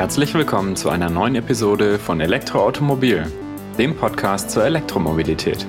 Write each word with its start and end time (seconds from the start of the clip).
Herzlich 0.00 0.32
willkommen 0.32 0.76
zu 0.76 0.88
einer 0.88 1.10
neuen 1.10 1.34
Episode 1.34 1.98
von 1.98 2.22
Elektroautomobil, 2.22 3.30
dem 3.76 3.94
Podcast 3.94 4.50
zur 4.50 4.64
Elektromobilität. 4.64 5.66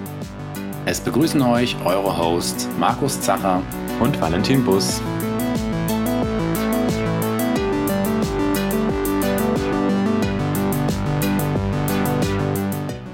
Es 0.85 1.01
begrüßen 1.01 1.41
euch 1.41 1.75
eure 1.83 2.17
Hosts 2.17 2.69
Markus 2.79 3.19
Zacher 3.19 3.61
und 3.99 4.21
Valentin 4.21 4.63
Bus. 4.63 5.01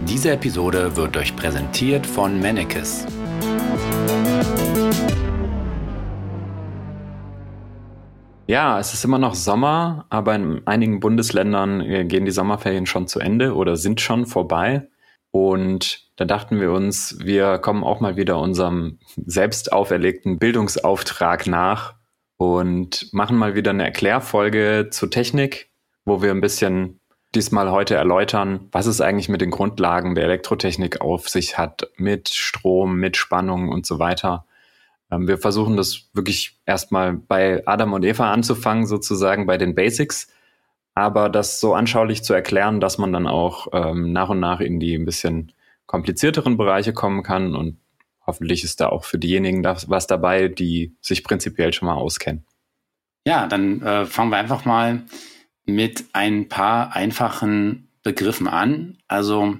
Diese 0.07 0.29
Episode 0.29 0.95
wird 0.95 1.17
euch 1.17 1.35
präsentiert 1.35 2.05
von 2.05 2.39
Mannekes. 2.39 3.07
Ja, 8.47 8.79
es 8.79 8.93
ist 8.93 9.03
immer 9.03 9.19
noch 9.19 9.35
Sommer, 9.35 10.05
aber 10.09 10.33
in 10.35 10.65
einigen 10.65 11.01
Bundesländern 11.01 11.81
äh, 11.81 12.05
gehen 12.05 12.23
die 12.23 12.31
Sommerferien 12.31 12.85
schon 12.85 13.05
zu 13.05 13.19
Ende 13.19 13.53
oder 13.53 13.75
sind 13.75 13.99
schon 13.99 14.25
vorbei. 14.25 14.87
Und 15.31 16.07
da 16.15 16.23
dachten 16.23 16.61
wir 16.61 16.71
uns, 16.71 17.17
wir 17.19 17.57
kommen 17.57 17.83
auch 17.83 17.99
mal 17.99 18.15
wieder 18.15 18.39
unserem 18.39 18.99
selbst 19.25 19.73
auferlegten 19.73 20.39
Bildungsauftrag 20.39 21.45
nach 21.45 21.95
und 22.37 23.11
machen 23.11 23.37
mal 23.37 23.53
wieder 23.53 23.71
eine 23.71 23.83
Erklärfolge 23.83 24.87
zur 24.91 25.11
Technik, 25.11 25.69
wo 26.05 26.21
wir 26.21 26.31
ein 26.31 26.41
bisschen 26.41 27.01
diesmal 27.35 27.69
heute 27.69 27.95
erläutern, 27.95 28.69
was 28.71 28.85
es 28.85 29.01
eigentlich 29.01 29.27
mit 29.27 29.41
den 29.41 29.51
Grundlagen 29.51 30.15
der 30.15 30.23
Elektrotechnik 30.23 31.01
auf 31.01 31.27
sich 31.27 31.57
hat, 31.57 31.89
mit 31.97 32.29
Strom, 32.29 32.95
mit 32.95 33.17
Spannung 33.17 33.67
und 33.67 33.85
so 33.85 33.99
weiter. 33.99 34.46
Ähm, 35.11 35.27
wir 35.27 35.37
versuchen 35.37 35.77
das 35.77 36.09
wirklich 36.13 36.59
erstmal 36.65 37.13
bei 37.13 37.63
Adam 37.65 37.93
und 37.93 38.03
Eva 38.03 38.31
anzufangen, 38.31 38.85
sozusagen 38.85 39.45
bei 39.45 39.57
den 39.57 39.75
Basics, 39.75 40.27
aber 40.93 41.29
das 41.29 41.59
so 41.59 41.73
anschaulich 41.73 42.23
zu 42.23 42.33
erklären, 42.33 42.79
dass 42.79 42.97
man 42.97 43.13
dann 43.13 43.27
auch 43.27 43.67
ähm, 43.73 44.11
nach 44.11 44.29
und 44.29 44.39
nach 44.39 44.59
in 44.59 44.79
die 44.79 44.95
ein 44.95 45.05
bisschen 45.05 45.51
komplizierteren 45.85 46.57
Bereiche 46.57 46.93
kommen 46.93 47.23
kann 47.23 47.55
und 47.55 47.77
hoffentlich 48.25 48.63
ist 48.63 48.81
da 48.81 48.89
auch 48.89 49.05
für 49.05 49.17
diejenigen 49.17 49.63
was 49.63 50.07
dabei, 50.07 50.49
die 50.49 50.95
sich 50.99 51.23
prinzipiell 51.23 51.73
schon 51.73 51.87
mal 51.87 51.95
auskennen. 51.95 52.45
Ja, 53.25 53.47
dann 53.47 53.81
äh, 53.81 54.05
fangen 54.05 54.31
wir 54.31 54.37
einfach 54.37 54.65
mal 54.65 55.03
mit 55.65 56.05
ein 56.13 56.49
paar 56.49 56.95
einfachen 56.95 57.89
Begriffen 58.03 58.47
an. 58.47 58.97
Also 59.07 59.57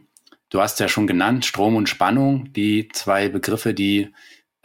du 0.50 0.62
hast 0.62 0.80
ja 0.80 0.88
schon 0.88 1.08
genannt, 1.08 1.46
Strom 1.46 1.76
und 1.76 1.90
Spannung, 1.90 2.52
die 2.54 2.88
zwei 2.90 3.30
Begriffe, 3.30 3.74
die 3.74 4.14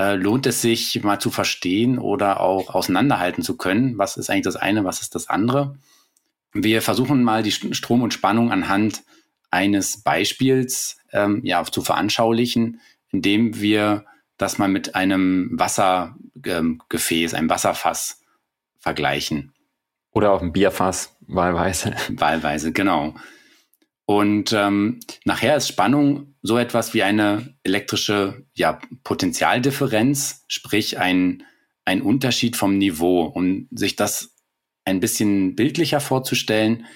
äh, 0.03 0.17
lohnt 0.17 0.47
es 0.47 0.61
sich 0.61 1.01
mal 1.05 1.21
zu 1.21 1.31
verstehen 1.31 1.99
oder 1.99 2.41
auch 2.41 2.75
auseinanderhalten 2.75 3.45
zu 3.45 3.57
können. 3.57 3.99
Was 3.99 4.17
ist 4.17 4.31
eigentlich 4.31 4.45
das 4.45 4.57
eine, 4.57 4.85
was 4.85 5.01
ist 5.01 5.15
das 5.15 5.29
andere? 5.29 5.77
Wir 6.53 6.83
versuchen 6.83 7.23
mal 7.23 7.43
die 7.45 7.53
Strom 7.53 8.03
und 8.03 8.13
Spannung 8.13 8.51
anhand 8.51 9.05
eines 9.51 10.03
Beispiels 10.03 10.97
ähm, 11.13 11.41
ja, 11.45 11.63
zu 11.65 11.83
veranschaulichen, 11.83 12.81
indem 13.11 13.61
wir 13.61 14.05
das 14.39 14.59
mal 14.59 14.69
mit 14.69 14.97
einem 14.97 15.51
Wassergefäß, 15.53 17.33
ähm, 17.33 17.39
einem 17.39 17.51
Wasserfass 17.51 18.23
vergleichen. 18.81 19.53
Oder 20.11 20.33
auch 20.33 20.43
ein 20.43 20.53
Bierfass, 20.53 21.17
wahlweise. 21.21 21.95
Wahlweise, 22.09 22.73
genau. 22.73 23.15
Und 24.05 24.53
ähm, 24.53 25.01
nachher 25.25 25.57
ist 25.57 25.69
Spannung 25.69 26.35
so 26.43 26.59
etwas 26.59 26.93
wie 26.93 27.03
eine 27.03 27.55
elektrische 27.63 28.45
ja, 28.55 28.81
Potentialdifferenz, 29.05 30.45
sprich 30.49 30.99
ein, 30.99 31.45
ein 31.85 32.03
Unterschied 32.03 32.57
vom 32.57 32.79
Niveau. 32.79 33.25
Um 33.25 33.69
sich 33.71 33.97
das 33.97 34.35
ein 34.85 35.01
bisschen 35.01 35.55
bildlicher 35.55 36.01
vorzustellen, 36.01 36.87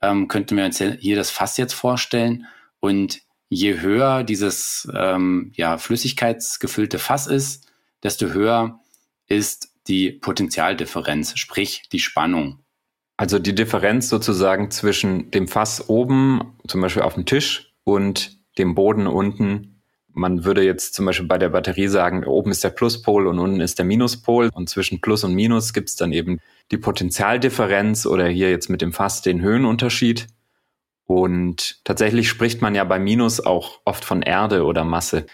ähm, 0.00 0.28
könnten 0.28 0.56
wir 0.56 0.64
uns 0.64 0.78
hier 0.78 1.16
das 1.16 1.30
Fass 1.30 1.56
jetzt 1.58 1.74
vorstellen. 1.74 2.46
Und 2.80 3.20
je 3.48 3.80
höher 3.80 4.24
dieses 4.24 4.88
ähm, 4.94 5.52
ja, 5.54 5.78
flüssigkeitsgefüllte 5.78 6.98
Fass 6.98 7.26
ist, 7.26 7.70
desto 8.02 8.28
höher 8.28 8.80
ist 9.26 9.68
die 9.86 10.12
Potentialdifferenz, 10.12 11.36
sprich 11.36 11.82
die 11.92 12.00
Spannung. 12.00 12.63
Also 13.16 13.38
die 13.38 13.54
Differenz 13.54 14.08
sozusagen 14.08 14.70
zwischen 14.70 15.30
dem 15.30 15.46
Fass 15.46 15.88
oben, 15.88 16.56
zum 16.66 16.80
Beispiel 16.80 17.02
auf 17.02 17.14
dem 17.14 17.26
Tisch, 17.26 17.74
und 17.84 18.38
dem 18.58 18.74
Boden 18.74 19.06
unten. 19.06 19.82
Man 20.12 20.44
würde 20.44 20.64
jetzt 20.64 20.94
zum 20.94 21.06
Beispiel 21.06 21.26
bei 21.26 21.38
der 21.38 21.48
Batterie 21.50 21.88
sagen, 21.88 22.24
oben 22.24 22.50
ist 22.50 22.64
der 22.64 22.70
Pluspol 22.70 23.26
und 23.26 23.38
unten 23.38 23.60
ist 23.60 23.78
der 23.78 23.84
Minuspol. 23.84 24.48
Und 24.52 24.68
zwischen 24.68 25.00
Plus 25.00 25.24
und 25.24 25.34
Minus 25.34 25.72
gibt 25.72 25.88
es 25.88 25.96
dann 25.96 26.12
eben 26.12 26.40
die 26.70 26.78
Potentialdifferenz 26.78 28.06
oder 28.06 28.26
hier 28.26 28.50
jetzt 28.50 28.70
mit 28.70 28.80
dem 28.80 28.92
Fass 28.92 29.22
den 29.22 29.42
Höhenunterschied. 29.42 30.28
Und 31.06 31.84
tatsächlich 31.84 32.28
spricht 32.28 32.62
man 32.62 32.74
ja 32.74 32.84
bei 32.84 32.98
Minus 32.98 33.40
auch 33.40 33.80
oft 33.84 34.04
von 34.04 34.22
Erde 34.22 34.64
oder 34.64 34.84
Masse. 34.84 35.26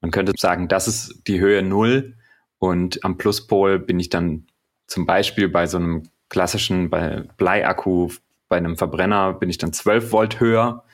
Man 0.00 0.10
könnte 0.10 0.32
sagen, 0.36 0.68
das 0.68 0.86
ist 0.86 1.22
die 1.26 1.40
Höhe 1.40 1.62
Null 1.62 2.14
und 2.58 3.04
am 3.04 3.18
Pluspol 3.18 3.78
bin 3.78 3.98
ich 3.98 4.08
dann 4.08 4.46
zum 4.86 5.04
Beispiel 5.04 5.48
bei 5.48 5.66
so 5.66 5.78
einem 5.78 6.04
klassischen 6.28 6.90
Bleiakku, 6.90 8.10
bei 8.48 8.56
einem 8.56 8.76
Verbrenner 8.76 9.32
bin 9.32 9.50
ich 9.50 9.58
dann 9.58 9.72
12 9.72 10.12
Volt 10.12 10.40
höher 10.40 10.84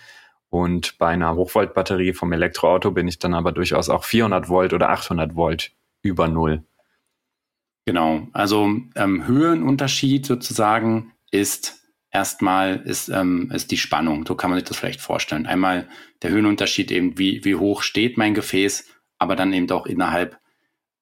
und 0.49 0.99
bei 0.99 1.09
einer 1.09 1.35
Hochvoltbatterie 1.35 2.13
vom 2.13 2.33
Elektroauto 2.33 2.91
bin 2.91 3.09
ich 3.09 3.19
dann 3.19 3.35
aber 3.35 3.53
durchaus 3.53 3.89
auch 3.89 4.05
400 4.05 4.49
Volt 4.49 4.73
oder 4.73 4.91
800 4.91 5.35
Volt 5.35 5.73
über 6.03 6.29
Null. 6.29 6.63
Genau, 7.85 8.29
also 8.33 8.71
ähm, 8.95 9.27
Höhenunterschied 9.27 10.25
sozusagen 10.25 11.13
ist 11.31 11.83
erstmal 12.11 12.77
ist, 12.77 13.09
ähm, 13.09 13.51
ist 13.53 13.71
die 13.71 13.79
Spannung. 13.79 14.25
So 14.27 14.35
kann 14.35 14.51
man 14.51 14.59
sich 14.59 14.69
das 14.69 14.77
vielleicht 14.77 15.01
vorstellen. 15.01 15.47
Einmal 15.47 15.89
der 16.23 16.31
Höhenunterschied 16.31 16.93
eben, 16.93 17.19
wie, 17.19 17.45
wie 17.45 17.57
hoch 17.57 17.83
steht 17.83 18.19
mein 18.19 18.35
Gefäß, 18.35 18.87
aber 19.19 19.35
dann 19.35 19.53
eben 19.53 19.71
auch 19.71 19.87
innerhalb 19.87 20.39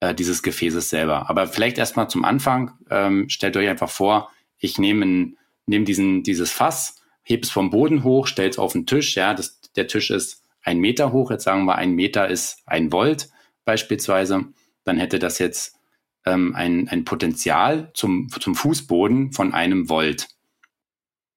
äh, 0.00 0.14
dieses 0.14 0.42
Gefäßes 0.42 0.90
selber. 0.90 1.30
Aber 1.30 1.46
vielleicht 1.46 1.78
erstmal 1.78 2.08
zum 2.08 2.24
Anfang, 2.24 2.72
ähm, 2.90 3.28
stellt 3.28 3.56
euch 3.56 3.68
einfach 3.68 3.90
vor, 3.90 4.30
ich 4.58 4.78
nehme 4.78 5.34
nehm 5.66 5.84
diesen, 5.84 6.22
dieses 6.22 6.50
Fass, 6.50 6.96
heb 7.22 7.44
es 7.44 7.50
vom 7.50 7.70
Boden 7.70 8.02
hoch, 8.02 8.26
stelle 8.26 8.50
es 8.50 8.58
auf 8.58 8.72
den 8.72 8.86
Tisch, 8.86 9.16
ja, 9.16 9.34
das, 9.34 9.60
der 9.76 9.86
Tisch 9.86 10.10
ist 10.10 10.42
ein 10.62 10.78
Meter 10.78 11.12
hoch, 11.12 11.30
jetzt 11.30 11.44
sagen 11.44 11.64
wir 11.64 11.76
ein 11.76 11.92
Meter 11.92 12.28
ist 12.28 12.62
ein 12.66 12.92
Volt 12.92 13.30
beispielsweise, 13.64 14.46
dann 14.84 14.98
hätte 14.98 15.18
das 15.18 15.38
jetzt 15.38 15.78
ähm, 16.26 16.54
ein, 16.54 16.88
ein 16.88 17.04
Potenzial 17.04 17.90
zum, 17.94 18.28
zum 18.28 18.54
Fußboden 18.54 19.32
von 19.32 19.54
einem 19.54 19.88
Volt. 19.88 20.28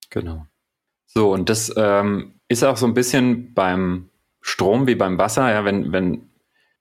Genau. 0.09 0.47
So, 1.05 1.31
und 1.31 1.49
das 1.49 1.71
ähm, 1.77 2.39
ist 2.47 2.63
auch 2.63 2.77
so 2.77 2.85
ein 2.85 2.93
bisschen 2.93 3.53
beim 3.53 4.09
Strom 4.41 4.87
wie 4.87 4.95
beim 4.95 5.17
Wasser, 5.17 5.51
ja, 5.51 5.63
wenn, 5.63 5.91
wenn 5.91 6.29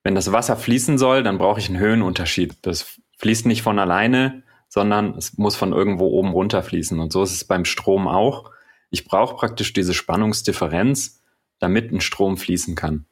wenn 0.03 0.15
das 0.15 0.31
Wasser 0.31 0.57
fließen 0.57 0.97
soll, 0.97 1.23
dann 1.23 1.37
brauche 1.37 1.59
ich 1.59 1.69
einen 1.69 1.79
Höhenunterschied. 1.79 2.57
Das 2.61 2.99
fließt 3.17 3.45
nicht 3.45 3.61
von 3.61 3.79
alleine, 3.79 4.43
sondern 4.67 5.15
es 5.17 5.37
muss 5.37 5.55
von 5.55 5.71
irgendwo 5.71 6.07
oben 6.07 6.31
runter 6.31 6.61
fließen. 6.61 6.99
Und 6.99 7.13
so 7.13 7.23
ist 7.23 7.33
es 7.33 7.45
beim 7.45 7.65
Strom 7.65 8.07
auch. 8.07 8.51
Ich 8.89 9.05
brauche 9.05 9.35
praktisch 9.35 9.71
diese 9.71 9.93
Spannungsdifferenz, 9.93 11.21
damit 11.59 11.91
ein 11.91 12.01
Strom 12.01 12.37
fließen 12.37 12.75
kann. 12.75 13.05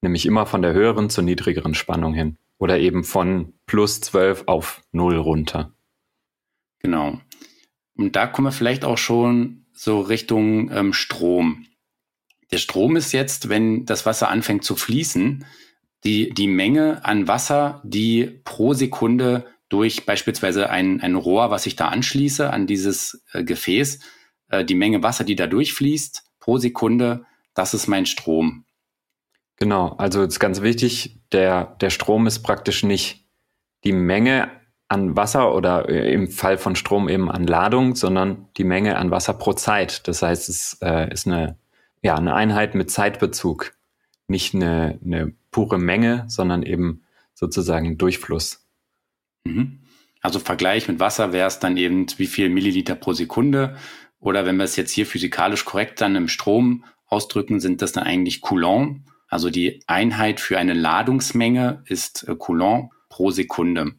Nämlich 0.00 0.26
immer 0.26 0.46
von 0.46 0.62
der 0.62 0.72
höheren 0.72 1.10
zur 1.10 1.24
niedrigeren 1.24 1.74
Spannung 1.74 2.14
hin. 2.14 2.38
Oder 2.58 2.78
eben 2.78 3.04
von 3.04 3.52
plus 3.66 4.00
12 4.00 4.44
auf 4.46 4.82
0 4.92 5.16
runter. 5.16 5.72
Genau. 6.78 7.20
Und 7.96 8.16
da 8.16 8.26
kommen 8.26 8.46
wir 8.46 8.52
vielleicht 8.52 8.84
auch 8.84 8.98
schon 8.98 9.66
so 9.72 10.00
Richtung 10.00 10.70
ähm, 10.70 10.92
Strom. 10.92 11.66
Der 12.50 12.58
Strom 12.58 12.96
ist 12.96 13.12
jetzt, 13.12 13.48
wenn 13.48 13.84
das 13.86 14.06
Wasser 14.06 14.28
anfängt 14.28 14.64
zu 14.64 14.76
fließen, 14.76 15.44
die, 16.04 16.30
die 16.30 16.48
Menge 16.48 17.04
an 17.04 17.28
Wasser, 17.28 17.80
die 17.84 18.40
pro 18.44 18.74
Sekunde 18.74 19.46
durch 19.68 20.04
beispielsweise 20.04 20.68
ein, 20.68 21.00
ein 21.00 21.14
Rohr, 21.14 21.50
was 21.50 21.66
ich 21.66 21.76
da 21.76 21.88
anschließe 21.88 22.50
an 22.52 22.66
dieses 22.66 23.24
äh, 23.32 23.44
Gefäß, 23.44 24.00
äh, 24.50 24.64
die 24.64 24.74
Menge 24.74 25.02
Wasser, 25.02 25.24
die 25.24 25.36
da 25.36 25.46
durchfließt 25.46 26.24
pro 26.40 26.58
Sekunde, 26.58 27.24
das 27.54 27.72
ist 27.74 27.86
mein 27.86 28.06
Strom. 28.06 28.64
Genau, 29.56 29.94
also 29.96 30.22
ist 30.22 30.40
ganz 30.40 30.60
wichtig, 30.60 31.20
der, 31.30 31.76
der 31.80 31.90
Strom 31.90 32.26
ist 32.26 32.40
praktisch 32.40 32.82
nicht 32.82 33.26
die 33.84 33.92
Menge 33.92 34.50
an 34.88 35.16
Wasser 35.16 35.54
oder 35.54 35.88
äh, 35.88 36.12
im 36.12 36.28
Fall 36.28 36.58
von 36.58 36.76
Strom 36.76 37.08
eben 37.08 37.30
an 37.30 37.46
Ladung, 37.46 37.94
sondern 37.94 38.48
die 38.56 38.64
Menge 38.64 38.96
an 38.96 39.10
Wasser 39.10 39.34
pro 39.34 39.52
Zeit. 39.54 40.06
Das 40.06 40.22
heißt, 40.22 40.48
es 40.48 40.78
äh, 40.82 41.10
ist 41.12 41.26
eine, 41.26 41.56
ja, 42.02 42.16
eine 42.16 42.34
Einheit 42.34 42.74
mit 42.74 42.90
Zeitbezug, 42.90 43.72
nicht 44.26 44.54
eine, 44.54 44.98
eine 45.04 45.32
pure 45.52 45.78
Menge, 45.78 46.24
sondern 46.26 46.64
eben 46.64 47.04
sozusagen 47.34 47.96
Durchfluss. 47.96 48.66
Mhm. 49.44 49.78
Also 50.20 50.38
Vergleich 50.38 50.88
mit 50.88 50.98
Wasser 50.98 51.32
wäre 51.32 51.46
es 51.48 51.60
dann 51.60 51.76
eben, 51.76 52.06
wie 52.16 52.26
viel 52.26 52.48
Milliliter 52.48 52.96
pro 52.96 53.12
Sekunde. 53.12 53.76
Oder 54.18 54.46
wenn 54.46 54.56
wir 54.56 54.64
es 54.64 54.76
jetzt 54.76 54.92
hier 54.92 55.06
physikalisch 55.06 55.64
korrekt 55.64 56.00
dann 56.00 56.16
im 56.16 56.28
Strom 56.28 56.84
ausdrücken, 57.06 57.60
sind 57.60 57.82
das 57.82 57.92
dann 57.92 58.04
eigentlich 58.04 58.40
Coulomb. 58.40 59.02
Also 59.28 59.50
die 59.50 59.82
Einheit 59.86 60.40
für 60.40 60.58
eine 60.58 60.74
Ladungsmenge 60.74 61.82
ist 61.86 62.28
äh, 62.28 62.36
Coulomb 62.36 62.92
pro 63.08 63.30
Sekunde. 63.30 63.94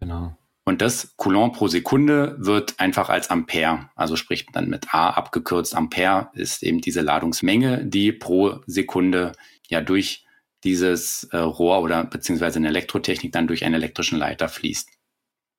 Genau. 0.00 0.36
Und 0.64 0.82
das 0.82 1.14
Coulomb 1.16 1.54
pro 1.54 1.68
Sekunde 1.68 2.36
wird 2.38 2.78
einfach 2.78 3.08
als 3.08 3.30
Ampere, 3.30 3.90
also 3.94 4.16
sprich 4.16 4.46
dann 4.52 4.68
mit 4.68 4.94
A 4.94 5.10
abgekürzt. 5.10 5.74
Ampere 5.74 6.30
ist 6.34 6.62
eben 6.62 6.80
diese 6.80 7.00
Ladungsmenge, 7.00 7.84
die 7.84 8.12
pro 8.12 8.60
Sekunde 8.66 9.32
ja 9.68 9.80
durch 9.80 10.26
dieses 10.64 11.24
äh, 11.32 11.38
Rohr 11.38 11.80
oder 11.80 12.04
beziehungsweise 12.04 12.58
in 12.58 12.64
Elektrotechnik 12.64 13.32
dann 13.32 13.46
durch 13.46 13.64
einen 13.64 13.74
elektrischen 13.74 14.18
Leiter 14.18 14.48
fließt. 14.48 14.88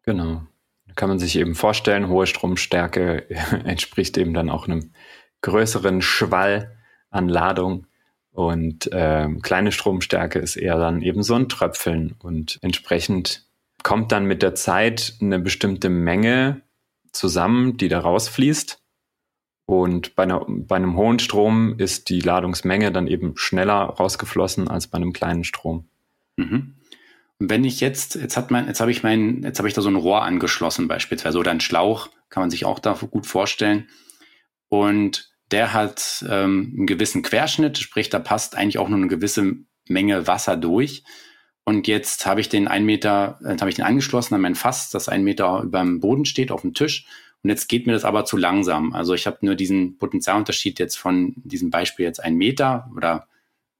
Genau. 0.03 0.44
Kann 0.95 1.09
man 1.09 1.19
sich 1.19 1.38
eben 1.38 1.56
vorstellen, 1.56 2.09
hohe 2.09 2.27
Stromstärke 2.27 3.30
entspricht 3.65 4.18
eben 4.18 4.33
dann 4.33 4.50
auch 4.50 4.68
einem 4.68 4.92
größeren 5.42 6.01
Schwall 6.01 6.77
an 7.09 7.27
Ladung 7.30 7.88
und 8.31 8.89
ähm, 8.94 9.42
kleine 9.42 9.71
Stromstärke 9.71 10.39
ist 10.39 10.56
eher 10.56 10.77
dann 10.77 11.01
eben 11.01 11.24
so 11.24 11.36
ein 11.36 11.50
Tröpfeln 11.50 12.15
und 12.19 12.59
entsprechend 12.62 13.45
kommt 13.83 14.12
dann 14.12 14.25
mit 14.25 14.42
der 14.42 14.56
Zeit 14.56 15.15
eine 15.21 15.39
bestimmte 15.39 15.89
Menge 15.89 16.62
zusammen, 17.12 17.77
die 17.77 17.89
da 17.89 18.00
rausfließt. 18.00 18.81
Und 19.71 20.18
bei, 20.18 20.23
einer, 20.23 20.45
bei 20.50 20.75
einem 20.75 20.97
hohen 20.97 21.18
Strom 21.19 21.75
ist 21.77 22.09
die 22.09 22.19
Ladungsmenge 22.19 22.91
dann 22.91 23.07
eben 23.07 23.38
schneller 23.38 23.75
rausgeflossen 23.75 24.68
als 24.68 24.88
bei 24.88 24.97
einem 24.97 25.13
kleinen 25.13 25.45
Strom. 25.45 25.85
Mhm. 26.35 26.75
Und 27.39 27.50
wenn 27.50 27.63
ich 27.63 27.79
jetzt, 27.79 28.15
jetzt 28.15 28.35
hat 28.35 28.51
man, 28.51 28.68
jetzt 28.68 28.81
habe 28.81 28.91
ich 28.91 29.01
mein, 29.01 29.44
jetzt 29.44 29.59
habe 29.59 29.69
ich 29.69 29.73
da 29.73 29.81
so 29.81 29.88
ein 29.88 29.95
Rohr 29.95 30.23
angeschlossen 30.23 30.89
beispielsweise 30.89 31.39
oder 31.39 31.51
ein 31.51 31.62
Schlauch, 31.62 32.09
kann 32.29 32.44
man 32.44 32.50
sich 32.50 32.65
auch 32.65 32.79
da 32.79 33.00
gut 33.09 33.25
vorstellen. 33.25 33.88
Und 34.68 35.31
der 35.51 35.71
hat 35.71 36.25
ähm, 36.29 36.73
einen 36.75 36.85
gewissen 36.85 37.23
Querschnitt, 37.23 37.77
sprich, 37.77 38.09
da 38.09 38.19
passt 38.19 38.57
eigentlich 38.57 38.77
auch 38.77 38.89
nur 38.89 38.97
eine 38.97 39.07
gewisse 39.07 39.56
Menge 39.88 40.27
Wasser 40.27 40.57
durch. 40.57 41.06
Und 41.63 41.88
jetzt 41.88 42.25
habe 42.25 42.41
ich 42.41 42.50
den 42.50 42.68
einen 42.68 42.85
Meter, 42.85 43.39
habe 43.41 43.69
ich 43.69 43.75
den 43.75 43.85
angeschlossen 43.85 44.33
an 44.33 44.41
mein 44.41 44.56
Fass, 44.56 44.89
das 44.89 45.07
einen 45.07 45.23
Meter 45.23 45.62
über 45.62 45.79
dem 45.79 46.01
Boden 46.01 46.25
steht 46.25 46.51
auf 46.51 46.59
dem 46.59 46.73
Tisch. 46.73 47.06
Und 47.43 47.49
jetzt 47.49 47.67
geht 47.67 47.88
mir 47.88 47.93
das 47.93 48.05
aber 48.05 48.25
zu 48.25 48.38
langsam. 48.38 48.93
Also 48.93 49.13
ich 49.13 49.25
habe 49.25 49.39
nur 49.41 49.55
diesen 49.55 49.97
Potentialunterschied 49.97 50.79
jetzt 50.79 50.97
von 50.97 51.33
diesem 51.38 51.69
Beispiel 51.69 52.05
jetzt 52.05 52.23
ein 52.23 52.35
Meter 52.35 52.89
oder 52.95 53.27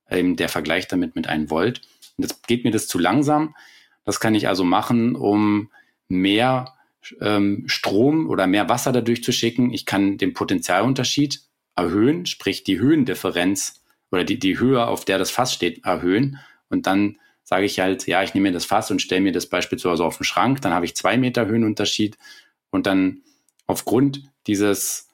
eben 0.10 0.36
der 0.36 0.50
Vergleich 0.50 0.88
damit 0.88 1.16
mit 1.16 1.28
einem 1.28 1.50
Volt. 1.50 1.82
Und 2.18 2.24
jetzt 2.24 2.48
geht 2.48 2.64
mir 2.64 2.72
das 2.72 2.88
zu 2.88 2.98
langsam. 2.98 3.56
Das 4.04 4.20
kann 4.20 4.36
ich 4.36 4.48
also 4.48 4.64
machen, 4.64 5.16
um 5.16 5.70
mehr 6.08 6.74
ähm, 7.20 7.64
Strom 7.68 8.30
oder 8.30 8.48
mehr 8.48 8.68
Wasser 8.70 8.92
dadurch 8.92 9.24
zu 9.24 9.32
schicken. 9.32 9.72
Ich 9.74 9.86
kann 9.86 10.18
den 10.18 10.34
Potentialunterschied 10.34 11.42
erhöhen, 11.76 12.26
sprich 12.26 12.64
die 12.64 12.80
Höhendifferenz 12.80 13.84
oder 14.12 14.24
die, 14.24 14.40
die 14.40 14.60
Höhe, 14.60 14.86
auf 14.86 15.06
der 15.06 15.18
das 15.18 15.32
Fass 15.32 15.54
steht, 15.54 15.86
erhöhen. 15.86 16.40
Und 16.70 16.88
dann 16.88 17.18
sage 17.44 17.66
ich 17.66 17.80
halt, 17.80 18.08
ja, 18.08 18.24
ich 18.24 18.34
nehme 18.34 18.50
mir 18.50 18.54
das 18.54 18.66
Fass 18.66 18.92
und 18.92 19.02
stelle 19.02 19.22
mir 19.22 19.32
das 19.32 19.48
beispielsweise 19.48 20.04
auf 20.04 20.18
den 20.18 20.24
Schrank, 20.24 20.62
dann 20.62 20.74
habe 20.74 20.86
ich 20.86 20.96
zwei 20.96 21.18
Meter 21.18 21.46
Höhenunterschied 21.46 22.18
und 22.70 22.86
dann 22.88 23.22
aufgrund 23.68 24.24
dieses, 24.48 25.10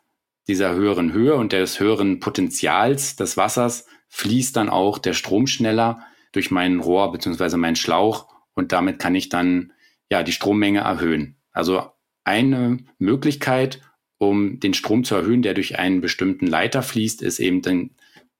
dieser 0.47 0.73
höheren 0.73 1.13
Höhe 1.13 1.35
und 1.35 1.53
des 1.53 1.79
höheren 1.79 2.19
Potenzials 2.19 3.15
des 3.15 3.37
Wassers 3.37 3.85
fließt 4.09 4.55
dann 4.55 4.69
auch 4.69 4.97
der 4.97 5.13
Strom 5.13 5.47
schneller 5.47 6.01
durch 6.31 6.51
mein 6.51 6.79
Rohr 6.79 7.11
beziehungsweise 7.11 7.57
meinen 7.57 7.75
Schlauch 7.75 8.27
und 8.53 8.71
damit 8.71 8.99
kann 8.99 9.15
ich 9.15 9.29
dann 9.29 9.73
ja 10.09 10.23
die 10.23 10.31
Strommenge 10.31 10.79
erhöhen. 10.79 11.37
Also 11.51 11.91
eine 12.23 12.79
Möglichkeit, 12.99 13.81
um 14.17 14.59
den 14.59 14.73
Strom 14.73 15.03
zu 15.03 15.15
erhöhen, 15.15 15.41
der 15.41 15.53
durch 15.53 15.77
einen 15.77 16.01
bestimmten 16.01 16.47
Leiter 16.47 16.81
fließt, 16.81 17.21
ist 17.21 17.39
eben 17.39 17.61
dann 17.61 17.91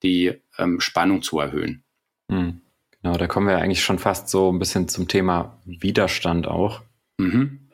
die 0.04 0.34
ähm, 0.58 0.80
Spannung 0.80 1.22
zu 1.22 1.40
erhöhen. 1.40 1.84
Hm. 2.32 2.62
Genau, 3.02 3.18
da 3.18 3.28
kommen 3.28 3.48
wir 3.48 3.58
eigentlich 3.58 3.84
schon 3.84 4.00
fast 4.00 4.30
so 4.30 4.52
ein 4.52 4.60
bisschen 4.60 4.88
zum 4.88 5.08
Thema 5.08 5.62
Widerstand 5.66 6.48
auch. 6.48 6.82
Mhm. 7.18 7.67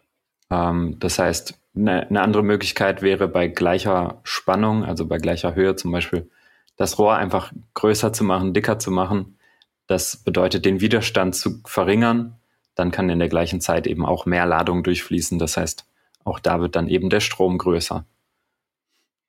Ähm, 0.50 0.98
das 1.00 1.20
heißt, 1.20 1.60
eine, 1.76 2.08
eine 2.08 2.22
andere 2.22 2.44
Möglichkeit 2.44 3.02
wäre 3.02 3.28
bei 3.28 3.48
gleicher 3.48 4.22
Spannung, 4.24 4.84
also 4.84 5.08
bei 5.08 5.18
gleicher 5.18 5.56
Höhe 5.56 5.76
zum 5.76 5.92
Beispiel, 5.92 6.30
das 6.76 6.98
Rohr 6.98 7.16
einfach 7.16 7.52
größer 7.74 8.14
zu 8.14 8.24
machen, 8.24 8.54
dicker 8.54 8.80
zu 8.80 8.92
machen. 8.92 9.38
Das 9.88 10.18
bedeutet, 10.18 10.66
den 10.66 10.82
Widerstand 10.82 11.36
zu 11.36 11.62
verringern. 11.66 12.40
Dann 12.76 12.92
kann 12.92 13.10
in 13.10 13.20
der 13.20 13.30
gleichen 13.30 13.62
Zeit 13.62 13.86
eben 13.86 14.06
auch 14.06 14.26
mehr 14.26 14.46
Ladung 14.46 14.84
durchfließen. 14.84 15.38
Das 15.38 15.58
heißt, 15.58 15.86
auch 16.24 16.40
da 16.40 16.60
wird 16.62 16.76
dann 16.76 16.88
eben 16.88 17.10
der 17.10 17.20
Strom 17.20 17.58
größer. 17.58 18.06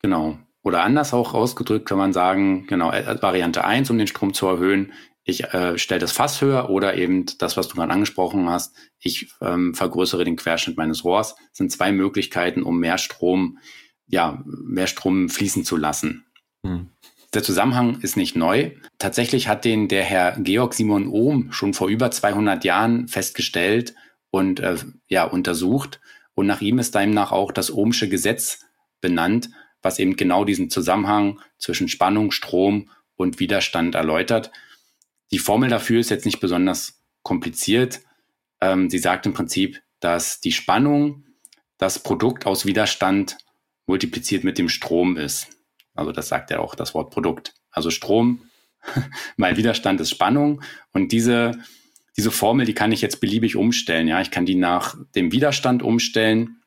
Genau. 0.01 0.37
Oder 0.63 0.83
anders 0.83 1.13
auch 1.13 1.35
ausgedrückt 1.35 1.87
kann 1.87 1.99
man 1.99 2.13
sagen, 2.13 2.65
genau, 2.65 2.91
äh, 2.91 3.21
Variante 3.21 3.63
1, 3.63 3.91
um 3.91 3.99
den 3.99 4.07
Strom 4.07 4.33
zu 4.33 4.47
erhöhen, 4.47 4.93
ich 5.27 5.43
äh, 5.43 5.77
stelle 5.79 5.99
das 5.99 6.11
Fass 6.11 6.39
höher 6.39 6.69
oder 6.69 6.95
eben 6.95 7.25
das, 7.39 7.57
was 7.57 7.67
du 7.67 7.75
gerade 7.75 7.91
angesprochen 7.91 8.47
hast, 8.47 8.75
ich 8.99 9.31
ähm, 9.41 9.73
vergrößere 9.73 10.23
den 10.23 10.35
Querschnitt 10.35 10.77
meines 10.77 11.03
Rohrs. 11.03 11.35
Das 11.35 11.57
sind 11.57 11.71
zwei 11.71 11.91
Möglichkeiten, 11.91 12.61
um 12.61 12.79
mehr 12.79 12.99
Strom, 12.99 13.57
ja, 14.07 14.43
mehr 14.45 14.85
Strom 14.85 15.29
fließen 15.29 15.65
zu 15.65 15.77
lassen. 15.77 16.25
Hm. 16.63 16.91
Der 17.33 17.41
Zusammenhang 17.41 17.99
ist 18.01 18.15
nicht 18.15 18.35
neu. 18.35 18.71
Tatsächlich 18.99 19.47
hat 19.47 19.65
den 19.65 19.87
der 19.87 20.03
Herr 20.03 20.37
Georg 20.39 20.75
Simon 20.75 21.07
Ohm 21.07 21.51
schon 21.51 21.73
vor 21.73 21.89
über 21.89 22.11
200 22.11 22.63
Jahren 22.63 23.07
festgestellt 23.07 23.95
und 24.29 24.59
äh, 24.59 24.77
ja 25.07 25.23
untersucht. 25.23 26.01
Und 26.35 26.45
nach 26.45 26.61
ihm 26.61 26.77
ist 26.77 26.93
demnach 26.93 27.31
auch 27.31 27.51
das 27.51 27.73
Ohmsche 27.73 28.07
Gesetz 28.09 28.63
benannt, 29.01 29.49
was 29.81 29.97
eben 29.97 30.17
genau 30.17 30.45
diesen 30.45 30.69
Zusammenhang 30.69 31.39
zwischen 31.57 31.87
Spannung, 31.87 32.29
Strom 32.31 32.91
und 33.15 33.39
Widerstand 33.39 33.95
erläutert. 33.95 34.51
Die 35.35 35.39
Formel 35.39 35.69
dafür 35.69 35.99
ist 35.99 36.11
jetzt 36.11 36.23
nicht 36.23 36.39
besonders 36.39 37.03
kompliziert. 37.21 37.99
Ähm, 38.61 38.89
sie 38.89 38.99
sagt 38.99 39.25
im 39.25 39.33
Prinzip, 39.33 39.81
dass 39.99 40.39
die 40.39 40.53
Spannung 40.53 41.25
das 41.77 41.99
Produkt 41.99 42.45
aus 42.45 42.65
Widerstand 42.65 43.37
multipliziert 43.85 44.45
mit 44.45 44.57
dem 44.57 44.69
Strom 44.69 45.17
ist. 45.17 45.49
Also 45.93 46.13
das 46.13 46.29
sagt 46.29 46.51
ja 46.51 46.59
auch 46.59 46.73
das 46.73 46.93
Wort 46.93 47.11
Produkt. 47.11 47.53
Also 47.69 47.89
Strom 47.89 48.43
mal 49.35 49.57
Widerstand 49.57 49.99
ist 49.99 50.11
Spannung 50.11 50.61
und 50.93 51.11
diese 51.11 51.51
diese 52.15 52.31
Formel, 52.31 52.65
die 52.65 52.73
kann 52.73 52.93
ich 52.93 53.01
jetzt 53.01 53.19
beliebig 53.19 53.57
umstellen. 53.57 54.07
Ja, 54.07 54.21
ich 54.21 54.31
kann 54.31 54.45
die 54.45 54.55
nach 54.55 54.95
dem 55.15 55.33
Widerstand 55.33 55.83
umstellen. 55.83 56.61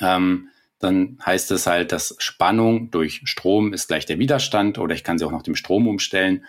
Ähm, 0.00 0.48
dann 0.80 1.18
heißt 1.24 1.52
es 1.52 1.68
halt, 1.68 1.92
dass 1.92 2.16
Spannung 2.18 2.90
durch 2.90 3.20
Strom 3.22 3.72
ist 3.72 3.86
gleich 3.86 4.04
der 4.04 4.18
Widerstand 4.18 4.78
oder 4.78 4.96
ich 4.96 5.04
kann 5.04 5.16
sie 5.16 5.24
auch 5.24 5.30
nach 5.30 5.44
dem 5.44 5.54
Strom 5.54 5.86
umstellen. 5.86 6.44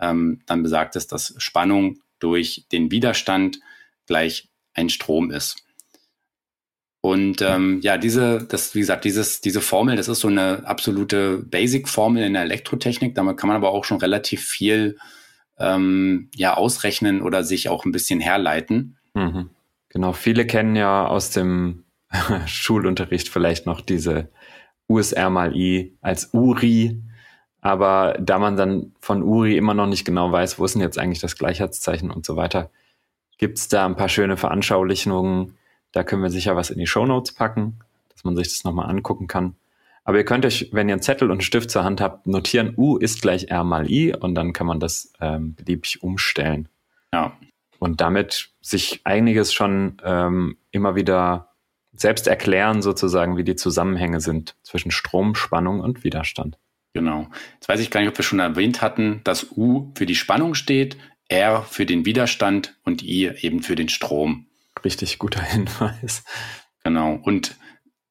Ähm, 0.00 0.40
dann 0.46 0.62
besagt 0.62 0.96
es, 0.96 1.06
dass 1.06 1.34
Spannung 1.38 1.98
durch 2.18 2.66
den 2.72 2.90
Widerstand 2.90 3.60
gleich 4.06 4.48
ein 4.74 4.88
Strom 4.88 5.30
ist. 5.30 5.64
Und 7.00 7.42
ähm, 7.42 7.80
ja, 7.82 7.98
diese, 7.98 8.46
das, 8.48 8.74
wie 8.74 8.80
gesagt, 8.80 9.04
dieses, 9.04 9.42
diese 9.42 9.60
Formel, 9.60 9.96
das 9.96 10.08
ist 10.08 10.20
so 10.20 10.28
eine 10.28 10.66
absolute 10.66 11.36
Basic-Formel 11.36 12.22
in 12.22 12.32
der 12.32 12.42
Elektrotechnik. 12.42 13.14
Damit 13.14 13.36
kann 13.36 13.48
man 13.48 13.56
aber 13.56 13.72
auch 13.72 13.84
schon 13.84 13.98
relativ 13.98 14.42
viel 14.42 14.96
ähm, 15.58 16.30
ja 16.34 16.56
ausrechnen 16.56 17.20
oder 17.20 17.44
sich 17.44 17.68
auch 17.68 17.84
ein 17.84 17.92
bisschen 17.92 18.20
herleiten. 18.20 18.96
Mhm. 19.12 19.50
Genau, 19.90 20.14
viele 20.14 20.46
kennen 20.46 20.76
ja 20.76 21.06
aus 21.06 21.30
dem 21.30 21.84
Schulunterricht 22.46 23.28
vielleicht 23.28 23.66
noch 23.66 23.80
diese 23.80 24.30
USR 24.88 25.30
mal 25.30 25.54
I 25.54 25.96
als 26.00 26.30
URI. 26.32 27.02
Aber 27.64 28.14
da 28.20 28.38
man 28.38 28.56
dann 28.56 28.92
von 29.00 29.22
URI 29.22 29.56
immer 29.56 29.72
noch 29.72 29.86
nicht 29.86 30.04
genau 30.04 30.30
weiß, 30.30 30.58
wo 30.58 30.66
ist 30.66 30.74
denn 30.74 30.82
jetzt 30.82 30.98
eigentlich 30.98 31.20
das 31.20 31.36
Gleichheitszeichen 31.36 32.10
und 32.10 32.26
so 32.26 32.36
weiter, 32.36 32.70
gibt 33.38 33.56
es 33.56 33.68
da 33.68 33.86
ein 33.86 33.96
paar 33.96 34.10
schöne 34.10 34.36
Veranschaulichungen. 34.36 35.56
Da 35.90 36.04
können 36.04 36.22
wir 36.22 36.28
sicher 36.28 36.56
was 36.56 36.68
in 36.68 36.78
die 36.78 36.86
Show 36.86 37.06
Notes 37.06 37.32
packen, 37.32 37.80
dass 38.10 38.22
man 38.22 38.36
sich 38.36 38.48
das 38.48 38.64
nochmal 38.64 38.90
angucken 38.90 39.28
kann. 39.28 39.56
Aber 40.04 40.18
ihr 40.18 40.26
könnt 40.26 40.44
euch, 40.44 40.68
wenn 40.72 40.90
ihr 40.90 40.94
einen 40.94 41.00
Zettel 41.00 41.30
und 41.30 41.36
einen 41.38 41.40
Stift 41.40 41.70
zur 41.70 41.84
Hand 41.84 42.02
habt, 42.02 42.26
notieren, 42.26 42.74
U 42.76 42.98
ist 42.98 43.22
gleich 43.22 43.48
R 43.48 43.64
mal 43.64 43.90
I 43.90 44.14
und 44.14 44.34
dann 44.34 44.52
kann 44.52 44.66
man 44.66 44.78
das 44.78 45.14
ähm, 45.22 45.54
beliebig 45.54 46.02
umstellen. 46.02 46.68
Ja. 47.14 47.32
Und 47.78 48.02
damit 48.02 48.50
sich 48.60 49.00
einiges 49.04 49.54
schon 49.54 49.96
ähm, 50.04 50.58
immer 50.70 50.96
wieder 50.96 51.54
selbst 51.94 52.26
erklären, 52.26 52.82
sozusagen, 52.82 53.38
wie 53.38 53.44
die 53.44 53.56
Zusammenhänge 53.56 54.20
sind 54.20 54.54
zwischen 54.62 54.90
Strom, 54.90 55.34
Spannung 55.34 55.80
und 55.80 56.04
Widerstand. 56.04 56.58
Genau. 56.94 57.28
Jetzt 57.54 57.68
weiß 57.68 57.80
ich 57.80 57.90
gar 57.90 58.00
nicht, 58.00 58.08
ob 58.08 58.16
wir 58.18 58.24
schon 58.24 58.38
erwähnt 58.38 58.80
hatten, 58.80 59.20
dass 59.24 59.50
U 59.50 59.92
für 59.94 60.06
die 60.06 60.14
Spannung 60.14 60.54
steht, 60.54 60.96
R 61.28 61.62
für 61.62 61.86
den 61.86 62.06
Widerstand 62.06 62.76
und 62.84 63.02
I 63.02 63.30
eben 63.40 63.62
für 63.62 63.76
den 63.76 63.88
Strom. 63.88 64.46
Richtig 64.84 65.18
guter 65.18 65.42
Hinweis. 65.42 66.24
Genau. 66.82 67.14
Und 67.14 67.56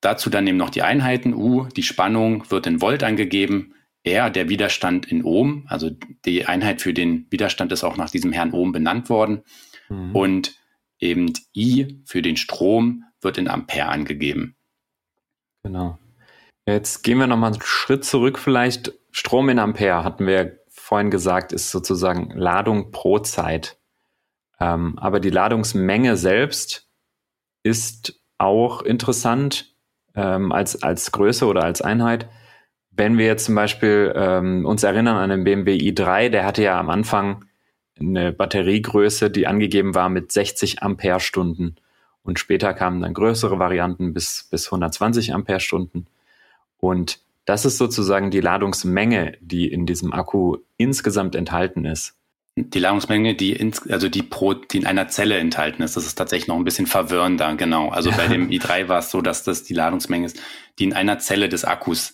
Dazu 0.04 0.30
dann 0.30 0.46
eben 0.48 0.58
noch 0.58 0.70
die 0.70 0.82
Einheiten. 0.82 1.34
U, 1.34 1.66
die 1.78 1.82
Spannung 1.82 2.52
wird 2.52 2.68
in 2.68 2.82
Volt 2.82 3.04
angegeben. 3.04 3.74
R, 4.04 4.30
der 4.30 4.50
Widerstand 4.50 5.06
in 5.10 5.24
Ohm. 5.24 5.66
Also 5.70 5.92
die 6.26 6.46
Einheit 6.46 6.82
für 6.82 6.94
den 6.94 7.26
Widerstand 7.30 7.72
ist 7.72 7.86
auch 7.86 7.96
nach 7.96 8.10
diesem 8.10 8.34
Herrn 8.34 8.52
Ohm 8.52 8.74
benannt 8.74 9.10
worden. 9.10 9.44
Mhm. 9.88 10.14
Und 10.14 10.56
eben 11.00 11.32
I 11.56 12.02
für 12.04 12.22
den 12.22 12.36
Strom 12.36 13.06
wird 13.22 13.38
in 13.38 13.48
Ampere 13.48 13.88
angegeben. 13.88 14.58
Genau. 15.64 15.98
Jetzt 16.66 17.04
gehen 17.04 17.18
wir 17.18 17.28
nochmal 17.28 17.52
einen 17.52 17.62
Schritt 17.62 18.06
zurück 18.06 18.40
vielleicht. 18.40 18.94
Strom 19.12 19.50
in 19.50 19.60
Ampere 19.60 20.04
hatten 20.04 20.26
wir 20.26 20.60
vorhin 20.70 21.12
gesagt, 21.12 21.52
ist 21.52 21.72
sozusagen 21.72 22.32
Ladung 22.32 22.92
pro 22.92 23.20
Zeit. 23.20 23.78
Ähm, 24.60 24.98
aber 24.98 25.20
die 25.20 25.30
Ladungsmenge 25.30 26.16
selbst 26.16 26.90
ist 27.64 28.22
auch 28.38 28.82
interessant 28.82 29.76
ähm, 30.16 30.52
als, 30.52 30.84
als 30.84 31.12
Größe 31.12 31.46
oder 31.46 31.64
als 31.64 31.82
Einheit. 31.82 32.30
Wenn 32.92 33.18
wir 33.18 33.26
jetzt 33.26 33.46
zum 33.46 33.56
Beispiel 33.56 34.14
ähm, 34.16 34.66
uns 34.66 34.84
erinnern 34.84 35.18
an 35.18 35.30
den 35.30 35.44
BMW 35.44 35.76
i3, 35.78 36.30
der 36.30 36.46
hatte 36.46 36.64
ja 36.64 36.80
am 36.80 36.90
Anfang 36.90 37.46
eine 38.00 38.32
Batteriegröße, 38.32 39.30
die 39.30 39.48
angegeben 39.48 39.96
war 39.96 40.10
mit 40.10 40.32
60 40.32 40.84
Ampere-Stunden. 40.84 41.76
Und 42.22 42.40
später 42.40 42.74
kamen 42.74 43.02
dann 43.02 43.14
größere 43.14 43.60
Varianten 43.60 44.14
bis, 44.14 44.48
bis 44.50 44.68
120 44.68 45.34
Ampere-Stunden. 45.34 46.08
Und 46.84 47.20
das 47.46 47.64
ist 47.64 47.78
sozusagen 47.78 48.30
die 48.30 48.42
Ladungsmenge, 48.42 49.38
die 49.40 49.72
in 49.72 49.86
diesem 49.86 50.12
Akku 50.12 50.58
insgesamt 50.76 51.34
enthalten 51.34 51.86
ist. 51.86 52.16
Die 52.58 52.80
Ladungsmenge, 52.80 53.36
die 53.36 53.54
ins, 53.54 53.90
also 53.90 54.10
die 54.10 54.22
pro, 54.22 54.54
die 54.54 54.80
in 54.80 54.86
einer 54.86 55.08
Zelle 55.08 55.38
enthalten 55.38 55.82
ist, 55.82 55.96
das 55.96 56.06
ist 56.06 56.16
tatsächlich 56.16 56.50
noch 56.50 56.58
ein 56.58 56.66
bisschen 56.66 56.86
verwirrender, 56.86 57.56
genau. 57.56 57.88
Also 57.88 58.12
bei 58.18 58.28
dem 58.28 58.50
i3 58.50 58.90
war 58.90 59.00
es 59.00 59.12
so, 59.12 59.22
dass 59.22 59.46
das 59.46 59.64
die 59.64 59.74
Ladungsmenge 59.74 60.26
ist, 60.26 60.42
die 60.78 60.84
in 60.84 60.92
einer 60.92 61.20
Zelle 61.20 61.48
des 61.48 61.64
Akkus 61.64 62.12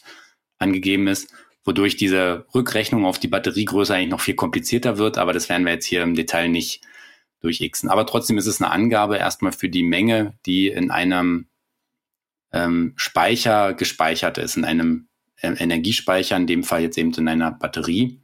angegeben 0.59 1.07
ist, 1.07 1.33
wodurch 1.65 1.97
diese 1.97 2.45
Rückrechnung 2.53 3.07
auf 3.07 3.17
die 3.17 3.27
Batteriegröße 3.27 3.95
eigentlich 3.95 4.11
noch 4.11 4.21
viel 4.21 4.35
komplizierter 4.35 4.99
wird, 4.99 5.17
aber 5.17 5.33
das 5.33 5.49
werden 5.49 5.65
wir 5.65 5.73
jetzt 5.73 5.85
hier 5.85 6.03
im 6.03 6.13
Detail 6.13 6.47
nicht 6.47 6.81
durchxen. 7.41 7.89
Aber 7.89 8.05
trotzdem 8.05 8.37
ist 8.37 8.45
es 8.45 8.61
eine 8.61 8.69
Angabe 8.69 9.17
erstmal 9.17 9.51
für 9.51 9.67
die 9.67 9.83
Menge, 9.83 10.37
die 10.45 10.67
in 10.67 10.91
einem 10.91 11.47
ähm, 12.51 12.93
Speicher 12.95 13.73
gespeichert 13.73 14.37
ist, 14.37 14.57
in 14.57 14.65
einem 14.65 15.07
äh, 15.41 15.53
Energiespeicher, 15.53 16.35
in 16.35 16.47
dem 16.47 16.63
Fall 16.63 16.81
jetzt 16.81 16.97
eben 16.97 17.13
in 17.13 17.27
einer 17.27 17.51
Batterie. 17.51 18.21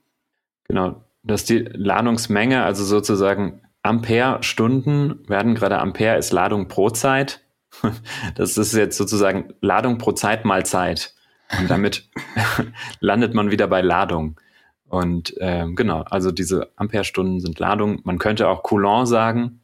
Genau, 0.67 1.03
das 1.23 1.41
ist 1.41 1.49
die 1.49 1.59
Ladungsmenge, 1.59 2.63
also 2.63 2.83
sozusagen 2.83 3.61
Ampere-Stunden 3.85 5.27
werden 5.29 5.53
gerade 5.53 5.77
Ampere 5.79 6.17
ist 6.17 6.33
Ladung 6.33 6.67
pro 6.67 6.89
Zeit. 6.89 7.41
Das 8.35 8.57
ist 8.57 8.73
jetzt 8.73 8.97
sozusagen 8.97 9.53
Ladung 9.61 9.97
pro 9.97 10.13
Zeit 10.13 10.45
mal 10.45 10.65
Zeit. 10.65 11.13
Und 11.59 11.69
damit 11.69 12.09
landet 12.99 13.33
man 13.33 13.51
wieder 13.51 13.67
bei 13.67 13.81
Ladung. 13.81 14.39
Und 14.87 15.35
ähm, 15.39 15.75
genau, 15.75 16.01
also 16.01 16.31
diese 16.31 16.71
Ampere-Stunden 16.77 17.39
sind 17.41 17.59
Ladung. 17.59 18.01
Man 18.03 18.17
könnte 18.17 18.47
auch 18.47 18.63
Coulomb 18.63 19.07
sagen, 19.07 19.61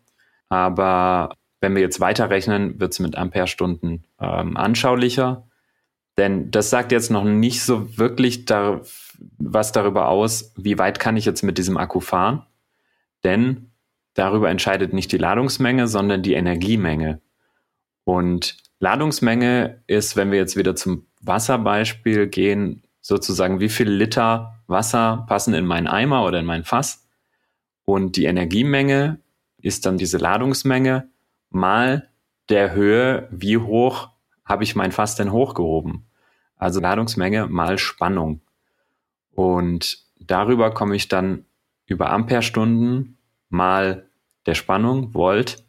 aber 0.49 1.35
wenn 1.61 1.75
wir 1.75 1.81
jetzt 1.81 1.99
weiterrechnen, 1.99 2.79
wird 2.79 2.91
es 2.91 2.99
mit 2.99 3.15
Ampere-Stunden 3.17 4.03
ähm, 4.19 4.57
anschaulicher. 4.57 5.47
Denn 6.17 6.51
das 6.51 6.69
sagt 6.69 6.91
jetzt 6.91 7.11
noch 7.11 7.23
nicht 7.23 7.63
so 7.63 7.97
wirklich 7.97 8.45
da, 8.45 8.81
was 9.37 9.71
darüber 9.71 10.09
aus, 10.09 10.53
wie 10.57 10.77
weit 10.77 10.99
kann 10.99 11.15
ich 11.15 11.25
jetzt 11.25 11.43
mit 11.43 11.57
diesem 11.57 11.77
Akku 11.77 11.99
fahren. 11.99 12.45
Denn 13.23 13.71
darüber 14.15 14.49
entscheidet 14.49 14.91
nicht 14.91 15.11
die 15.11 15.17
Ladungsmenge, 15.17 15.87
sondern 15.87 16.23
die 16.23 16.33
Energiemenge. 16.33 17.21
Und 18.03 18.57
Ladungsmenge 18.79 19.83
ist, 19.87 20.17
wenn 20.17 20.31
wir 20.31 20.39
jetzt 20.39 20.57
wieder 20.57 20.75
zum 20.75 21.05
Wasserbeispiel 21.21 22.27
gehen, 22.27 22.83
sozusagen, 22.99 23.59
wie 23.59 23.69
viel 23.69 23.89
Liter 23.89 24.63
Wasser 24.67 25.25
passen 25.27 25.53
in 25.53 25.65
meinen 25.65 25.87
Eimer 25.87 26.25
oder 26.25 26.39
in 26.39 26.45
mein 26.45 26.63
Fass. 26.63 27.07
Und 27.85 28.15
die 28.15 28.25
Energiemenge 28.25 29.19
ist 29.61 29.85
dann 29.85 29.97
diese 29.97 30.17
Ladungsmenge 30.17 31.09
mal 31.51 32.09
der 32.49 32.73
Höhe, 32.73 33.27
wie 33.31 33.57
hoch 33.57 34.09
habe 34.43 34.63
ich 34.63 34.75
mein 34.75 34.91
Fass 34.91 35.15
denn 35.15 35.31
hochgehoben. 35.31 36.05
Also 36.57 36.79
Ladungsmenge 36.79 37.47
mal 37.47 37.77
Spannung. 37.77 38.41
Und 39.31 39.99
darüber 40.19 40.73
komme 40.73 40.95
ich 40.95 41.07
dann 41.07 41.45
über 41.85 42.09
Amperestunden 42.09 43.17
mal 43.49 44.07
der 44.45 44.55
Spannung, 44.55 45.13
Volt, 45.13 45.63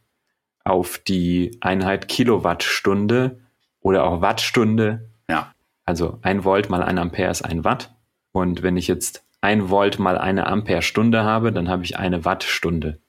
auf 0.64 0.98
die 0.98 1.58
Einheit 1.60 2.08
Kilowattstunde 2.08 3.40
oder 3.80 4.04
auch 4.04 4.20
Wattstunde. 4.20 5.10
Ja. 5.28 5.54
Also 5.84 6.18
ein 6.22 6.44
Volt 6.44 6.70
mal 6.70 6.82
ein 6.82 6.98
Ampere 6.98 7.30
ist 7.30 7.42
ein 7.42 7.64
Watt. 7.64 7.94
Und 8.32 8.62
wenn 8.62 8.76
ich 8.76 8.86
jetzt 8.88 9.24
ein 9.40 9.70
Volt 9.70 9.98
mal 9.98 10.16
eine 10.16 10.46
Amperestunde 10.46 11.24
habe, 11.24 11.52
dann 11.52 11.68
habe 11.68 11.84
ich 11.84 11.98
eine 11.98 12.24
Wattstunde. 12.24 13.00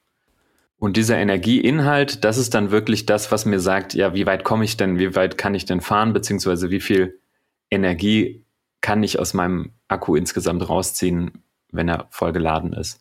Und 0.83 0.97
dieser 0.97 1.17
Energieinhalt, 1.17 2.25
das 2.25 2.37
ist 2.37 2.53
dann 2.53 2.69
wirklich 2.69 3.05
das, 3.05 3.31
was 3.31 3.45
mir 3.45 3.61
sagt, 3.61 3.93
ja, 3.93 4.13
wie 4.13 4.25
weit 4.25 4.43
komme 4.43 4.65
ich 4.65 4.75
denn, 4.75 4.99
wie 4.99 5.15
weit 5.15 5.37
kann 5.37 5.55
ich 5.55 5.63
denn 5.63 5.79
fahren, 5.79 6.11
beziehungsweise 6.11 6.71
wie 6.71 6.81
viel 6.81 7.21
Energie 7.71 8.43
kann 8.81 9.01
ich 9.01 9.17
aus 9.17 9.33
meinem 9.33 9.71
Akku 9.87 10.17
insgesamt 10.17 10.67
rausziehen, 10.67 11.41
wenn 11.71 11.87
er 11.87 12.07
voll 12.09 12.33
geladen 12.33 12.73
ist. 12.73 12.99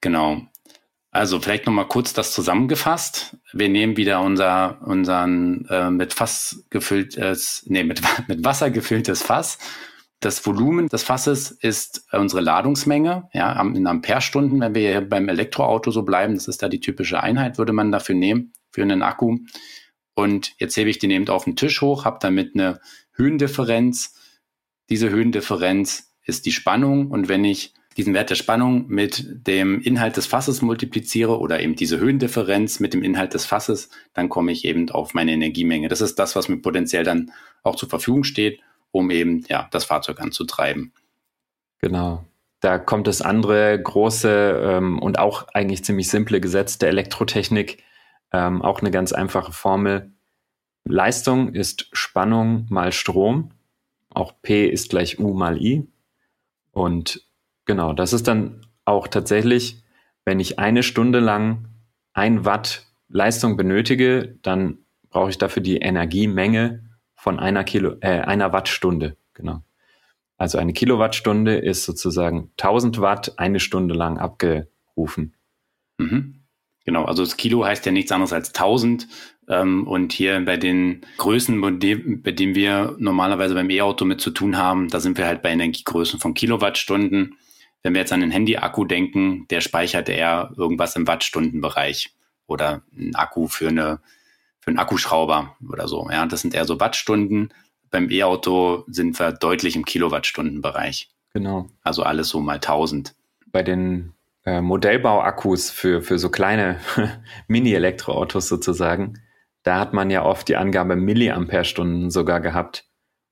Genau. 0.00 0.42
Also 1.10 1.40
vielleicht 1.40 1.66
nochmal 1.66 1.88
kurz 1.88 2.12
das 2.12 2.32
zusammengefasst. 2.32 3.36
Wir 3.52 3.68
nehmen 3.68 3.96
wieder 3.96 4.20
unser 4.20 4.78
unseren 4.82 5.66
äh, 5.68 5.90
mit 5.90 6.14
Fass 6.14 6.64
gefülltes, 6.70 7.64
nee, 7.66 7.82
mit, 7.82 8.00
mit 8.28 8.44
Wasser 8.44 8.70
gefülltes 8.70 9.24
Fass 9.24 9.58
das 10.24 10.44
Volumen 10.46 10.88
des 10.88 11.02
Fasses 11.02 11.50
ist 11.50 12.06
unsere 12.12 12.40
Ladungsmenge, 12.40 13.28
ja, 13.32 13.60
in 13.60 13.86
Amperestunden, 13.86 14.60
wenn 14.60 14.74
wir 14.74 14.90
hier 14.90 15.00
beim 15.08 15.28
Elektroauto 15.28 15.90
so 15.90 16.02
bleiben, 16.02 16.34
das 16.34 16.48
ist 16.48 16.62
da 16.62 16.68
die 16.68 16.80
typische 16.80 17.22
Einheit, 17.22 17.58
würde 17.58 17.72
man 17.72 17.92
dafür 17.92 18.14
nehmen, 18.14 18.52
für 18.70 18.82
einen 18.82 19.02
Akku. 19.02 19.38
Und 20.14 20.54
jetzt 20.58 20.76
hebe 20.76 20.90
ich 20.90 20.98
den 20.98 21.10
eben 21.10 21.28
auf 21.28 21.44
den 21.44 21.56
Tisch 21.56 21.82
hoch, 21.82 22.04
habe 22.04 22.18
damit 22.20 22.54
eine 22.54 22.80
Höhendifferenz. 23.12 24.14
Diese 24.88 25.10
Höhendifferenz 25.10 26.14
ist 26.24 26.46
die 26.46 26.52
Spannung. 26.52 27.10
Und 27.10 27.28
wenn 27.28 27.44
ich 27.44 27.74
diesen 27.96 28.14
Wert 28.14 28.30
der 28.30 28.34
Spannung 28.36 28.86
mit 28.88 29.46
dem 29.46 29.80
Inhalt 29.80 30.16
des 30.16 30.26
Fasses 30.26 30.62
multipliziere 30.62 31.38
oder 31.38 31.60
eben 31.60 31.76
diese 31.76 31.98
Höhendifferenz 31.98 32.80
mit 32.80 32.94
dem 32.94 33.02
Inhalt 33.02 33.34
des 33.34 33.44
Fasses, 33.44 33.90
dann 34.14 34.28
komme 34.28 34.52
ich 34.52 34.64
eben 34.64 34.88
auf 34.90 35.14
meine 35.14 35.32
Energiemenge. 35.32 35.88
Das 35.88 36.00
ist 36.00 36.16
das, 36.16 36.34
was 36.34 36.48
mir 36.48 36.58
potenziell 36.58 37.04
dann 37.04 37.30
auch 37.62 37.76
zur 37.76 37.88
Verfügung 37.88 38.24
steht 38.24 38.60
um 38.94 39.10
eben 39.10 39.44
ja, 39.48 39.68
das 39.72 39.84
Fahrzeug 39.84 40.20
anzutreiben. 40.20 40.92
Genau. 41.80 42.24
Da 42.60 42.78
kommt 42.78 43.08
das 43.08 43.20
andere 43.20 43.78
große 43.78 44.62
ähm, 44.64 45.00
und 45.00 45.18
auch 45.18 45.48
eigentlich 45.48 45.84
ziemlich 45.84 46.08
simple 46.08 46.40
Gesetz 46.40 46.78
der 46.78 46.90
Elektrotechnik, 46.90 47.82
ähm, 48.32 48.62
auch 48.62 48.80
eine 48.80 48.92
ganz 48.92 49.12
einfache 49.12 49.52
Formel. 49.52 50.12
Leistung 50.84 51.52
ist 51.52 51.88
Spannung 51.92 52.66
mal 52.70 52.92
Strom. 52.92 53.50
Auch 54.10 54.32
P 54.42 54.66
ist 54.66 54.90
gleich 54.90 55.18
U 55.18 55.34
mal 55.34 55.60
I. 55.60 55.88
Und 56.70 57.26
genau, 57.64 57.92
das 57.92 58.12
ist 58.12 58.28
dann 58.28 58.64
auch 58.84 59.08
tatsächlich, 59.08 59.82
wenn 60.24 60.38
ich 60.38 60.60
eine 60.60 60.84
Stunde 60.84 61.18
lang 61.18 61.68
ein 62.12 62.44
Watt 62.44 62.86
Leistung 63.08 63.56
benötige, 63.56 64.38
dann 64.42 64.78
brauche 65.10 65.30
ich 65.30 65.38
dafür 65.38 65.62
die 65.62 65.78
Energiemenge 65.78 66.84
von 67.24 67.40
einer 67.40 67.64
Kilo, 67.64 67.96
äh, 68.02 68.20
einer 68.20 68.52
Wattstunde, 68.52 69.16
genau. 69.32 69.62
Also 70.36 70.58
eine 70.58 70.74
Kilowattstunde 70.74 71.56
ist 71.56 71.86
sozusagen 71.86 72.50
1000 72.58 73.00
Watt 73.00 73.38
eine 73.38 73.60
Stunde 73.60 73.94
lang 73.94 74.18
abgerufen. 74.18 75.34
Mhm. 75.96 76.42
Genau, 76.84 77.06
also 77.06 77.22
das 77.24 77.38
Kilo 77.38 77.64
heißt 77.64 77.86
ja 77.86 77.92
nichts 77.92 78.12
anderes 78.12 78.34
als 78.34 78.48
1000. 78.48 79.08
Ähm, 79.48 79.88
und 79.88 80.12
hier 80.12 80.38
bei 80.44 80.58
den 80.58 81.06
Größen, 81.16 81.58
bei, 81.62 81.70
dem, 81.70 82.20
bei 82.20 82.32
denen 82.32 82.54
wir 82.54 82.94
normalerweise 82.98 83.54
beim 83.54 83.70
E-Auto 83.70 84.04
mit 84.04 84.20
zu 84.20 84.30
tun 84.30 84.58
haben, 84.58 84.88
da 84.88 85.00
sind 85.00 85.16
wir 85.16 85.26
halt 85.26 85.40
bei 85.40 85.50
Energiegrößen 85.50 86.20
von 86.20 86.34
Kilowattstunden. 86.34 87.38
Wenn 87.82 87.94
wir 87.94 88.00
jetzt 88.02 88.12
an 88.12 88.20
den 88.20 88.32
Handy-Akku 88.32 88.84
denken, 88.84 89.46
der 89.48 89.62
speichert 89.62 90.10
eher 90.10 90.52
irgendwas 90.58 90.94
im 90.94 91.06
Wattstundenbereich 91.06 92.12
oder 92.46 92.82
ein 92.94 93.14
Akku 93.14 93.48
für 93.48 93.68
eine 93.68 94.00
für 94.64 94.70
einen 94.70 94.78
Akkuschrauber 94.78 95.56
oder 95.70 95.86
so. 95.88 96.08
Ja, 96.10 96.24
das 96.24 96.40
sind 96.40 96.54
eher 96.54 96.64
so 96.64 96.80
Wattstunden. 96.80 97.52
Beim 97.90 98.10
E-Auto 98.10 98.84
sind 98.86 99.18
wir 99.18 99.32
deutlich 99.32 99.76
im 99.76 99.84
Kilowattstundenbereich. 99.84 101.10
Genau. 101.34 101.68
Also 101.82 102.02
alles 102.02 102.30
so 102.30 102.40
mal 102.40 102.54
1000. 102.54 103.14
Bei 103.52 103.62
den 103.62 104.14
äh, 104.46 104.62
Modellbauakkus 104.62 105.70
für, 105.70 106.00
für 106.00 106.18
so 106.18 106.30
kleine 106.30 106.80
Mini-Elektroautos 107.46 108.48
sozusagen, 108.48 109.20
da 109.64 109.78
hat 109.78 109.92
man 109.92 110.08
ja 110.08 110.24
oft 110.24 110.48
die 110.48 110.56
Angabe 110.56 110.96
Milliampere-Stunden 110.96 112.10
sogar 112.10 112.40
gehabt. 112.40 112.86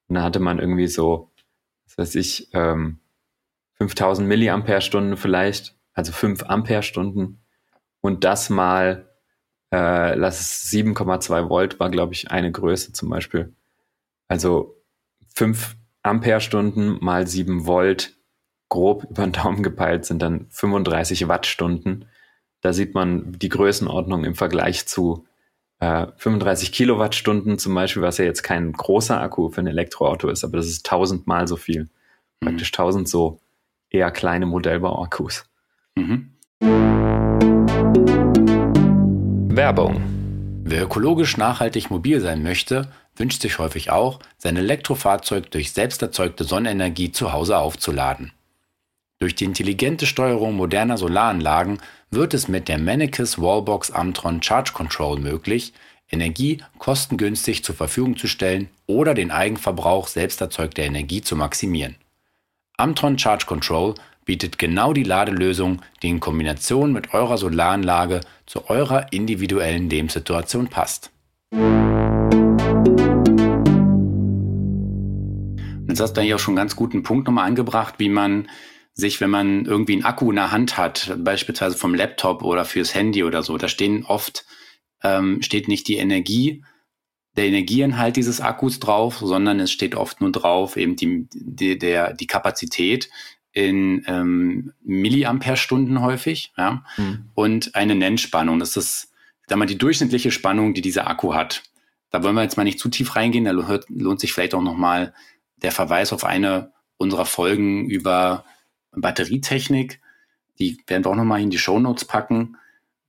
Und 0.08 0.16
da 0.16 0.22
hatte 0.22 0.38
man 0.38 0.58
irgendwie 0.58 0.86
so, 0.86 1.32
was 1.86 1.96
weiß 1.96 2.14
ich, 2.16 2.50
ähm, 2.52 2.98
5000 3.76 4.28
Milliampere-Stunden 4.28 5.16
vielleicht, 5.16 5.78
also 5.94 6.12
5 6.12 6.42
Ampere-Stunden. 6.42 7.42
Und 8.02 8.24
das 8.24 8.50
mal 8.50 9.11
äh, 9.72 10.14
lass 10.14 10.40
es 10.40 10.70
7,2 10.70 11.48
Volt 11.48 11.80
war, 11.80 11.90
glaube 11.90 12.12
ich, 12.12 12.30
eine 12.30 12.52
Größe 12.52 12.92
zum 12.92 13.08
Beispiel. 13.08 13.52
Also 14.28 14.76
5 15.34 15.76
Amperestunden 16.02 16.98
mal 17.00 17.26
7 17.26 17.66
Volt, 17.66 18.14
grob 18.68 19.04
über 19.10 19.24
den 19.24 19.32
Daumen 19.32 19.62
gepeilt, 19.62 20.04
sind 20.04 20.20
dann 20.22 20.46
35 20.50 21.26
Wattstunden. 21.26 22.04
Da 22.60 22.72
sieht 22.72 22.94
man 22.94 23.32
die 23.32 23.48
Größenordnung 23.48 24.24
im 24.24 24.34
Vergleich 24.34 24.86
zu 24.86 25.26
äh, 25.80 26.06
35 26.16 26.70
Kilowattstunden 26.70 27.58
zum 27.58 27.74
Beispiel, 27.74 28.02
was 28.02 28.18
ja 28.18 28.24
jetzt 28.24 28.42
kein 28.42 28.72
großer 28.72 29.20
Akku 29.20 29.48
für 29.48 29.62
ein 29.62 29.66
Elektroauto 29.66 30.28
ist, 30.28 30.44
aber 30.44 30.58
das 30.58 30.66
ist 30.66 30.86
tausendmal 30.86 31.48
so 31.48 31.56
viel. 31.56 31.84
Mhm. 32.40 32.46
Praktisch 32.46 32.70
tausend 32.70 33.08
so 33.08 33.40
eher 33.90 34.10
kleine 34.10 34.46
Modellbauakkus. 34.46 35.44
Mhm. 35.96 36.30
Werbung. 39.56 40.02
Wer 40.64 40.84
ökologisch 40.84 41.36
nachhaltig 41.36 41.90
mobil 41.90 42.20
sein 42.20 42.42
möchte, 42.42 42.88
wünscht 43.16 43.42
sich 43.42 43.58
häufig 43.58 43.90
auch, 43.90 44.18
sein 44.38 44.56
Elektrofahrzeug 44.56 45.50
durch 45.50 45.72
selbst 45.72 46.00
erzeugte 46.00 46.44
Sonnenenergie 46.44 47.12
zu 47.12 47.32
Hause 47.32 47.58
aufzuladen. 47.58 48.32
Durch 49.18 49.34
die 49.34 49.44
intelligente 49.44 50.06
Steuerung 50.06 50.56
moderner 50.56 50.96
Solaranlagen 50.96 51.80
wird 52.10 52.32
es 52.32 52.48
mit 52.48 52.68
der 52.68 52.78
Mennekes 52.78 53.40
Wallbox 53.40 53.90
Amtron 53.90 54.42
Charge 54.42 54.72
Control 54.72 55.18
möglich, 55.20 55.74
Energie 56.10 56.58
kostengünstig 56.78 57.62
zur 57.62 57.74
Verfügung 57.74 58.16
zu 58.16 58.28
stellen 58.28 58.70
oder 58.86 59.12
den 59.12 59.30
Eigenverbrauch 59.30 60.08
selbst 60.08 60.40
erzeugter 60.40 60.82
Energie 60.82 61.20
zu 61.20 61.36
maximieren. 61.36 61.96
Amtron 62.78 63.18
Charge 63.18 63.46
Control 63.46 63.94
bietet 64.24 64.58
genau 64.58 64.92
die 64.92 65.02
Ladelösung, 65.02 65.82
die 66.02 66.08
in 66.08 66.20
Kombination 66.20 66.92
mit 66.92 67.14
eurer 67.14 67.38
Solaranlage 67.38 68.20
zu 68.46 68.68
eurer 68.68 69.12
individuellen 69.12 69.88
Lebenssituation 69.90 70.68
passt. 70.68 71.10
Jetzt 75.88 76.00
hast 76.00 76.14
du 76.14 76.34
auch 76.34 76.38
schon 76.38 76.52
einen 76.52 76.56
ganz 76.56 76.76
guten 76.76 77.02
Punkt 77.02 77.26
nochmal 77.26 77.46
angebracht, 77.46 77.96
wie 77.98 78.08
man 78.08 78.48
sich, 78.94 79.20
wenn 79.20 79.30
man 79.30 79.64
irgendwie 79.64 79.94
einen 79.94 80.04
Akku 80.04 80.30
in 80.30 80.36
der 80.36 80.52
Hand 80.52 80.76
hat, 80.76 81.14
beispielsweise 81.18 81.76
vom 81.76 81.94
Laptop 81.94 82.42
oder 82.42 82.64
fürs 82.64 82.94
Handy 82.94 83.24
oder 83.24 83.42
so, 83.42 83.56
da 83.58 83.68
stehen 83.68 84.04
oft, 84.04 84.44
ähm, 85.02 85.42
steht 85.42 85.68
nicht 85.68 85.88
die 85.88 85.96
Energie, 85.96 86.64
der 87.36 87.46
Energieinhalt 87.46 88.16
dieses 88.16 88.40
Akkus 88.40 88.78
drauf, 88.80 89.18
sondern 89.18 89.60
es 89.60 89.72
steht 89.72 89.94
oft 89.94 90.20
nur 90.20 90.32
drauf 90.32 90.76
eben 90.76 90.96
die, 90.96 91.26
die, 91.32 91.78
der, 91.78 92.12
die 92.12 92.26
Kapazität, 92.26 93.08
in 93.52 94.04
ähm, 94.06 94.72
Milliampere-Stunden 94.82 96.00
häufig, 96.00 96.52
ja, 96.56 96.84
mhm. 96.96 97.30
und 97.34 97.74
eine 97.74 97.94
Nennspannung. 97.94 98.58
Das 98.58 98.76
ist, 98.76 99.12
sag 99.46 99.58
mal, 99.58 99.66
die 99.66 99.78
durchschnittliche 99.78 100.30
Spannung, 100.30 100.74
die 100.74 100.80
dieser 100.80 101.06
Akku 101.06 101.34
hat. 101.34 101.62
Da 102.10 102.22
wollen 102.22 102.34
wir 102.34 102.42
jetzt 102.42 102.56
mal 102.56 102.64
nicht 102.64 102.78
zu 102.78 102.88
tief 102.88 103.14
reingehen, 103.16 103.44
da 103.44 103.50
lohnt, 103.52 103.86
lohnt 103.88 104.20
sich 104.20 104.32
vielleicht 104.32 104.54
auch 104.54 104.62
nochmal 104.62 105.14
der 105.56 105.72
Verweis 105.72 106.12
auf 106.12 106.24
eine 106.24 106.72
unserer 106.96 107.26
Folgen 107.26 107.88
über 107.88 108.44
Batterietechnik. 108.92 110.00
Die 110.58 110.78
werden 110.86 111.04
wir 111.04 111.10
auch 111.10 111.16
nochmal 111.16 111.40
in 111.40 111.50
die 111.50 111.58
Show 111.58 111.78
Notes 111.78 112.04
packen. 112.04 112.56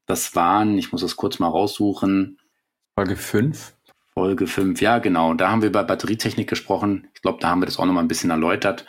Das 0.06 0.36
waren, 0.36 0.78
ich 0.78 0.92
muss 0.92 1.02
das 1.02 1.16
kurz 1.16 1.40
mal 1.40 1.48
raussuchen. 1.48 2.40
Folge 2.96 3.16
5. 3.16 3.74
Folge 4.14 4.48
5, 4.48 4.82
ja, 4.82 5.00
genau. 5.00 5.34
Da 5.34 5.50
haben 5.50 5.62
wir 5.62 5.70
über 5.70 5.84
Batterietechnik 5.84 6.50
gesprochen. 6.50 7.08
Ich 7.16 7.22
glaube, 7.22 7.40
da 7.42 7.50
haben 7.50 7.62
wir 7.62 7.66
das 7.66 7.80
auch 7.80 7.86
nochmal 7.86 8.04
ein 8.04 8.08
bisschen 8.10 8.30
erläutert. 8.30 8.86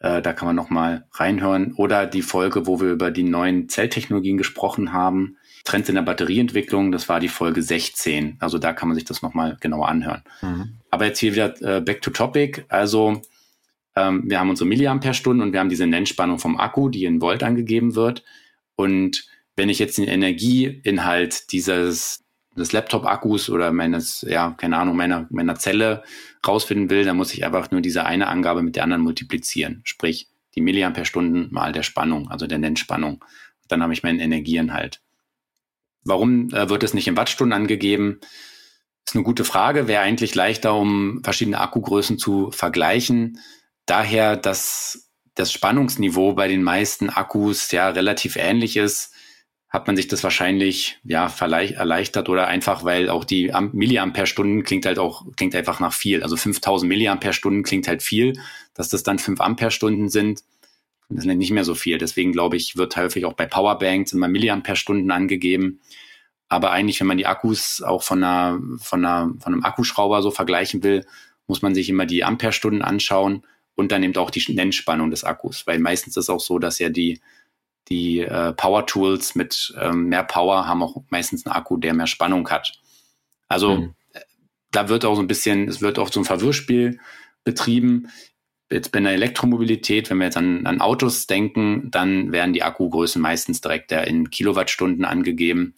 Äh, 0.00 0.22
da 0.22 0.32
kann 0.32 0.46
man 0.46 0.56
noch 0.56 0.70
mal 0.70 1.06
reinhören. 1.12 1.72
Oder 1.74 2.06
die 2.06 2.22
Folge, 2.22 2.66
wo 2.66 2.80
wir 2.80 2.92
über 2.92 3.10
die 3.10 3.22
neuen 3.22 3.68
Zelltechnologien 3.68 4.36
gesprochen 4.36 4.92
haben. 4.92 5.36
Trends 5.64 5.88
in 5.88 5.94
der 5.96 6.02
Batterieentwicklung, 6.02 6.92
das 6.92 7.08
war 7.08 7.18
die 7.18 7.28
Folge 7.28 7.62
16. 7.62 8.36
Also 8.38 8.58
da 8.58 8.72
kann 8.72 8.88
man 8.88 8.94
sich 8.94 9.04
das 9.04 9.22
noch 9.22 9.34
mal 9.34 9.56
genauer 9.60 9.88
anhören. 9.88 10.22
Mhm. 10.42 10.78
Aber 10.90 11.06
jetzt 11.06 11.18
hier 11.18 11.32
wieder 11.32 11.60
äh, 11.60 11.80
back 11.80 12.02
to 12.02 12.10
topic. 12.10 12.64
Also 12.68 13.22
ähm, 13.96 14.24
wir 14.26 14.38
haben 14.38 14.50
unsere 14.50 14.68
Milliampere-Stunden 14.68 15.42
und 15.42 15.52
wir 15.52 15.60
haben 15.60 15.70
diese 15.70 15.86
Nennspannung 15.86 16.38
vom 16.38 16.58
Akku, 16.58 16.88
die 16.88 17.04
in 17.04 17.20
Volt 17.20 17.42
angegeben 17.42 17.96
wird. 17.96 18.22
Und 18.76 19.26
wenn 19.56 19.68
ich 19.68 19.78
jetzt 19.78 19.98
den 19.98 20.06
Energieinhalt 20.06 21.50
dieses 21.50 22.22
des 22.56 22.72
Laptop-Akkus 22.72 23.50
oder 23.50 23.70
meines, 23.72 24.22
ja, 24.22 24.52
keine 24.56 24.78
Ahnung, 24.78 24.96
meiner, 24.96 25.26
meiner 25.30 25.56
Zelle 25.56 26.02
rausfinden 26.48 26.90
will, 26.90 27.04
dann 27.04 27.16
muss 27.16 27.34
ich 27.34 27.44
einfach 27.44 27.70
nur 27.70 27.80
diese 27.80 28.04
eine 28.04 28.28
Angabe 28.28 28.62
mit 28.62 28.76
der 28.76 28.84
anderen 28.84 29.02
multiplizieren. 29.02 29.80
Sprich, 29.84 30.28
die 30.54 30.60
Milliampere-Stunden 30.60 31.48
mal 31.52 31.72
der 31.72 31.82
Spannung, 31.82 32.30
also 32.30 32.46
der 32.46 32.58
Nennspannung. 32.58 33.24
Dann 33.68 33.82
habe 33.82 33.92
ich 33.92 34.02
meinen 34.02 34.20
Energieinhalt. 34.20 35.00
Warum 36.04 36.50
äh, 36.50 36.68
wird 36.68 36.82
es 36.82 36.94
nicht 36.94 37.08
in 37.08 37.16
Wattstunden 37.16 37.52
angegeben? 37.52 38.20
Ist 39.04 39.14
eine 39.14 39.24
gute 39.24 39.44
Frage. 39.44 39.88
Wäre 39.88 40.02
eigentlich 40.02 40.34
leichter, 40.34 40.74
um 40.74 41.20
verschiedene 41.22 41.60
Akkugrößen 41.60 42.18
zu 42.18 42.50
vergleichen. 42.50 43.38
Daher, 43.86 44.36
dass 44.36 45.10
das 45.34 45.52
Spannungsniveau 45.52 46.32
bei 46.32 46.48
den 46.48 46.62
meisten 46.62 47.10
Akkus 47.10 47.70
ja 47.70 47.88
relativ 47.88 48.36
ähnlich 48.36 48.76
ist 48.76 49.15
hat 49.76 49.86
man 49.88 49.96
sich 49.96 50.08
das 50.08 50.24
wahrscheinlich 50.24 50.98
ja 51.04 51.30
erleichtert 51.38 52.30
oder 52.30 52.46
einfach, 52.46 52.82
weil 52.84 53.10
auch 53.10 53.24
die 53.24 53.52
Milliampere-Stunden 53.72 54.62
klingt 54.62 54.86
halt 54.86 54.98
auch, 54.98 55.26
klingt 55.36 55.54
einfach 55.54 55.80
nach 55.80 55.92
viel. 55.92 56.22
Also 56.22 56.34
5000 56.38 56.88
Milliampere-Stunden 56.88 57.62
klingt 57.62 57.86
halt 57.86 58.02
viel. 58.02 58.40
Dass 58.72 58.88
das 58.88 59.02
dann 59.02 59.18
5 59.18 59.38
Ampere-Stunden 59.38 60.08
sind, 60.08 60.40
das 61.10 61.26
ist 61.26 61.34
nicht 61.34 61.50
mehr 61.50 61.64
so 61.64 61.74
viel. 61.74 61.98
Deswegen 61.98 62.32
glaube 62.32 62.56
ich, 62.56 62.78
wird 62.78 62.96
häufig 62.96 63.26
auch 63.26 63.34
bei 63.34 63.44
Powerbanks 63.44 64.14
immer 64.14 64.28
Milliampere-Stunden 64.28 65.10
angegeben. 65.10 65.80
Aber 66.48 66.70
eigentlich, 66.70 66.98
wenn 67.00 67.06
man 67.06 67.18
die 67.18 67.26
Akkus 67.26 67.82
auch 67.82 68.02
von 68.02 68.24
einer, 68.24 68.58
von 68.78 69.04
einer, 69.04 69.30
von 69.40 69.52
einem 69.52 69.62
Akkuschrauber 69.62 70.22
so 70.22 70.30
vergleichen 70.30 70.82
will, 70.84 71.04
muss 71.48 71.60
man 71.60 71.74
sich 71.74 71.90
immer 71.90 72.06
die 72.06 72.24
Ampere-Stunden 72.24 72.80
anschauen 72.80 73.44
und 73.74 73.92
dann 73.92 74.02
eben 74.02 74.16
auch 74.16 74.30
die 74.30 74.54
Nennspannung 74.54 75.10
des 75.10 75.22
Akkus. 75.22 75.66
Weil 75.66 75.80
meistens 75.80 76.16
ist 76.16 76.24
es 76.24 76.30
auch 76.30 76.40
so, 76.40 76.58
dass 76.58 76.78
ja 76.78 76.88
die 76.88 77.20
die 77.88 78.20
äh, 78.20 78.52
Power 78.52 78.86
Tools 78.86 79.34
mit 79.34 79.74
ähm, 79.80 80.06
mehr 80.08 80.24
Power 80.24 80.66
haben 80.66 80.82
auch 80.82 81.02
meistens 81.10 81.46
einen 81.46 81.54
Akku, 81.54 81.76
der 81.76 81.94
mehr 81.94 82.06
Spannung 82.06 82.48
hat. 82.48 82.72
Also 83.48 83.76
mhm. 83.76 83.94
da 84.72 84.88
wird 84.88 85.04
auch 85.04 85.14
so 85.14 85.22
ein 85.22 85.28
bisschen, 85.28 85.68
es 85.68 85.80
wird 85.80 85.98
auch 85.98 86.12
so 86.12 86.20
ein 86.20 86.24
Verwirrspiel 86.24 86.98
betrieben. 87.44 88.08
Jetzt 88.70 88.90
bei 88.90 88.98
der 88.98 89.12
Elektromobilität, 89.12 90.10
wenn 90.10 90.18
wir 90.18 90.24
jetzt 90.24 90.36
an, 90.36 90.66
an 90.66 90.80
Autos 90.80 91.28
denken, 91.28 91.88
dann 91.92 92.32
werden 92.32 92.52
die 92.52 92.64
Akkugrößen 92.64 93.22
meistens 93.22 93.60
direkt 93.60 93.92
in 93.92 94.30
Kilowattstunden 94.30 95.04
angegeben. 95.04 95.74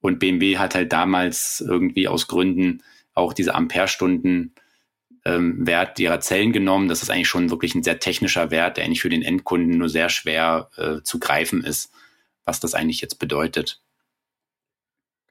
Und 0.00 0.18
BMW 0.18 0.58
hat 0.58 0.74
halt 0.74 0.92
damals 0.92 1.62
irgendwie 1.66 2.08
aus 2.08 2.26
Gründen 2.26 2.82
auch 3.14 3.32
diese 3.32 3.54
Amperestunden 3.54 4.54
ähm, 5.24 5.66
Wert 5.66 5.98
ihrer 5.98 6.20
Zellen 6.20 6.52
genommen. 6.52 6.88
Das 6.88 7.02
ist 7.02 7.10
eigentlich 7.10 7.28
schon 7.28 7.50
wirklich 7.50 7.74
ein 7.74 7.82
sehr 7.82 7.98
technischer 7.98 8.50
Wert, 8.50 8.76
der 8.76 8.84
eigentlich 8.84 9.02
für 9.02 9.08
den 9.08 9.22
Endkunden 9.22 9.78
nur 9.78 9.88
sehr 9.88 10.08
schwer 10.08 10.70
äh, 10.76 11.02
zu 11.02 11.18
greifen 11.18 11.64
ist, 11.64 11.90
was 12.44 12.60
das 12.60 12.74
eigentlich 12.74 13.00
jetzt 13.00 13.18
bedeutet. 13.18 13.80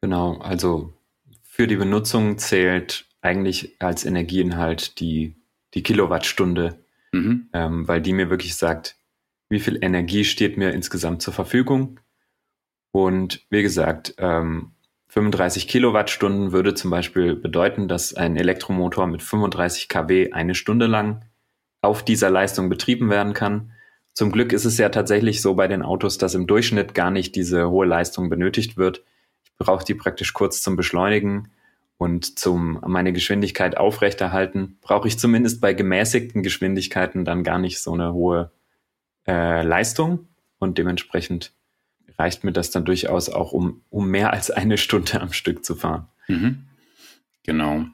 Genau, 0.02 0.38
also 0.40 0.94
für 1.44 1.68
die 1.68 1.76
Benutzung 1.76 2.38
zählt 2.38 3.06
eigentlich 3.22 3.76
als 3.80 4.06
Energieinhalt 4.06 5.00
die, 5.00 5.36
die 5.74 5.84
Kilowattstunde, 5.84 6.84
mhm. 7.12 7.48
ähm, 7.54 7.88
weil 7.88 8.02
die 8.02 8.14
mir 8.14 8.30
wirklich 8.30 8.56
sagt, 8.56 8.98
wie 9.50 9.60
viel 9.60 9.78
Energie 9.82 10.26
steht 10.26 10.58
mir 10.58 10.72
insgesamt 10.72 11.22
zur 11.22 11.34
Verfügung. 11.34 12.00
Und 12.92 13.46
wie 13.50 13.62
gesagt, 13.62 14.16
ähm, 14.18 14.72
35 15.14 15.68
Kilowattstunden 15.68 16.54
würde 16.54 16.74
zum 16.74 16.90
Beispiel 16.90 17.36
bedeuten, 17.36 17.88
dass 17.88 18.16
ein 18.16 18.36
Elektromotor 18.36 19.06
mit 19.06 19.22
35 19.22 19.88
kW 19.88 20.32
eine 20.32 20.56
Stunde 20.56 20.88
lang 20.88 21.24
auf 21.82 22.04
dieser 22.04 22.32
Leistung 22.32 22.68
betrieben 22.68 23.12
werden 23.12 23.34
kann. 23.34 23.74
Zum 24.14 24.32
Glück 24.32 24.52
ist 24.52 24.66
es 24.66 24.80
ja 24.80 24.90
tatsächlich 24.90 25.44
so 25.44 25.54
bei 25.54 25.68
den 25.68 25.84
Autos, 25.84 26.18
dass 26.18 26.34
im 26.34 26.48
Durchschnitt 26.48 26.96
gar 26.96 27.12
nicht 27.12 27.36
diese 27.36 27.70
hohe 27.70 27.86
Leistung 27.86 28.32
benötigt 28.32 28.76
wird. 28.76 29.04
Ich 29.44 29.52
brauche 29.60 29.86
die 29.86 29.94
praktisch 29.94 30.34
kurz 30.34 30.64
zum 30.64 30.76
Beschleunigen 30.76 31.52
und 31.98 32.40
zum 32.40 32.82
meine 32.88 33.14
Geschwindigkeit 33.14 33.78
aufrechterhalten. 33.78 34.80
Brauche 34.82 35.08
ich 35.08 35.20
zumindest 35.20 35.62
bei 35.62 35.76
gemäßigten 35.76 36.42
Geschwindigkeiten 36.42 37.24
dann 37.24 37.44
gar 37.44 37.60
nicht 37.60 37.80
so 37.80 37.94
eine 37.94 38.14
hohe 38.14 38.52
äh, 39.28 39.62
Leistung 39.62 40.28
und 40.58 40.80
dementsprechend 40.80 41.54
reicht 42.18 42.44
mir 42.44 42.52
das 42.52 42.72
dann 42.72 42.86
durchaus 42.86 43.30
auch, 43.30 43.52
um, 43.52 43.82
um 43.90 44.10
mehr 44.10 44.34
als 44.34 44.52
eine 44.52 44.78
Stunde 44.78 45.22
am 45.22 45.34
Stück 45.34 45.66
zu 45.66 45.76
fahren. 45.76 46.08
Mhm. 46.28 46.64
Genau. 47.44 47.86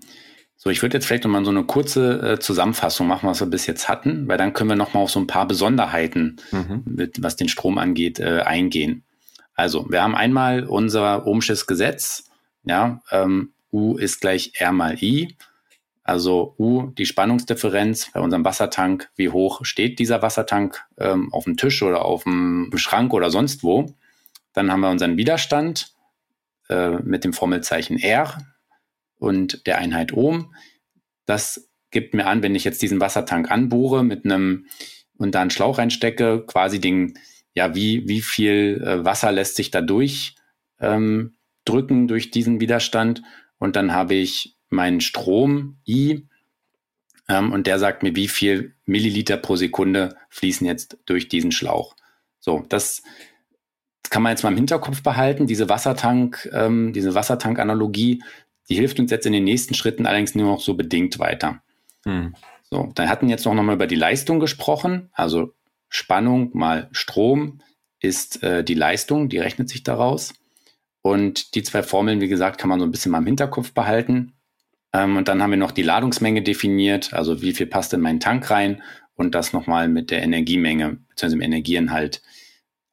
So, 0.57 0.69
ich 0.69 0.81
würde 0.81 0.97
jetzt 0.97 1.05
vielleicht 1.05 1.23
nochmal 1.23 1.45
so 1.45 1.51
eine 1.51 1.63
kurze 1.63 2.33
äh, 2.33 2.39
Zusammenfassung 2.39 3.07
machen, 3.07 3.29
was 3.29 3.39
wir 3.39 3.47
bis 3.47 3.65
jetzt 3.65 3.87
hatten, 3.87 4.27
weil 4.27 4.37
dann 4.37 4.53
können 4.53 4.69
wir 4.69 4.75
nochmal 4.75 5.03
auf 5.03 5.11
so 5.11 5.19
ein 5.19 5.27
paar 5.27 5.47
Besonderheiten, 5.47 6.37
mhm. 6.51 6.83
mit, 6.85 7.23
was 7.23 7.37
den 7.37 7.47
Strom 7.47 7.77
angeht, 7.77 8.19
äh, 8.19 8.41
eingehen. 8.41 9.03
Also, 9.55 9.89
wir 9.89 10.03
haben 10.03 10.15
einmal 10.15 10.65
unser 10.65 11.25
Ohmsches 11.25 11.65
Gesetz, 11.65 12.29
ja, 12.63 13.01
ähm, 13.11 13.53
U 13.71 13.97
ist 13.97 14.21
gleich 14.21 14.53
R 14.55 14.71
mal 14.71 15.01
I. 15.01 15.35
Also 16.03 16.55
U, 16.57 16.87
die 16.97 17.05
Spannungsdifferenz 17.05 18.09
bei 18.11 18.19
unserem 18.19 18.43
Wassertank, 18.43 19.09
wie 19.15 19.29
hoch 19.29 19.63
steht 19.63 19.99
dieser 19.99 20.21
Wassertank 20.23 20.83
ähm, 20.97 21.31
auf 21.31 21.43
dem 21.43 21.55
Tisch 21.55 21.83
oder 21.83 22.03
auf 22.03 22.23
dem 22.23 22.71
Schrank 22.77 23.13
oder 23.13 23.29
sonst 23.29 23.63
wo. 23.63 23.93
Dann 24.59 24.73
haben 24.73 24.81
wir 24.81 24.89
unseren 24.89 25.15
Widerstand 25.15 25.93
äh, 26.67 26.97
mit 27.01 27.23
dem 27.23 27.31
Formelzeichen 27.31 27.97
R 27.97 28.37
und 29.17 29.65
der 29.65 29.77
Einheit 29.77 30.11
Ohm. 30.11 30.53
Das 31.25 31.69
gibt 31.91 32.13
mir 32.13 32.25
an, 32.25 32.43
wenn 32.43 32.55
ich 32.55 32.65
jetzt 32.65 32.81
diesen 32.81 32.99
Wassertank 32.99 33.49
anbohre 33.49 34.03
mit 34.03 34.25
einem 34.25 34.65
und 35.17 35.33
da 35.33 35.39
einen 35.39 35.49
Schlauch 35.49 35.77
reinstecke, 35.77 36.43
quasi 36.45 36.81
den, 36.81 37.17
ja, 37.53 37.73
wie, 37.73 38.05
wie 38.09 38.19
viel 38.19 38.83
äh, 38.85 39.05
Wasser 39.05 39.31
lässt 39.31 39.55
sich 39.55 39.71
da 39.71 39.79
durch 39.79 40.35
ähm, 40.81 41.37
drücken 41.63 42.09
durch 42.09 42.29
diesen 42.29 42.59
Widerstand. 42.59 43.21
Und 43.59 43.77
dann 43.77 43.93
habe 43.93 44.15
ich 44.15 44.57
meinen 44.67 44.99
Strom 44.99 45.79
I 45.87 46.27
ähm, 47.29 47.53
und 47.53 47.65
der 47.65 47.79
sagt 47.79 48.03
mir, 48.03 48.13
wie 48.13 48.27
viel 48.27 48.75
Milliliter 48.85 49.37
pro 49.37 49.55
Sekunde 49.55 50.17
fließen 50.27 50.67
jetzt 50.67 50.97
durch 51.05 51.29
diesen 51.29 51.53
Schlauch. 51.53 51.95
So, 52.41 52.65
das 52.67 53.03
kann 54.09 54.23
man 54.23 54.31
jetzt 54.31 54.43
mal 54.43 54.49
im 54.49 54.55
Hinterkopf 54.55 55.03
behalten, 55.03 55.47
diese 55.47 55.69
Wassertank, 55.69 56.49
ähm, 56.53 56.93
diese 56.93 57.13
Wassertank-Analogie, 57.15 58.21
Die 58.69 58.75
hilft 58.75 58.99
uns 58.99 59.11
jetzt 59.11 59.25
in 59.25 59.33
den 59.33 59.43
nächsten 59.43 59.73
Schritten 59.73 60.05
allerdings 60.05 60.35
nur 60.35 60.45
noch 60.45 60.61
so 60.61 60.75
bedingt 60.75 61.19
weiter. 61.19 61.61
Hm. 62.05 62.35
So, 62.69 62.91
dann 62.93 63.09
hatten 63.09 63.27
wir 63.27 63.31
jetzt 63.31 63.45
noch 63.45 63.53
mal 63.55 63.73
über 63.73 63.87
die 63.87 63.95
Leistung 63.95 64.39
gesprochen. 64.39 65.09
Also 65.13 65.53
Spannung 65.89 66.51
mal 66.53 66.87
Strom 66.91 67.61
ist 67.99 68.43
äh, 68.43 68.63
die 68.63 68.75
Leistung, 68.75 69.27
die 69.27 69.39
rechnet 69.39 69.69
sich 69.69 69.83
daraus. 69.83 70.33
Und 71.01 71.55
die 71.55 71.63
zwei 71.63 71.81
Formeln, 71.81 72.21
wie 72.21 72.27
gesagt, 72.27 72.59
kann 72.59 72.69
man 72.69 72.79
so 72.79 72.85
ein 72.85 72.91
bisschen 72.91 73.11
mal 73.11 73.19
im 73.19 73.25
Hinterkopf 73.25 73.73
behalten. 73.73 74.33
Ähm, 74.93 75.17
und 75.17 75.27
dann 75.27 75.41
haben 75.41 75.51
wir 75.51 75.57
noch 75.57 75.71
die 75.71 75.81
Ladungsmenge 75.81 76.43
definiert, 76.43 77.13
also 77.13 77.41
wie 77.41 77.53
viel 77.53 77.67
passt 77.67 77.93
in 77.93 78.01
meinen 78.01 78.19
Tank 78.19 78.51
rein 78.51 78.83
und 79.15 79.33
das 79.33 79.51
nochmal 79.51 79.87
mit 79.87 80.11
der 80.11 80.21
Energiemenge 80.21 80.99
bzw. 81.09 81.31
dem 81.31 81.41
Energieinhalt 81.41 82.21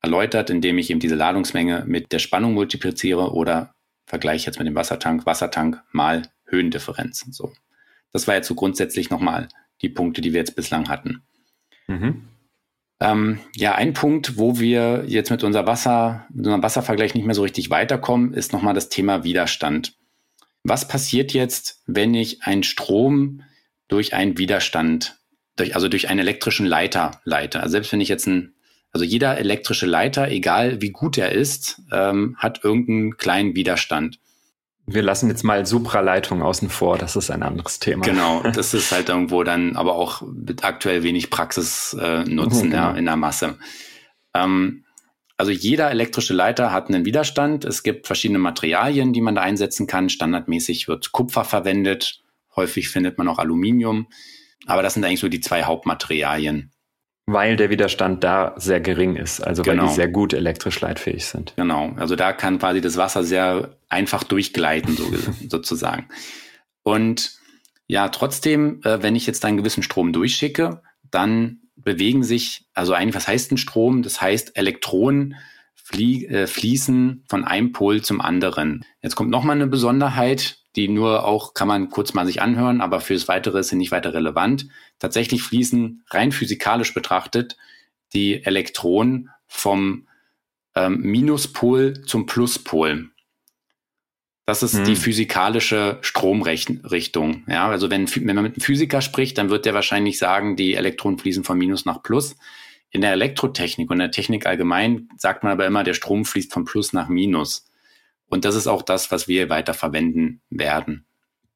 erläutert, 0.06 0.50
indem 0.50 0.78
ich 0.78 0.90
eben 0.90 1.00
diese 1.00 1.14
Ladungsmenge 1.14 1.84
mit 1.86 2.12
der 2.12 2.18
Spannung 2.18 2.54
multipliziere 2.54 3.32
oder 3.32 3.74
vergleiche 4.06 4.46
jetzt 4.46 4.58
mit 4.58 4.66
dem 4.66 4.74
Wassertank, 4.74 5.26
Wassertank 5.26 5.82
mal 5.92 6.22
Höhendifferenz. 6.46 7.26
So. 7.30 7.52
Das 8.12 8.26
war 8.26 8.36
jetzt 8.36 8.48
so 8.48 8.54
grundsätzlich 8.54 9.10
nochmal 9.10 9.48
die 9.82 9.88
Punkte, 9.88 10.20
die 10.20 10.32
wir 10.32 10.40
jetzt 10.40 10.56
bislang 10.56 10.88
hatten. 10.88 11.22
Mhm. 11.88 12.22
Ähm, 13.00 13.40
ja, 13.54 13.74
ein 13.74 13.92
Punkt, 13.92 14.38
wo 14.38 14.58
wir 14.58 15.04
jetzt 15.06 15.30
mit, 15.30 15.44
unser 15.44 15.66
Wasser, 15.66 16.26
mit 16.30 16.46
unserem 16.46 16.62
Wasservergleich 16.62 17.14
nicht 17.14 17.26
mehr 17.26 17.34
so 17.34 17.42
richtig 17.42 17.68
weiterkommen, 17.68 18.32
ist 18.32 18.52
nochmal 18.52 18.74
das 18.74 18.88
Thema 18.88 19.22
Widerstand. 19.22 19.94
Was 20.64 20.88
passiert 20.88 21.32
jetzt, 21.32 21.82
wenn 21.86 22.14
ich 22.14 22.42
einen 22.42 22.62
Strom 22.62 23.42
durch 23.88 24.14
einen 24.14 24.38
Widerstand, 24.38 25.18
durch, 25.56 25.74
also 25.74 25.88
durch 25.88 26.08
einen 26.08 26.20
elektrischen 26.20 26.66
Leiter 26.66 27.20
leite? 27.24 27.60
Also 27.60 27.72
selbst 27.72 27.92
wenn 27.92 28.00
ich 28.00 28.08
jetzt 28.08 28.26
ein, 28.26 28.54
also 28.92 29.04
jeder 29.04 29.38
elektrische 29.38 29.86
Leiter, 29.86 30.30
egal 30.30 30.80
wie 30.80 30.90
gut 30.90 31.18
er 31.18 31.32
ist, 31.32 31.82
ähm, 31.92 32.36
hat 32.38 32.64
irgendeinen 32.64 33.16
kleinen 33.16 33.54
Widerstand. 33.54 34.18
Wir 34.86 35.02
lassen 35.02 35.28
jetzt 35.28 35.42
mal 35.42 35.66
Supraleitung 35.66 36.42
außen 36.42 36.70
vor, 36.70 36.96
das 36.96 37.16
ist 37.16 37.30
ein 37.30 37.42
anderes 37.42 37.80
Thema. 37.80 38.04
Genau, 38.04 38.42
das 38.54 38.72
ist 38.72 38.92
halt 38.92 39.08
irgendwo 39.08 39.42
dann 39.42 39.76
aber 39.76 39.96
auch 39.96 40.22
mit 40.22 40.64
aktuell 40.64 41.02
wenig 41.02 41.28
Praxis 41.28 41.96
äh, 42.00 42.24
nutzen 42.24 42.70
genau. 42.70 42.90
ja, 42.90 42.90
in 42.92 43.04
der 43.04 43.16
Masse. 43.16 43.58
Ähm, 44.32 44.84
also 45.36 45.52
jeder 45.52 45.90
elektrische 45.90 46.32
Leiter 46.32 46.72
hat 46.72 46.88
einen 46.88 47.04
Widerstand. 47.04 47.64
Es 47.64 47.82
gibt 47.82 48.06
verschiedene 48.06 48.38
Materialien, 48.38 49.12
die 49.12 49.20
man 49.20 49.34
da 49.34 49.42
einsetzen 49.42 49.86
kann. 49.86 50.08
Standardmäßig 50.08 50.88
wird 50.88 51.12
Kupfer 51.12 51.44
verwendet. 51.44 52.22
Häufig 52.54 52.88
findet 52.88 53.18
man 53.18 53.28
auch 53.28 53.38
Aluminium. 53.38 54.08
Aber 54.66 54.82
das 54.82 54.94
sind 54.94 55.04
eigentlich 55.04 55.20
so 55.20 55.28
die 55.28 55.40
zwei 55.40 55.64
Hauptmaterialien. 55.64 56.72
Weil 57.26 57.56
der 57.56 57.70
Widerstand 57.70 58.22
da 58.22 58.54
sehr 58.56 58.80
gering 58.80 59.16
ist, 59.16 59.40
also 59.40 59.62
genau. 59.62 59.72
weil 59.72 59.76
die 59.78 59.86
genau. 59.86 59.94
sehr 59.94 60.08
gut 60.08 60.32
elektrisch 60.32 60.80
leitfähig 60.80 61.26
sind. 61.26 61.54
Genau, 61.56 61.92
also 61.96 62.14
da 62.14 62.32
kann 62.32 62.60
quasi 62.60 62.80
das 62.80 62.96
Wasser 62.96 63.24
sehr 63.24 63.76
einfach 63.88 64.22
durchgleiten, 64.22 64.96
so, 64.96 65.10
sozusagen. 65.48 66.08
Und 66.84 67.36
ja, 67.88 68.08
trotzdem, 68.08 68.80
äh, 68.84 69.02
wenn 69.02 69.16
ich 69.16 69.26
jetzt 69.26 69.44
einen 69.44 69.56
gewissen 69.56 69.82
Strom 69.82 70.12
durchschicke, 70.12 70.82
dann 71.10 71.60
bewegen 71.76 72.22
sich, 72.22 72.66
also 72.74 72.92
eigentlich, 72.92 73.14
was 73.16 73.28
heißt 73.28 73.52
ein 73.52 73.58
Strom? 73.58 74.02
Das 74.02 74.20
heißt, 74.20 74.56
Elektronen 74.56 75.36
flie 75.86 76.26
äh, 76.26 76.48
fließen 76.48 77.22
von 77.28 77.44
einem 77.44 77.70
Pol 77.70 78.02
zum 78.02 78.20
anderen. 78.20 78.84
Jetzt 79.02 79.14
kommt 79.14 79.30
nochmal 79.30 79.54
eine 79.54 79.68
Besonderheit, 79.68 80.58
die 80.74 80.88
nur 80.88 81.24
auch, 81.24 81.54
kann 81.54 81.68
man 81.68 81.90
kurz 81.90 82.12
mal 82.12 82.26
sich 82.26 82.42
anhören, 82.42 82.80
aber 82.80 83.00
fürs 83.00 83.28
Weitere 83.28 83.60
ist 83.60 83.68
sie 83.68 83.76
nicht 83.76 83.92
weiter 83.92 84.12
relevant. 84.12 84.66
Tatsächlich 84.98 85.44
fließen 85.44 86.02
rein 86.10 86.32
physikalisch 86.32 86.92
betrachtet 86.92 87.56
die 88.12 88.44
Elektronen 88.44 89.30
vom 89.46 90.08
ähm, 90.74 91.02
Minuspol 91.02 92.02
zum 92.04 92.26
Pluspol. 92.26 93.10
Das 94.44 94.64
ist 94.64 94.78
hm. 94.78 94.84
die 94.86 94.96
physikalische 94.96 95.98
Stromrichtung. 96.00 97.44
Ja, 97.46 97.68
also 97.68 97.90
wenn, 97.90 98.08
wenn 98.12 98.34
man 98.34 98.44
mit 98.44 98.54
einem 98.54 98.60
Physiker 98.60 99.02
spricht, 99.02 99.38
dann 99.38 99.50
wird 99.50 99.64
der 99.64 99.74
wahrscheinlich 99.74 100.18
sagen, 100.18 100.56
die 100.56 100.74
Elektronen 100.74 101.20
fließen 101.20 101.44
von 101.44 101.56
Minus 101.56 101.84
nach 101.84 102.02
Plus. 102.02 102.34
In 102.96 103.02
der 103.02 103.12
Elektrotechnik 103.12 103.90
und 103.90 103.98
der 103.98 104.10
Technik 104.10 104.46
allgemein 104.46 105.10
sagt 105.18 105.44
man 105.44 105.52
aber 105.52 105.66
immer, 105.66 105.84
der 105.84 105.92
Strom 105.92 106.24
fließt 106.24 106.50
von 106.50 106.64
Plus 106.64 106.94
nach 106.94 107.10
Minus. 107.10 107.70
Und 108.26 108.46
das 108.46 108.54
ist 108.54 108.66
auch 108.66 108.80
das, 108.80 109.12
was 109.12 109.28
wir 109.28 109.50
weiter 109.50 109.74
verwenden 109.74 110.40
werden. 110.48 111.04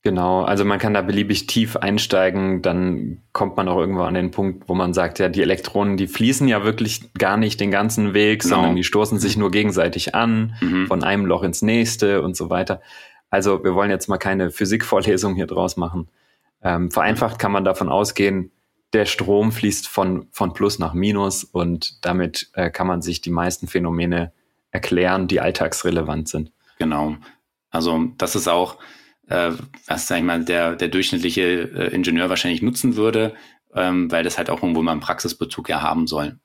Genau, 0.03 0.43
also 0.43 0.67
man 0.67 0.79
kann 0.79 0.93
da 0.93 1.01
beliebig 1.01 1.47
tief 1.47 1.77
einsteigen, 1.77 2.61
dann 2.61 3.23
kommt 3.33 3.57
man 3.57 3.69
auch 3.69 3.79
irgendwo 3.79 4.03
an 4.03 4.13
den 4.13 4.31
Punkt, 4.31 4.69
wo 4.69 4.75
man 4.75 4.93
sagt, 4.93 5.19
ja, 5.19 5.31
die 5.31 5.41
Elektronen, 5.41 5.97
die 5.97 6.09
fließen 6.09 6.47
ja 6.47 6.63
wirklich 6.63 7.11
gar 7.15 7.39
nicht 7.39 7.59
den 7.59 7.71
ganzen 7.71 8.13
Weg, 8.13 8.43
genau. 8.43 8.57
sondern 8.57 8.77
die 8.77 8.85
stoßen 8.85 9.19
sich 9.19 9.39
nur 9.39 9.51
gegenseitig 9.51 10.15
an, 10.15 10.57
mhm. 10.61 10.89
von 10.89 11.03
einem 11.03 11.25
Loch 11.25 11.43
ins 11.43 11.63
nächste 11.63 12.21
und 12.21 12.37
so 12.37 12.51
weiter. 12.51 12.83
Also 13.31 13.65
wir 13.65 13.75
wollen 13.75 13.91
jetzt 13.91 14.09
mal 14.09 14.19
keine 14.19 14.51
Physikvorlesung 14.51 15.37
hier 15.37 15.47
draus 15.47 15.79
machen. 15.79 16.09
Ähm, 16.63 16.91
vereinfacht 16.91 17.39
kann 17.39 17.51
man 17.51 17.65
davon 17.65 17.89
ausgehen, 17.89 18.51
der 18.93 19.07
Strom 19.07 19.53
fließt 19.53 19.89
von, 19.89 20.27
von 20.33 20.53
Plus 20.53 20.79
nach 20.79 20.95
Minus 20.95 21.45
und 21.45 22.05
damit 22.05 22.51
äh, 22.55 22.71
kann 22.71 22.87
man 22.87 23.03
sich 23.03 23.21
die 23.21 23.31
meisten 23.31 23.69
Phänomene 23.69 24.33
erklären, 24.71 25.29
die 25.29 25.41
alltagsrelevant 25.41 26.29
sind. 26.29 26.53
Genau. 26.79 27.17
Also 27.71 28.09
das 28.19 28.35
ist 28.35 28.49
auch, 28.49 28.79
äh, 29.29 29.53
was 29.87 30.09
sag 30.09 30.19
ich 30.19 30.25
mal, 30.25 30.45
der, 30.45 30.77
der 30.77 30.89
durchschnittliche 30.89 31.43
äh, 31.43 31.95
Ingenieur 31.95 32.29
wahrscheinlich 32.29 32.63
nutzen 32.63 32.97
würde, 32.97 33.35
ähm, 33.75 34.11
weil 34.11 34.25
das 34.25 34.39
halt 34.39 34.51
auch 34.51 34.63
irgendwo 34.63 34.83
mal 34.83 34.93
einen 34.93 35.01
Praxisbezug 35.01 35.69
ja 35.69 35.83
haben 35.83 36.07
soll. 36.07 36.39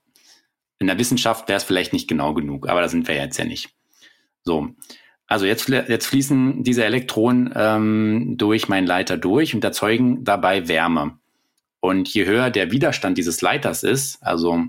In 0.78 0.88
der 0.88 1.00
Wissenschaft 1.00 1.48
wäre 1.48 1.58
es 1.58 1.64
vielleicht 1.64 1.94
nicht 1.94 2.08
genau 2.08 2.34
genug, 2.34 2.68
aber 2.68 2.82
da 2.82 2.90
sind 2.90 3.08
wir 3.08 3.16
jetzt 3.16 3.38
ja 3.38 3.46
nicht. 3.46 3.70
So, 4.44 4.76
also 5.26 5.46
jetzt, 5.46 5.68
jetzt 5.70 6.06
fließen 6.06 6.64
diese 6.64 6.86
Elektronen 6.86 7.52
ähm, 7.56 8.36
durch 8.38 8.68
meinen 8.68 8.86
Leiter 8.86 9.18
durch 9.18 9.56
und 9.56 9.64
erzeugen 9.64 10.24
dabei 10.24 10.68
Wärme. 10.68 11.18
Und 11.86 12.12
je 12.12 12.26
höher 12.26 12.50
der 12.50 12.71
Widerstand 12.71 13.15
dieses 13.15 13.41
Leiters 13.41 13.84
ist, 13.84 14.17
also 14.24 14.63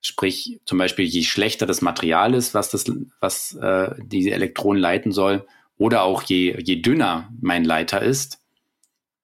sprich 0.00 0.60
zum 0.64 0.78
Beispiel 0.78 1.04
je 1.04 1.22
schlechter 1.22 1.66
das 1.66 1.82
Material 1.82 2.32
ist, 2.32 2.54
was 2.54 2.70
das, 2.70 2.86
was 3.20 3.54
äh, 3.56 3.94
diese 3.98 4.30
Elektronen 4.30 4.80
leiten 4.80 5.12
soll, 5.12 5.46
oder 5.76 6.04
auch 6.04 6.22
je, 6.22 6.58
je 6.58 6.76
dünner 6.80 7.28
mein 7.38 7.66
Leiter 7.66 8.00
ist 8.00 8.40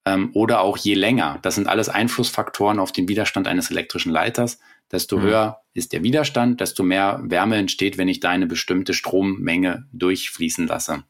ähm, 0.04 0.32
oder 0.34 0.60
auch 0.60 0.76
je 0.76 0.92
länger. 0.92 1.38
Das 1.40 1.54
sind 1.54 1.66
alles 1.66 1.88
Einflussfaktoren 1.88 2.78
auf 2.78 2.92
den 2.92 3.08
Widerstand 3.08 3.48
eines 3.48 3.70
elektrischen 3.70 4.12
Leiters. 4.12 4.58
Desto 4.92 5.16
mhm. 5.16 5.22
höher 5.22 5.60
ist 5.72 5.94
der 5.94 6.02
Widerstand, 6.02 6.60
desto 6.60 6.82
mehr 6.82 7.20
Wärme 7.22 7.56
entsteht, 7.56 7.96
wenn 7.96 8.08
ich 8.08 8.20
da 8.20 8.28
eine 8.28 8.46
bestimmte 8.46 8.92
Strommenge 8.92 9.88
durchfließen 9.94 10.66
lasse. 10.66 11.04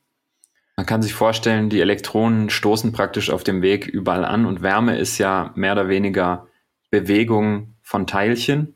Man 0.77 0.87
kann 0.87 1.03
sich 1.03 1.15
vorstellen, 1.15 1.71
die 1.71 1.81
Elektronen 1.81 2.51
stoßen 2.51 2.93
praktisch 2.93 3.31
auf 3.31 3.45
dem 3.45 3.63
Weg 3.63 3.87
überall 3.87 4.25
an 4.25 4.45
und 4.45 4.63
Wärme 4.63 4.99
ist 4.99 5.19
ja 5.19 5.53
mehr 5.55 5.73
oder 5.73 5.89
weniger 5.89 6.49
Bewegung 6.91 7.75
von 7.83 8.07
Teilchen. 8.07 8.75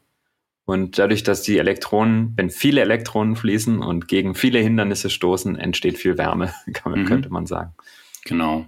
Und 0.64 0.98
dadurch, 0.98 1.22
dass 1.22 1.42
die 1.42 1.56
Elektronen, 1.58 2.34
wenn 2.36 2.50
viele 2.50 2.82
Elektronen 2.82 3.36
fließen 3.36 3.78
und 3.78 4.06
gegen 4.06 4.34
viele 4.34 4.58
Hindernisse 4.58 5.08
stoßen, 5.08 5.56
entsteht 5.56 5.96
viel 5.96 6.18
Wärme, 6.18 6.52
man, 6.84 7.00
mhm. 7.00 7.06
könnte 7.06 7.30
man 7.30 7.46
sagen. 7.46 7.74
Genau. 8.24 8.66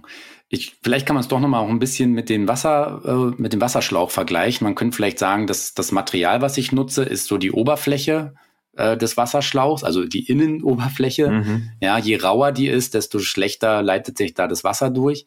Ich, 0.49 0.75
vielleicht 0.81 1.05
kann 1.05 1.13
man 1.13 1.21
es 1.21 1.29
doch 1.29 1.39
nochmal 1.39 1.63
auch 1.63 1.69
ein 1.69 1.79
bisschen 1.79 2.11
mit 2.11 2.27
dem 2.27 2.47
Wasser, 2.47 3.01
äh, 3.05 3.41
mit 3.41 3.53
dem 3.53 3.61
Wasserschlauch 3.61 4.11
vergleichen. 4.11 4.65
Man 4.65 4.75
könnte 4.75 4.95
vielleicht 4.95 5.19
sagen, 5.19 5.47
dass 5.47 5.73
das 5.73 5.91
Material, 5.93 6.41
was 6.41 6.57
ich 6.57 6.71
nutze, 6.71 7.03
ist 7.03 7.27
so 7.27 7.37
die 7.37 7.51
Oberfläche 7.51 8.33
äh, 8.73 8.97
des 8.97 9.17
Wasserschlauchs, 9.17 9.83
also 9.83 10.05
die 10.05 10.27
Innenoberfläche. 10.27 11.29
Mhm. 11.29 11.71
Ja, 11.81 11.97
je 11.97 12.17
rauer 12.17 12.51
die 12.51 12.67
ist, 12.67 12.93
desto 12.93 13.19
schlechter 13.19 13.81
leitet 13.81 14.17
sich 14.17 14.33
da 14.33 14.47
das 14.47 14.63
Wasser 14.63 14.89
durch. 14.89 15.25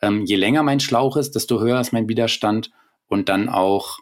Ähm, 0.00 0.24
je 0.24 0.36
länger 0.36 0.62
mein 0.62 0.80
Schlauch 0.80 1.16
ist, 1.16 1.34
desto 1.34 1.60
höher 1.60 1.80
ist 1.80 1.92
mein 1.92 2.08
Widerstand 2.08 2.70
und 3.06 3.28
dann 3.28 3.48
auch 3.48 4.00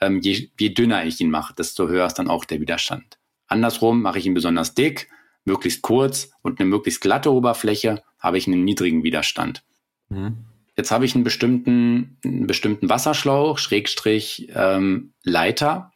ähm, 0.00 0.20
je, 0.20 0.48
je 0.58 0.70
dünner 0.70 1.04
ich 1.04 1.20
ihn 1.20 1.30
mache, 1.30 1.54
desto 1.54 1.88
höher 1.88 2.06
ist 2.06 2.14
dann 2.14 2.28
auch 2.28 2.44
der 2.44 2.60
Widerstand. 2.60 3.18
Andersrum 3.46 4.02
mache 4.02 4.18
ich 4.18 4.26
ihn 4.26 4.34
besonders 4.34 4.74
dick, 4.74 5.08
möglichst 5.44 5.82
kurz 5.82 6.30
und 6.42 6.58
eine 6.58 6.68
möglichst 6.68 7.00
glatte 7.00 7.32
Oberfläche, 7.32 8.02
habe 8.18 8.38
ich 8.38 8.46
einen 8.46 8.64
niedrigen 8.64 9.04
Widerstand. 9.04 9.62
Mhm. 10.08 10.38
Jetzt 10.76 10.90
habe 10.90 11.04
ich 11.04 11.14
einen 11.14 11.24
bestimmten, 11.24 12.18
einen 12.24 12.46
bestimmten 12.46 12.88
Wasserschlauch, 12.88 13.58
Schrägstrich 13.58 14.48
ähm, 14.54 15.12
Leiter 15.22 15.92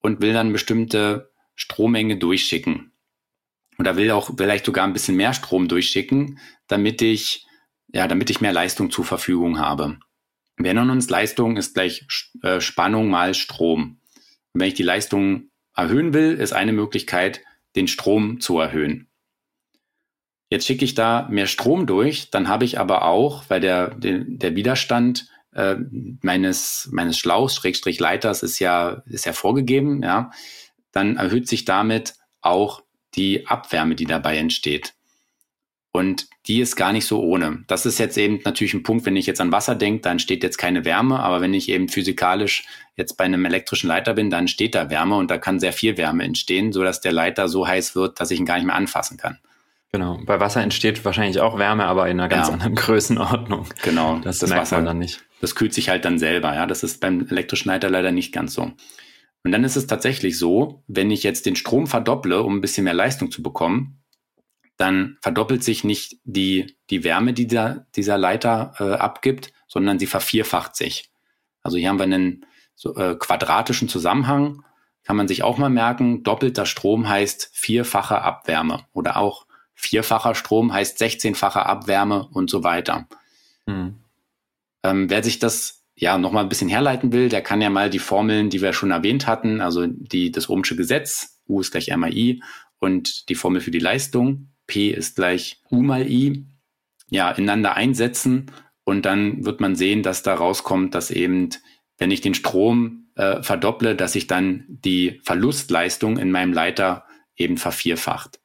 und 0.00 0.22
will 0.22 0.32
dann 0.32 0.52
bestimmte 0.52 1.32
Strommenge 1.54 2.16
durchschicken. 2.16 2.92
Oder 3.78 3.96
will 3.96 4.10
auch 4.10 4.30
vielleicht 4.36 4.66
sogar 4.66 4.86
ein 4.86 4.92
bisschen 4.92 5.16
mehr 5.16 5.34
Strom 5.34 5.68
durchschicken, 5.68 6.38
damit 6.68 7.02
ich, 7.02 7.46
ja, 7.92 8.06
damit 8.06 8.30
ich 8.30 8.40
mehr 8.40 8.52
Leistung 8.52 8.90
zur 8.90 9.04
Verfügung 9.04 9.58
habe. 9.58 9.98
Wir 10.56 10.66
erinnern 10.66 10.90
uns, 10.90 11.10
Leistung 11.10 11.56
ist 11.56 11.74
gleich 11.74 12.06
äh, 12.42 12.60
Spannung 12.60 13.08
mal 13.08 13.34
Strom. 13.34 14.00
Und 14.52 14.60
wenn 14.60 14.68
ich 14.68 14.74
die 14.74 14.84
Leistung 14.84 15.50
erhöhen 15.74 16.14
will, 16.14 16.34
ist 16.34 16.52
eine 16.52 16.72
Möglichkeit, 16.72 17.40
den 17.74 17.88
Strom 17.88 18.40
zu 18.40 18.58
erhöhen. 18.60 19.08
Jetzt 20.50 20.66
schicke 20.66 20.84
ich 20.84 20.94
da 20.94 21.26
mehr 21.30 21.48
Strom 21.48 21.86
durch, 21.86 22.30
dann 22.30 22.46
habe 22.46 22.64
ich 22.64 22.78
aber 22.78 23.04
auch, 23.04 23.44
weil 23.48 23.60
der, 23.60 23.94
der, 23.96 24.20
der 24.20 24.54
Widerstand 24.54 25.26
äh, 25.52 25.76
meines, 26.22 26.88
meines 26.92 27.18
Schlauchs, 27.18 27.56
Schrägstrich 27.56 27.98
Leiters, 27.98 28.44
ist 28.44 28.60
ja, 28.60 29.02
ist 29.06 29.26
ja 29.26 29.32
vorgegeben, 29.32 30.02
ja, 30.04 30.30
dann 30.94 31.16
erhöht 31.16 31.48
sich 31.48 31.64
damit 31.64 32.14
auch 32.40 32.82
die 33.14 33.46
Abwärme, 33.46 33.94
die 33.94 34.06
dabei 34.06 34.38
entsteht. 34.38 34.94
Und 35.92 36.26
die 36.46 36.60
ist 36.60 36.74
gar 36.74 36.92
nicht 36.92 37.06
so 37.06 37.22
ohne. 37.22 37.62
Das 37.68 37.86
ist 37.86 37.98
jetzt 37.98 38.18
eben 38.18 38.40
natürlich 38.44 38.74
ein 38.74 38.82
Punkt, 38.82 39.06
wenn 39.06 39.16
ich 39.16 39.26
jetzt 39.26 39.40
an 39.40 39.52
Wasser 39.52 39.76
denke, 39.76 40.02
dann 40.02 40.12
entsteht 40.12 40.42
jetzt 40.42 40.58
keine 40.58 40.84
Wärme, 40.84 41.20
aber 41.20 41.40
wenn 41.40 41.54
ich 41.54 41.68
eben 41.68 41.88
physikalisch 41.88 42.64
jetzt 42.96 43.16
bei 43.16 43.24
einem 43.24 43.44
elektrischen 43.44 43.86
Leiter 43.86 44.14
bin, 44.14 44.28
dann 44.28 44.40
entsteht 44.40 44.74
da 44.74 44.90
Wärme 44.90 45.16
und 45.16 45.30
da 45.30 45.38
kann 45.38 45.60
sehr 45.60 45.72
viel 45.72 45.96
Wärme 45.96 46.24
entstehen, 46.24 46.72
sodass 46.72 47.00
der 47.00 47.12
Leiter 47.12 47.48
so 47.48 47.66
heiß 47.66 47.94
wird, 47.94 48.18
dass 48.18 48.32
ich 48.32 48.40
ihn 48.40 48.44
gar 48.44 48.56
nicht 48.56 48.66
mehr 48.66 48.74
anfassen 48.74 49.18
kann. 49.18 49.38
Genau. 49.92 50.18
Bei 50.26 50.40
Wasser 50.40 50.60
entsteht 50.60 51.04
wahrscheinlich 51.04 51.38
auch 51.38 51.56
Wärme, 51.56 51.84
aber 51.84 52.08
in 52.08 52.18
einer 52.18 52.28
ganz 52.28 52.48
ja. 52.48 52.54
anderen 52.54 52.74
Größenordnung. 52.74 53.66
Genau. 53.82 54.18
Das, 54.18 54.40
das 54.40 54.50
merkt 54.50 54.62
Wasser, 54.62 54.76
man 54.78 54.86
dann 54.86 54.98
nicht. 54.98 55.20
Das 55.40 55.54
kühlt 55.54 55.72
sich 55.72 55.88
halt 55.88 56.04
dann 56.04 56.18
selber, 56.18 56.52
ja. 56.52 56.66
Das 56.66 56.82
ist 56.82 57.00
beim 57.00 57.24
elektrischen 57.30 57.68
Leiter 57.68 57.88
leider 57.88 58.10
nicht 58.10 58.32
ganz 58.32 58.54
so. 58.54 58.72
Und 59.44 59.52
dann 59.52 59.62
ist 59.62 59.76
es 59.76 59.86
tatsächlich 59.86 60.38
so, 60.38 60.82
wenn 60.88 61.10
ich 61.10 61.22
jetzt 61.22 61.46
den 61.46 61.54
Strom 61.54 61.86
verdopple, 61.86 62.42
um 62.42 62.56
ein 62.56 62.60
bisschen 62.60 62.84
mehr 62.84 62.94
Leistung 62.94 63.30
zu 63.30 63.42
bekommen, 63.42 64.02
dann 64.76 65.18
verdoppelt 65.20 65.62
sich 65.62 65.84
nicht 65.84 66.18
die, 66.24 66.76
die 66.90 67.04
Wärme, 67.04 67.32
die 67.32 67.46
der, 67.46 67.86
dieser 67.94 68.18
Leiter 68.18 68.74
äh, 68.80 68.94
abgibt, 68.94 69.52
sondern 69.68 69.98
sie 69.98 70.06
vervierfacht 70.06 70.74
sich. 70.74 71.10
Also 71.62 71.76
hier 71.76 71.90
haben 71.90 71.98
wir 71.98 72.04
einen 72.04 72.46
so, 72.74 72.96
äh, 72.96 73.14
quadratischen 73.16 73.88
Zusammenhang, 73.88 74.64
kann 75.04 75.16
man 75.16 75.28
sich 75.28 75.42
auch 75.42 75.58
mal 75.58 75.68
merken. 75.68 76.22
Doppelter 76.22 76.66
Strom 76.66 77.08
heißt 77.08 77.50
vierfache 77.52 78.22
Abwärme 78.22 78.86
oder 78.92 79.18
auch 79.18 79.46
Vierfacher 79.74 80.34
Strom 80.34 80.72
heißt 80.72 81.00
16-fache 81.00 81.58
Abwärme 81.58 82.28
und 82.28 82.48
so 82.48 82.62
weiter. 82.62 83.06
Mhm. 83.66 83.98
Ähm, 84.82 85.10
wer 85.10 85.22
sich 85.22 85.38
das 85.38 85.83
ja 85.96 86.18
nochmal 86.18 86.44
ein 86.44 86.48
bisschen 86.48 86.68
herleiten 86.68 87.12
will, 87.12 87.28
der 87.28 87.42
kann 87.42 87.60
ja 87.60 87.70
mal 87.70 87.90
die 87.90 87.98
Formeln, 87.98 88.50
die 88.50 88.60
wir 88.60 88.72
schon 88.72 88.90
erwähnt 88.90 89.26
hatten, 89.26 89.60
also 89.60 89.86
die, 89.86 90.32
das 90.32 90.48
Ohmsche 90.48 90.76
Gesetz, 90.76 91.40
U 91.48 91.60
ist 91.60 91.70
gleich 91.70 91.88
M 91.88 92.00
mal 92.00 92.14
I 92.14 92.42
und 92.78 93.28
die 93.28 93.34
Formel 93.34 93.60
für 93.60 93.70
die 93.70 93.78
Leistung, 93.78 94.50
P 94.66 94.90
ist 94.90 95.16
gleich 95.16 95.62
U 95.70 95.82
mal 95.82 96.10
I, 96.10 96.46
ja, 97.10 97.30
ineinander 97.30 97.74
einsetzen 97.74 98.50
und 98.84 99.06
dann 99.06 99.44
wird 99.44 99.60
man 99.60 99.76
sehen, 99.76 100.02
dass 100.02 100.22
da 100.22 100.34
rauskommt, 100.34 100.94
dass 100.94 101.10
eben, 101.10 101.50
wenn 101.98 102.10
ich 102.10 102.20
den 102.20 102.34
Strom 102.34 103.08
äh, 103.14 103.42
verdopple, 103.42 103.94
dass 103.94 104.12
sich 104.12 104.26
dann 104.26 104.64
die 104.68 105.20
Verlustleistung 105.22 106.18
in 106.18 106.30
meinem 106.30 106.52
Leiter 106.52 107.04
eben 107.36 107.56
vervierfacht. 107.56 108.40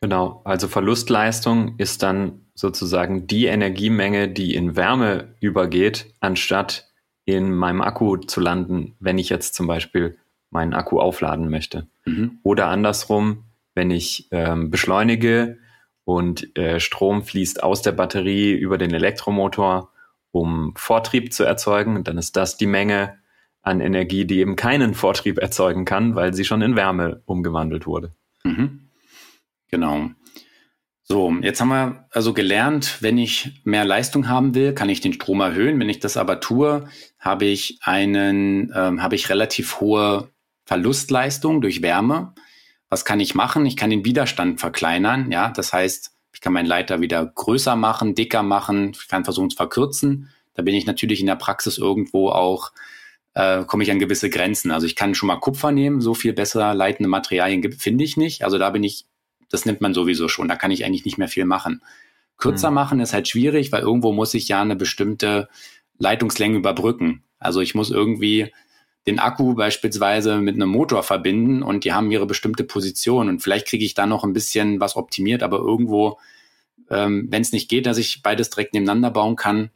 Genau, 0.00 0.40
also 0.44 0.66
Verlustleistung 0.66 1.76
ist 1.78 2.02
dann 2.02 2.49
sozusagen 2.60 3.26
die 3.26 3.46
Energiemenge, 3.46 4.28
die 4.28 4.54
in 4.54 4.76
Wärme 4.76 5.34
übergeht, 5.40 6.14
anstatt 6.20 6.88
in 7.24 7.52
meinem 7.52 7.80
Akku 7.80 8.18
zu 8.18 8.40
landen, 8.40 8.96
wenn 9.00 9.18
ich 9.18 9.28
jetzt 9.28 9.54
zum 9.54 9.66
Beispiel 9.66 10.18
meinen 10.50 10.74
Akku 10.74 11.00
aufladen 11.00 11.48
möchte. 11.48 11.86
Mhm. 12.04 12.38
Oder 12.42 12.68
andersrum, 12.68 13.44
wenn 13.74 13.90
ich 13.90 14.28
ähm, 14.30 14.70
beschleunige 14.70 15.58
und 16.04 16.56
äh, 16.58 16.80
Strom 16.80 17.22
fließt 17.22 17.62
aus 17.62 17.82
der 17.82 17.92
Batterie 17.92 18.52
über 18.52 18.78
den 18.78 18.92
Elektromotor, 18.92 19.90
um 20.32 20.74
Vortrieb 20.76 21.32
zu 21.32 21.44
erzeugen, 21.44 22.04
dann 22.04 22.18
ist 22.18 22.36
das 22.36 22.56
die 22.56 22.66
Menge 22.66 23.18
an 23.62 23.80
Energie, 23.80 24.24
die 24.24 24.38
eben 24.38 24.56
keinen 24.56 24.94
Vortrieb 24.94 25.38
erzeugen 25.38 25.84
kann, 25.84 26.14
weil 26.14 26.34
sie 26.34 26.44
schon 26.44 26.62
in 26.62 26.76
Wärme 26.76 27.22
umgewandelt 27.26 27.86
wurde. 27.86 28.12
Mhm. 28.42 28.88
Genau. 29.70 30.10
So, 31.10 31.34
jetzt 31.42 31.60
haben 31.60 31.70
wir 31.70 32.04
also 32.12 32.32
gelernt, 32.32 32.98
wenn 33.00 33.18
ich 33.18 33.60
mehr 33.64 33.84
Leistung 33.84 34.28
haben 34.28 34.54
will, 34.54 34.74
kann 34.74 34.88
ich 34.88 35.00
den 35.00 35.12
Strom 35.12 35.40
erhöhen. 35.40 35.80
Wenn 35.80 35.88
ich 35.88 35.98
das 35.98 36.16
aber 36.16 36.38
tue, 36.38 36.88
habe 37.18 37.46
ich 37.46 37.80
einen, 37.82 38.72
ähm, 38.72 39.02
habe 39.02 39.16
ich 39.16 39.28
relativ 39.28 39.80
hohe 39.80 40.30
Verlustleistung 40.66 41.62
durch 41.62 41.82
Wärme. 41.82 42.32
Was 42.90 43.04
kann 43.04 43.18
ich 43.18 43.34
machen? 43.34 43.66
Ich 43.66 43.76
kann 43.76 43.90
den 43.90 44.04
Widerstand 44.04 44.60
verkleinern. 44.60 45.32
Ja, 45.32 45.50
das 45.50 45.72
heißt, 45.72 46.12
ich 46.32 46.40
kann 46.40 46.52
meinen 46.52 46.66
Leiter 46.66 47.00
wieder 47.00 47.26
größer 47.26 47.74
machen, 47.74 48.14
dicker 48.14 48.44
machen. 48.44 48.92
Ich 48.94 49.08
kann 49.08 49.24
versuchen 49.24 49.50
zu 49.50 49.56
verkürzen. 49.56 50.28
Da 50.54 50.62
bin 50.62 50.76
ich 50.76 50.86
natürlich 50.86 51.18
in 51.18 51.26
der 51.26 51.34
Praxis 51.34 51.76
irgendwo 51.76 52.28
auch 52.28 52.70
äh, 53.34 53.64
komme 53.64 53.82
ich 53.82 53.90
an 53.90 53.98
gewisse 53.98 54.30
Grenzen. 54.30 54.70
Also 54.70 54.86
ich 54.86 54.94
kann 54.94 55.16
schon 55.16 55.26
mal 55.26 55.40
Kupfer 55.40 55.72
nehmen, 55.72 56.00
so 56.00 56.14
viel 56.14 56.34
besser 56.34 56.72
leitende 56.72 57.08
Materialien 57.08 57.72
finde 57.72 58.04
ich 58.04 58.16
nicht. 58.16 58.44
Also 58.44 58.58
da 58.58 58.70
bin 58.70 58.84
ich 58.84 59.06
das 59.50 59.66
nimmt 59.66 59.80
man 59.80 59.92
sowieso 59.92 60.28
schon. 60.28 60.48
Da 60.48 60.56
kann 60.56 60.70
ich 60.70 60.84
eigentlich 60.84 61.04
nicht 61.04 61.18
mehr 61.18 61.28
viel 61.28 61.44
machen. 61.44 61.82
Kürzer 62.38 62.70
mhm. 62.70 62.74
machen 62.74 63.00
ist 63.00 63.12
halt 63.12 63.28
schwierig, 63.28 63.70
weil 63.72 63.82
irgendwo 63.82 64.12
muss 64.12 64.34
ich 64.34 64.48
ja 64.48 64.62
eine 64.62 64.76
bestimmte 64.76 65.48
Leitungslänge 65.98 66.56
überbrücken. 66.56 67.22
Also 67.38 67.60
ich 67.60 67.74
muss 67.74 67.90
irgendwie 67.90 68.52
den 69.06 69.18
Akku 69.18 69.54
beispielsweise 69.54 70.38
mit 70.38 70.54
einem 70.54 70.68
Motor 70.68 71.02
verbinden 71.02 71.62
und 71.62 71.84
die 71.84 71.92
haben 71.92 72.10
ihre 72.10 72.26
bestimmte 72.26 72.64
Position 72.64 73.28
und 73.28 73.40
vielleicht 73.40 73.66
kriege 73.66 73.84
ich 73.84 73.94
da 73.94 74.06
noch 74.06 74.24
ein 74.24 74.32
bisschen 74.32 74.80
was 74.80 74.96
optimiert, 74.96 75.42
aber 75.42 75.58
irgendwo, 75.58 76.18
ähm, 76.90 77.26
wenn 77.30 77.42
es 77.42 77.52
nicht 77.52 77.68
geht, 77.68 77.86
dass 77.86 77.98
ich 77.98 78.22
beides 78.22 78.50
direkt 78.50 78.74
nebeneinander 78.74 79.10
bauen 79.10 79.36
kann, 79.36 79.70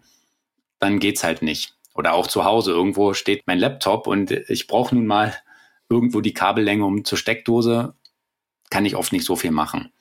dann 0.79 0.99
geht's 0.99 1.25
halt 1.25 1.43
nicht. 1.43 1.75
Oder 1.95 2.13
auch 2.13 2.27
zu 2.27 2.45
Hause, 2.45 2.73
irgendwo 2.73 3.15
steht 3.15 3.43
mein 3.47 3.59
Laptop 3.59 4.07
und 4.07 4.31
ich 4.31 4.67
brauche 4.67 4.95
nun 4.95 5.07
mal 5.07 5.35
irgendwo 5.89 6.21
die 6.21 6.35
Kabellänge 6.35 6.85
um 6.85 7.05
zur 7.05 7.17
Steckdose 7.17 7.95
kann 8.71 8.87
ich 8.87 8.97
oft 8.97 9.13
nicht 9.13 9.25
so 9.25 9.37
viel 9.37 9.51
machen. 9.51 9.93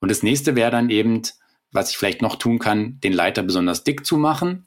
Und 0.00 0.10
das 0.10 0.22
nächste 0.22 0.56
wäre 0.56 0.70
dann 0.70 0.90
eben, 0.90 1.22
was 1.72 1.90
ich 1.90 1.98
vielleicht 1.98 2.22
noch 2.22 2.36
tun 2.36 2.58
kann, 2.58 2.98
den 3.00 3.12
Leiter 3.12 3.42
besonders 3.42 3.84
dick 3.84 4.06
zu 4.06 4.16
machen, 4.16 4.66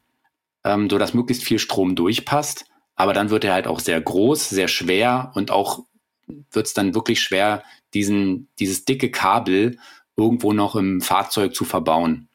ähm, 0.64 0.90
so 0.90 0.98
dass 0.98 1.14
möglichst 1.14 1.44
viel 1.44 1.60
Strom 1.60 1.96
durchpasst. 1.96 2.66
Aber 2.96 3.14
dann 3.14 3.30
wird 3.30 3.44
er 3.44 3.54
halt 3.54 3.68
auch 3.68 3.80
sehr 3.80 4.00
groß, 4.00 4.50
sehr 4.50 4.68
schwer 4.68 5.32
und 5.36 5.52
auch 5.52 5.86
wird 6.52 6.68
es 6.68 6.74
dann 6.74 6.94
wirklich 6.94 7.22
schwer, 7.22 7.64
diesen, 7.94 8.48
dieses 8.60 8.86
dicke 8.86 9.10
Kabel 9.12 9.78
irgendwo 10.16 10.54
noch 10.54 10.76
im 10.76 11.02
Fahrzeug 11.02 11.56
zu 11.56 11.66
verbauen. 11.66 12.30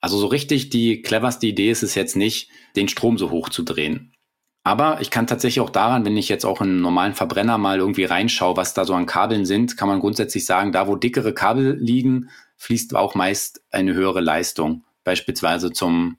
Also 0.00 0.18
so 0.18 0.26
richtig 0.26 0.70
die 0.70 1.02
cleverste 1.02 1.46
Idee 1.46 1.70
ist 1.70 1.82
es 1.82 1.94
jetzt 1.94 2.16
nicht, 2.16 2.50
den 2.76 2.88
Strom 2.88 3.18
so 3.18 3.30
hoch 3.30 3.50
zu 3.50 3.62
drehen. 3.62 4.14
Aber 4.62 5.00
ich 5.00 5.10
kann 5.10 5.26
tatsächlich 5.26 5.60
auch 5.60 5.70
daran, 5.70 6.04
wenn 6.04 6.16
ich 6.16 6.28
jetzt 6.28 6.44
auch 6.44 6.60
in 6.60 6.68
einen 6.68 6.80
normalen 6.82 7.14
Verbrenner 7.14 7.56
mal 7.56 7.78
irgendwie 7.78 8.04
reinschaue, 8.04 8.56
was 8.56 8.74
da 8.74 8.84
so 8.84 8.94
an 8.94 9.06
Kabeln 9.06 9.46
sind, 9.46 9.76
kann 9.76 9.88
man 9.88 10.00
grundsätzlich 10.00 10.44
sagen, 10.44 10.72
da 10.72 10.86
wo 10.86 10.96
dickere 10.96 11.32
Kabel 11.32 11.78
liegen, 11.80 12.28
fließt 12.56 12.94
auch 12.94 13.14
meist 13.14 13.62
eine 13.70 13.94
höhere 13.94 14.20
Leistung. 14.20 14.84
Beispielsweise 15.02 15.72
zum, 15.72 16.18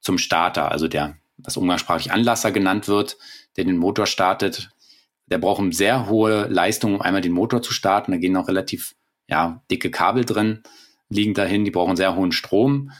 zum 0.00 0.18
Starter, 0.18 0.70
also 0.70 0.86
der, 0.86 1.16
was 1.36 1.56
umgangssprachlich 1.56 2.12
Anlasser 2.12 2.52
genannt 2.52 2.86
wird, 2.86 3.18
der 3.56 3.64
den 3.64 3.76
Motor 3.76 4.06
startet. 4.06 4.70
Der 5.26 5.38
braucht 5.38 5.60
eine 5.60 5.72
sehr 5.72 6.08
hohe 6.08 6.46
Leistung, 6.46 6.94
um 6.94 7.00
einmal 7.00 7.22
den 7.22 7.32
Motor 7.32 7.60
zu 7.60 7.72
starten. 7.72 8.12
Da 8.12 8.18
gehen 8.18 8.36
auch 8.36 8.46
relativ 8.46 8.94
ja, 9.28 9.62
dicke 9.70 9.90
Kabel 9.90 10.24
drin, 10.24 10.62
liegen 11.08 11.34
dahin, 11.34 11.64
die 11.64 11.70
brauchen 11.72 11.96
sehr 11.96 12.14
hohen 12.14 12.32
Strom. 12.32 12.92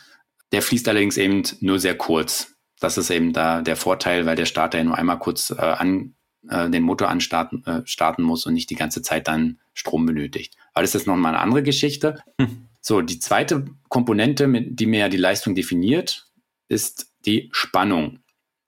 Der 0.52 0.62
fließt 0.62 0.88
allerdings 0.88 1.16
eben 1.16 1.42
nur 1.60 1.78
sehr 1.78 1.96
kurz. 1.96 2.49
Das 2.80 2.98
ist 2.98 3.10
eben 3.10 3.32
da 3.32 3.62
der 3.62 3.76
Vorteil, 3.76 4.26
weil 4.26 4.36
der 4.36 4.46
Starter 4.46 4.78
ja 4.78 4.84
nur 4.84 4.98
einmal 4.98 5.18
kurz 5.18 5.50
äh, 5.50 5.60
an, 5.60 6.14
äh, 6.48 6.68
den 6.68 6.82
Motor 6.82 7.08
anstarten 7.08 7.64
äh, 7.66 7.82
starten 7.84 8.22
muss 8.22 8.46
und 8.46 8.54
nicht 8.54 8.70
die 8.70 8.74
ganze 8.74 9.02
Zeit 9.02 9.28
dann 9.28 9.58
Strom 9.74 10.06
benötigt. 10.06 10.56
Aber 10.72 10.82
das 10.82 10.94
ist 10.94 11.06
noch 11.06 11.16
mal 11.16 11.28
eine 11.30 11.40
andere 11.40 11.62
Geschichte. 11.62 12.22
Hm. 12.40 12.68
So, 12.80 13.02
die 13.02 13.18
zweite 13.18 13.66
Komponente, 13.88 14.48
die 14.48 14.86
mir 14.86 15.00
ja 15.00 15.08
die 15.08 15.18
Leistung 15.18 15.54
definiert, 15.54 16.30
ist 16.68 17.12
die 17.26 17.50
Spannung. 17.52 18.20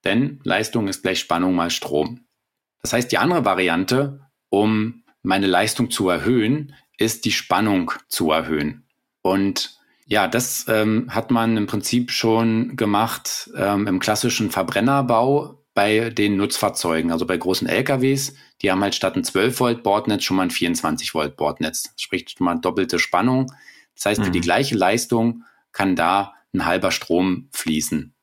Denn 0.03 0.39
Leistung 0.43 0.87
ist 0.87 1.01
gleich 1.01 1.19
Spannung 1.19 1.55
mal 1.55 1.71
Strom. 1.71 2.25
Das 2.81 2.93
heißt, 2.93 3.11
die 3.11 3.17
andere 3.17 3.45
Variante, 3.45 4.19
um 4.49 5.03
meine 5.23 5.47
Leistung 5.47 5.89
zu 5.89 6.09
erhöhen, 6.09 6.75
ist 6.97 7.25
die 7.25 7.31
Spannung 7.31 7.91
zu 8.07 8.31
erhöhen. 8.31 8.85
Und 9.21 9.79
ja, 10.13 10.27
das 10.27 10.67
ähm, 10.67 11.07
hat 11.09 11.31
man 11.31 11.57
im 11.57 11.65
Prinzip 11.65 12.11
schon 12.11 12.75
gemacht 12.75 13.49
ähm, 13.57 13.87
im 13.87 13.97
klassischen 13.97 14.51
Verbrennerbau 14.51 15.65
bei 15.73 16.11
den 16.11 16.37
Nutzfahrzeugen, 16.37 17.11
also 17.11 17.25
bei 17.25 17.35
großen 17.35 17.67
LKWs. 17.67 18.35
Die 18.61 18.69
haben 18.69 18.83
halt 18.83 18.93
statt 18.93 19.15
ein 19.15 19.23
12 19.23 19.59
Volt 19.59 19.81
Bordnetz 19.81 20.23
schon 20.23 20.37
mal 20.37 20.43
ein 20.43 20.51
24 20.51 21.15
Volt 21.15 21.35
Bordnetz. 21.35 21.95
Sprich 21.97 22.27
schon 22.29 22.45
mal 22.45 22.53
doppelte 22.59 22.99
Spannung. 22.99 23.51
Das 23.95 24.05
heißt, 24.05 24.19
mhm. 24.19 24.25
für 24.25 24.29
die 24.29 24.37
mhm. 24.37 24.43
gleiche 24.43 24.75
Leistung 24.75 25.45
kann 25.71 25.95
da 25.95 26.35
ein 26.53 26.67
halber 26.67 26.91
Strom 26.91 27.49
fließen. 27.51 28.13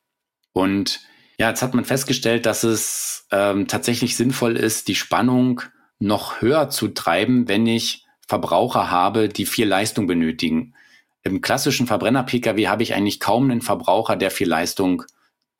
Und 0.53 1.01
ja, 1.41 1.49
jetzt 1.49 1.61
hat 1.61 1.75
man 1.75 1.85
festgestellt, 1.85 2.47
dass 2.47 2.63
es 2.63 3.27
ähm, 3.33 3.67
tatsächlich 3.67 4.17
sinnvoll 4.17 4.57
ist, 4.57 4.87
die 4.87 4.95
Spannung 4.95 5.63
noch 5.99 6.41
höher 6.41 6.71
zu 6.71 6.87
treiben, 6.87 7.49
wenn 7.49 7.67
ich 7.67 8.07
Verbraucher 8.29 8.93
habe, 8.93 9.29
die 9.29 9.45
viel 9.45 9.67
Leistung 9.67 10.07
benötigen. 10.07 10.75
Im 11.23 11.41
klassischen 11.41 11.87
Verbrenner-Pkw 11.87 12.69
habe 12.69 12.83
ich 12.83 12.95
eigentlich 12.95 13.21
kaum 13.21 13.51
einen 13.51 13.61
Verbraucher, 13.61 14.17
der 14.17 14.31
viel 14.31 14.49
Leistung 14.49 15.05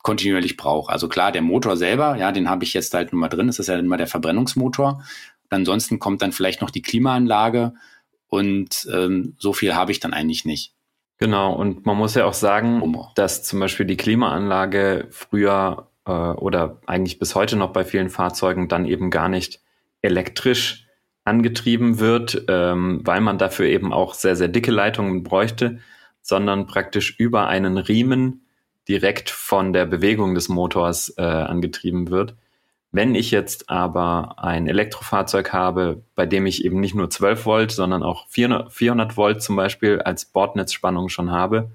kontinuierlich 0.01 0.57
braucht. 0.57 0.91
Also 0.91 1.07
klar, 1.07 1.31
der 1.31 1.43
Motor 1.43 1.77
selber, 1.77 2.15
ja, 2.17 2.31
den 2.31 2.49
habe 2.49 2.63
ich 2.63 2.73
jetzt 2.73 2.93
halt 2.93 3.11
nur 3.11 3.19
mal 3.19 3.29
drin. 3.29 3.47
Das 3.47 3.59
ist 3.59 3.67
ja 3.67 3.77
immer 3.77 3.97
der 3.97 4.07
Verbrennungsmotor. 4.07 5.03
Und 5.43 5.55
ansonsten 5.55 5.99
kommt 5.99 6.21
dann 6.21 6.31
vielleicht 6.31 6.61
noch 6.61 6.71
die 6.71 6.81
Klimaanlage 6.81 7.73
und 8.27 8.87
ähm, 8.91 9.35
so 9.37 9.53
viel 9.53 9.75
habe 9.75 9.91
ich 9.91 9.99
dann 9.99 10.13
eigentlich 10.13 10.45
nicht. 10.45 10.73
Genau, 11.17 11.53
und 11.53 11.85
man 11.85 11.97
muss 11.97 12.15
ja 12.15 12.25
auch 12.25 12.33
sagen, 12.33 12.97
dass 13.13 13.43
zum 13.43 13.59
Beispiel 13.59 13.85
die 13.85 13.97
Klimaanlage 13.97 15.07
früher 15.11 15.91
äh, 16.05 16.11
oder 16.11 16.79
eigentlich 16.87 17.19
bis 17.19 17.35
heute 17.35 17.57
noch 17.57 17.73
bei 17.73 17.83
vielen 17.83 18.09
Fahrzeugen 18.09 18.67
dann 18.67 18.85
eben 18.85 19.11
gar 19.11 19.29
nicht 19.29 19.59
elektrisch 20.01 20.87
angetrieben 21.23 21.99
wird, 21.99 22.45
ähm, 22.47 23.01
weil 23.03 23.21
man 23.21 23.37
dafür 23.37 23.67
eben 23.67 23.93
auch 23.93 24.13
sehr, 24.13 24.35
sehr 24.35 24.47
dicke 24.47 24.71
Leitungen 24.71 25.23
bräuchte. 25.23 25.79
Sondern 26.23 26.67
praktisch 26.67 27.19
über 27.19 27.47
einen 27.47 27.77
Riemen 27.77 28.45
direkt 28.87 29.29
von 29.29 29.73
der 29.73 29.85
Bewegung 29.85 30.35
des 30.35 30.49
Motors 30.49 31.13
äh, 31.17 31.21
angetrieben 31.23 32.09
wird. 32.09 32.35
Wenn 32.91 33.15
ich 33.15 33.31
jetzt 33.31 33.69
aber 33.69 34.35
ein 34.37 34.67
Elektrofahrzeug 34.67 35.53
habe, 35.53 36.03
bei 36.13 36.25
dem 36.25 36.45
ich 36.45 36.65
eben 36.65 36.79
nicht 36.79 36.93
nur 36.93 37.09
12 37.09 37.45
Volt, 37.45 37.71
sondern 37.71 38.03
auch 38.03 38.27
400, 38.27 38.71
400 38.71 39.15
Volt 39.15 39.41
zum 39.41 39.55
Beispiel 39.55 40.01
als 40.01 40.25
Bordnetzspannung 40.25 41.07
schon 41.07 41.31
habe, 41.31 41.71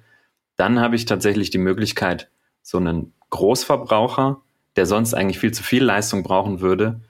dann 0.57 0.79
habe 0.79 0.97
ich 0.97 1.07
tatsächlich 1.07 1.51
die 1.51 1.59
Möglichkeit, 1.59 2.31
so 2.63 2.79
einen 2.79 3.15
Großverbraucher, 3.31 4.43
der 4.77 4.87
sonst 4.87 5.15
eigentlich 5.15 5.39
viel 5.39 5.53
zu 5.53 5.63
viel 5.63 5.83
Leistung 5.83 6.23
brauchen 6.23 6.61
würde, 6.61 7.01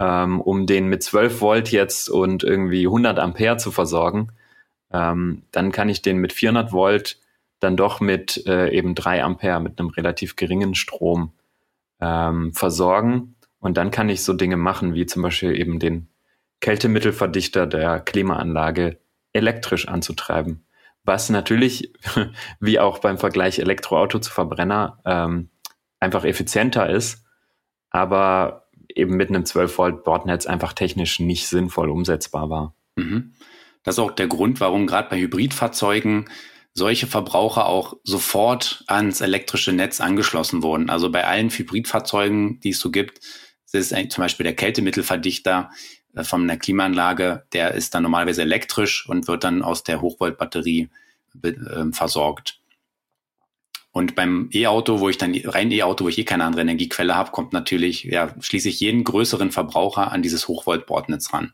ähm, 0.00 0.40
um 0.40 0.66
den 0.66 0.88
mit 0.88 1.02
12 1.02 1.40
Volt 1.40 1.70
jetzt 1.70 2.08
und 2.08 2.42
irgendwie 2.42 2.86
100 2.86 3.18
Ampere 3.18 3.58
zu 3.58 3.70
versorgen, 3.70 4.32
ähm, 4.92 5.42
dann 5.52 5.70
kann 5.70 5.88
ich 5.88 6.02
den 6.02 6.16
mit 6.16 6.32
400 6.32 6.72
Volt 6.72 7.18
dann 7.60 7.76
doch 7.76 8.00
mit 8.00 8.46
äh, 8.46 8.70
eben 8.70 8.94
3 8.94 9.22
Ampere, 9.22 9.60
mit 9.60 9.78
einem 9.78 9.90
relativ 9.90 10.34
geringen 10.34 10.74
Strom 10.74 11.32
ähm, 12.00 12.54
versorgen 12.54 13.36
und 13.60 13.76
dann 13.76 13.90
kann 13.90 14.08
ich 14.08 14.24
so 14.24 14.32
Dinge 14.32 14.56
machen, 14.56 14.94
wie 14.94 15.06
zum 15.06 15.22
Beispiel 15.22 15.54
eben 15.54 15.78
den 15.78 16.08
Kältemittelverdichter 16.60 17.66
der 17.66 18.00
Klimaanlage 18.00 18.98
elektrisch 19.32 19.86
anzutreiben. 19.86 20.64
Was 21.04 21.30
natürlich, 21.30 21.92
wie 22.60 22.80
auch 22.80 22.98
beim 22.98 23.18
Vergleich 23.18 23.58
Elektroauto 23.58 24.18
zu 24.18 24.32
Verbrenner, 24.32 24.98
ähm, 25.04 25.50
einfach 26.00 26.24
effizienter 26.24 26.88
ist, 26.88 27.24
aber 27.90 28.69
eben 28.96 29.16
mit 29.16 29.28
einem 29.28 29.44
12 29.44 29.78
Volt 29.78 30.04
Bordnetz 30.04 30.46
einfach 30.46 30.72
technisch 30.72 31.20
nicht 31.20 31.48
sinnvoll 31.48 31.90
umsetzbar 31.90 32.50
war. 32.50 32.74
Mhm. 32.96 33.34
Das 33.82 33.96
ist 33.96 33.98
auch 33.98 34.10
der 34.10 34.28
Grund, 34.28 34.60
warum 34.60 34.86
gerade 34.86 35.08
bei 35.08 35.18
Hybridfahrzeugen 35.18 36.28
solche 36.72 37.06
Verbraucher 37.06 37.66
auch 37.66 37.94
sofort 38.04 38.84
ans 38.86 39.20
elektrische 39.20 39.72
Netz 39.72 40.00
angeschlossen 40.00 40.62
wurden. 40.62 40.88
Also 40.88 41.10
bei 41.10 41.26
allen 41.26 41.50
Hybridfahrzeugen, 41.50 42.60
die 42.60 42.70
es 42.70 42.78
so 42.78 42.90
gibt, 42.90 43.20
ist 43.72 43.90
zum 43.90 44.22
Beispiel 44.22 44.44
der 44.44 44.54
Kältemittelverdichter 44.54 45.70
äh, 46.14 46.24
von 46.24 46.42
einer 46.42 46.56
Klimaanlage, 46.56 47.44
der 47.52 47.74
ist 47.74 47.94
dann 47.94 48.02
normalerweise 48.02 48.42
elektrisch 48.42 49.08
und 49.08 49.28
wird 49.28 49.44
dann 49.44 49.62
aus 49.62 49.84
der 49.84 50.00
Hochvoltbatterie 50.00 50.88
äh, 51.42 51.52
versorgt. 51.92 52.59
Und 53.92 54.14
beim 54.14 54.48
E-Auto, 54.52 55.00
wo 55.00 55.08
ich 55.08 55.18
dann 55.18 55.34
rein 55.44 55.72
E-Auto, 55.72 56.04
wo 56.04 56.08
ich 56.08 56.18
eh 56.18 56.24
keine 56.24 56.44
andere 56.44 56.62
Energiequelle 56.62 57.16
habe, 57.16 57.32
kommt 57.32 57.52
natürlich, 57.52 58.04
ja, 58.04 58.34
schließe 58.40 58.68
ich 58.68 58.78
jeden 58.80 59.02
größeren 59.02 59.50
Verbraucher 59.50 60.12
an 60.12 60.22
dieses 60.22 60.46
Hochvolt-Bordnetz 60.46 61.32
ran. 61.32 61.52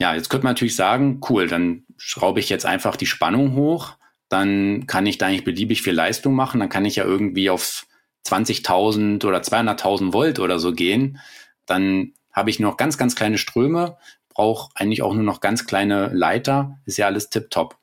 Ja, 0.00 0.14
jetzt 0.14 0.30
könnte 0.30 0.44
man 0.44 0.54
natürlich 0.54 0.76
sagen, 0.76 1.20
cool, 1.28 1.46
dann 1.46 1.84
schraube 1.96 2.40
ich 2.40 2.48
jetzt 2.48 2.66
einfach 2.66 2.96
die 2.96 3.06
Spannung 3.06 3.54
hoch, 3.54 3.96
dann 4.28 4.86
kann 4.86 5.06
ich 5.06 5.18
da 5.18 5.26
eigentlich 5.26 5.44
beliebig 5.44 5.82
viel 5.82 5.94
Leistung 5.94 6.34
machen, 6.34 6.60
dann 6.60 6.68
kann 6.68 6.84
ich 6.84 6.96
ja 6.96 7.04
irgendwie 7.04 7.50
auf 7.50 7.86
20.000 8.26 9.24
oder 9.24 9.38
200.000 9.38 10.12
Volt 10.12 10.38
oder 10.38 10.58
so 10.58 10.72
gehen, 10.72 11.18
dann 11.64 12.12
habe 12.32 12.50
ich 12.50 12.60
noch 12.60 12.76
ganz, 12.76 12.98
ganz 12.98 13.14
kleine 13.16 13.38
Ströme, 13.38 13.96
brauche 14.28 14.70
eigentlich 14.74 15.02
auch 15.02 15.14
nur 15.14 15.22
noch 15.22 15.40
ganz 15.40 15.66
kleine 15.66 16.08
Leiter, 16.12 16.78
ist 16.84 16.98
ja 16.98 17.06
alles 17.06 17.30
tipptopp. 17.30 17.78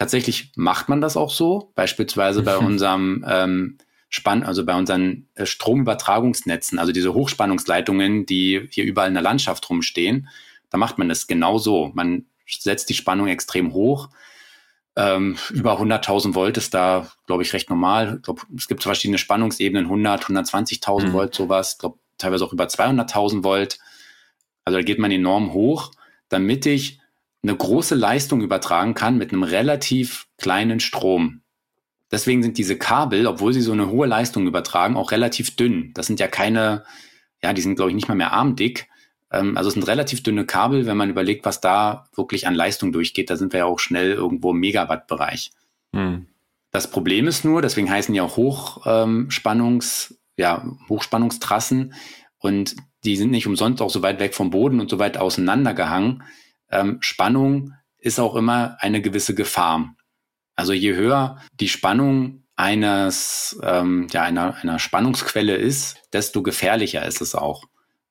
Tatsächlich 0.00 0.50
macht 0.56 0.88
man 0.88 1.02
das 1.02 1.18
auch 1.18 1.30
so, 1.30 1.72
beispielsweise 1.74 2.42
bei 2.42 2.56
unserem 2.56 3.22
ähm, 3.28 3.76
Spann, 4.08 4.42
also 4.42 4.64
bei 4.64 4.74
unseren 4.74 5.28
äh, 5.34 5.44
Stromübertragungsnetzen, 5.44 6.78
also 6.78 6.90
diese 6.90 7.12
Hochspannungsleitungen, 7.12 8.24
die 8.24 8.66
hier 8.70 8.84
überall 8.84 9.08
in 9.08 9.14
der 9.14 9.22
Landschaft 9.22 9.68
rumstehen, 9.68 10.28
da 10.70 10.78
macht 10.78 10.96
man 10.96 11.10
das 11.10 11.26
genau 11.26 11.58
so. 11.58 11.90
Man 11.92 12.24
setzt 12.48 12.88
die 12.88 12.94
Spannung 12.94 13.28
extrem 13.28 13.74
hoch, 13.74 14.08
ähm, 14.96 15.36
über 15.50 15.78
100.000 15.78 16.34
Volt 16.34 16.56
ist 16.56 16.72
da, 16.72 17.06
glaube 17.26 17.42
ich, 17.42 17.52
recht 17.52 17.68
normal. 17.68 18.14
Ich 18.16 18.22
glaub, 18.22 18.46
es 18.56 18.68
gibt 18.68 18.82
verschiedene 18.82 19.18
Spannungsebenen, 19.18 19.84
100, 19.84 20.24
120.000 20.24 21.08
mhm. 21.08 21.12
Volt, 21.12 21.34
sowas. 21.34 21.72
Ich 21.72 21.78
glaube, 21.78 21.98
teilweise 22.16 22.46
auch 22.46 22.54
über 22.54 22.64
200.000 22.64 23.44
Volt. 23.44 23.78
Also 24.64 24.78
da 24.78 24.82
geht 24.82 24.98
man 24.98 25.10
enorm 25.10 25.52
hoch, 25.52 25.90
damit 26.30 26.64
ich 26.64 27.00
eine 27.42 27.56
große 27.56 27.94
Leistung 27.94 28.42
übertragen 28.42 28.94
kann 28.94 29.18
mit 29.18 29.32
einem 29.32 29.42
relativ 29.42 30.26
kleinen 30.36 30.80
Strom. 30.80 31.42
Deswegen 32.10 32.42
sind 32.42 32.58
diese 32.58 32.76
Kabel, 32.76 33.26
obwohl 33.26 33.52
sie 33.52 33.60
so 33.60 33.72
eine 33.72 33.88
hohe 33.88 34.06
Leistung 34.06 34.46
übertragen, 34.46 34.96
auch 34.96 35.12
relativ 35.12 35.56
dünn. 35.56 35.92
Das 35.94 36.06
sind 36.06 36.20
ja 36.20 36.26
keine, 36.26 36.84
ja, 37.42 37.52
die 37.52 37.62
sind, 37.62 37.76
glaube 37.76 37.90
ich, 37.90 37.94
nicht 37.94 38.08
mal 38.08 38.16
mehr 38.16 38.32
armdick. 38.32 38.88
Ähm, 39.30 39.56
also 39.56 39.68
es 39.68 39.74
sind 39.74 39.86
relativ 39.86 40.22
dünne 40.22 40.44
Kabel, 40.44 40.86
wenn 40.86 40.96
man 40.96 41.10
überlegt, 41.10 41.44
was 41.44 41.60
da 41.60 42.08
wirklich 42.14 42.46
an 42.46 42.54
Leistung 42.54 42.92
durchgeht. 42.92 43.30
Da 43.30 43.36
sind 43.36 43.52
wir 43.52 43.60
ja 43.60 43.66
auch 43.66 43.78
schnell 43.78 44.12
irgendwo 44.12 44.50
im 44.50 44.58
Megawatt-Bereich. 44.58 45.52
Hm. 45.94 46.26
Das 46.72 46.90
Problem 46.90 47.26
ist 47.26 47.44
nur, 47.44 47.62
deswegen 47.62 47.90
heißen 47.90 48.18
auch 48.20 48.36
Hochspannungs, 48.36 50.10
ähm, 50.10 50.16
ja, 50.36 50.64
Hochspannungstrassen 50.88 51.94
und 52.38 52.76
die 53.04 53.16
sind 53.16 53.30
nicht 53.30 53.46
umsonst 53.46 53.82
auch 53.82 53.90
so 53.90 54.02
weit 54.02 54.20
weg 54.20 54.34
vom 54.34 54.50
Boden 54.50 54.80
und 54.80 54.90
so 54.90 54.98
weit 54.98 55.16
auseinandergehangen. 55.16 56.22
Ähm, 56.70 56.98
Spannung 57.00 57.74
ist 57.98 58.18
auch 58.18 58.34
immer 58.36 58.76
eine 58.80 59.02
gewisse 59.02 59.34
Gefahr. 59.34 59.94
Also 60.56 60.72
je 60.72 60.94
höher 60.94 61.38
die 61.58 61.68
Spannung 61.68 62.44
eines, 62.56 63.58
ähm, 63.62 64.06
ja, 64.12 64.22
einer, 64.22 64.54
einer 64.56 64.78
Spannungsquelle 64.78 65.56
ist, 65.56 65.96
desto 66.12 66.42
gefährlicher 66.42 67.04
ist 67.06 67.20
es 67.20 67.34
auch. 67.34 67.64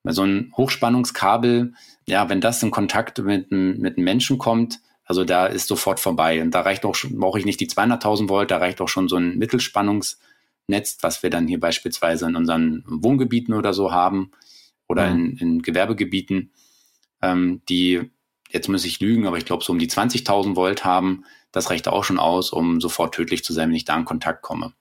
Weil 0.04 0.14
so 0.14 0.24
ein 0.24 0.52
Hochspannungskabel, 0.58 1.74
ja, 2.08 2.30
wenn 2.30 2.42
das 2.42 2.64
in 2.64 2.72
Kontakt 2.72 3.20
mit, 3.20 3.52
mit 3.52 3.98
einem 3.98 4.04
Menschen 4.04 4.38
kommt, 4.38 4.80
also 5.04 5.24
da 5.24 5.46
ist 5.46 5.68
sofort 5.68 6.00
vorbei. 6.00 6.42
Und 6.42 6.52
da 6.52 6.62
reicht 6.62 6.86
auch 6.86 6.96
schon, 6.96 7.20
brauche 7.20 7.40
ich 7.40 7.46
nicht 7.46 7.60
die 7.60 7.68
200.000 7.68 8.30
Volt, 8.30 8.52
da 8.52 8.58
reicht 8.58 8.82
auch 8.82 8.88
schon 8.88 9.08
so 9.08 9.18
ein 9.18 9.38
Mittelspannungsnetz, 9.38 10.98
was 11.02 11.24
wir 11.24 11.30
dann 11.30 11.48
hier 11.48 11.60
beispielsweise 11.60 12.28
in 12.28 12.36
unseren 12.36 12.84
Wohngebieten 12.88 13.54
oder 13.54 13.74
so 13.74 13.92
haben 13.92 14.32
oder 14.88 15.10
mhm. 15.10 15.20
in, 15.20 15.38
in 15.38 15.62
Gewerbegebieten, 15.62 16.52
ähm, 17.22 17.62
die, 17.70 18.12
jetzt 18.50 18.68
muss 18.68 18.86
ich 18.86 19.00
lügen, 19.00 19.28
aber 19.28 19.38
ich 19.38 19.46
glaube 19.46 19.64
so 19.64 19.72
um 19.72 19.80
die 19.80 19.90
20.000 19.90 20.56
Volt 20.56 20.84
haben. 20.84 21.24
Das 21.52 21.70
reicht 21.70 21.88
auch 21.88 22.04
schon 22.04 22.20
aus, 22.20 22.52
um 22.52 22.82
sofort 22.82 23.16
tödlich 23.16 23.44
zu 23.44 23.54
sein, 23.54 23.70
wenn 23.70 23.76
ich 23.76 23.86
da 23.86 23.96
in 23.96 24.06
Kontakt 24.06 24.42
komme. 24.42 24.74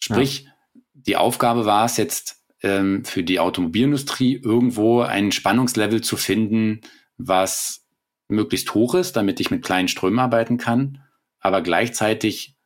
Sprich, 0.00 0.44
ja. 0.44 0.50
die 0.92 1.16
Aufgabe 1.16 1.64
war 1.64 1.84
es 1.84 1.96
jetzt, 1.96 2.42
ähm, 2.62 3.04
für 3.04 3.22
die 3.22 3.40
Automobilindustrie 3.40 4.36
irgendwo 4.36 5.00
ein 5.00 5.32
Spannungslevel 5.32 6.00
zu 6.00 6.16
finden, 6.16 6.80
was 7.18 7.86
möglichst 8.28 8.74
hoch 8.74 8.94
ist, 8.94 9.16
damit 9.16 9.40
ich 9.40 9.50
mit 9.50 9.64
kleinen 9.64 9.88
Strömen 9.88 10.18
arbeiten 10.18 10.58
kann, 10.58 11.02
aber 11.40 11.62
gleichzeitig 11.62 12.56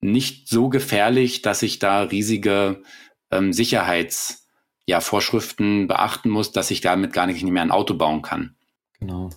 nicht 0.00 0.48
so 0.48 0.68
gefährlich, 0.68 1.42
dass 1.42 1.62
ich 1.62 1.78
da 1.78 2.02
riesige 2.02 2.82
ähm, 3.30 3.52
Sicherheitsvorschriften 3.52 5.80
ja, 5.80 5.86
beachten 5.86 6.30
muss, 6.30 6.50
dass 6.52 6.70
ich 6.70 6.80
damit 6.80 7.12
gar 7.12 7.26
nicht 7.26 7.42
mehr 7.42 7.62
ein 7.62 7.70
Auto 7.70 7.94
bauen 7.94 8.22
kann. 8.22 8.55
Genau. 9.00 9.30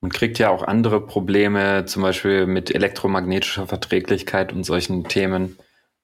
Man 0.00 0.10
kriegt 0.10 0.38
ja 0.38 0.50
auch 0.50 0.62
andere 0.62 1.04
Probleme, 1.04 1.84
zum 1.84 2.02
Beispiel 2.02 2.46
mit 2.46 2.74
elektromagnetischer 2.74 3.66
Verträglichkeit 3.66 4.52
und 4.52 4.64
solchen 4.64 5.04
Themen. 5.04 5.58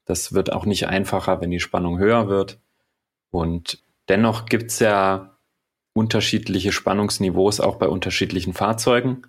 Das 0.04 0.34
wird 0.34 0.52
auch 0.52 0.66
nicht 0.66 0.86
einfacher, 0.86 1.40
wenn 1.40 1.50
die 1.50 1.60
Spannung 1.60 1.98
höher 1.98 2.28
wird. 2.28 2.58
Und 3.30 3.82
dennoch 4.08 4.46
gibt 4.46 4.70
es 4.70 4.80
ja 4.80 5.38
unterschiedliche 5.94 6.72
Spannungsniveaus 6.72 7.60
auch 7.60 7.76
bei 7.76 7.88
unterschiedlichen 7.88 8.52
Fahrzeugen. 8.52 9.22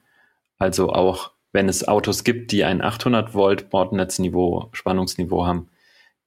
Also 0.58 0.92
auch 0.92 1.32
wenn 1.54 1.70
es 1.70 1.88
Autos 1.88 2.26
gibt, 2.26 2.52
die 2.52 2.66
ein 2.66 2.82
800 2.82 3.34
Volt 3.34 3.70
Bordnetzniveau, 3.70 4.70
Spannungsniveau 4.74 5.46
haben, 5.46 5.70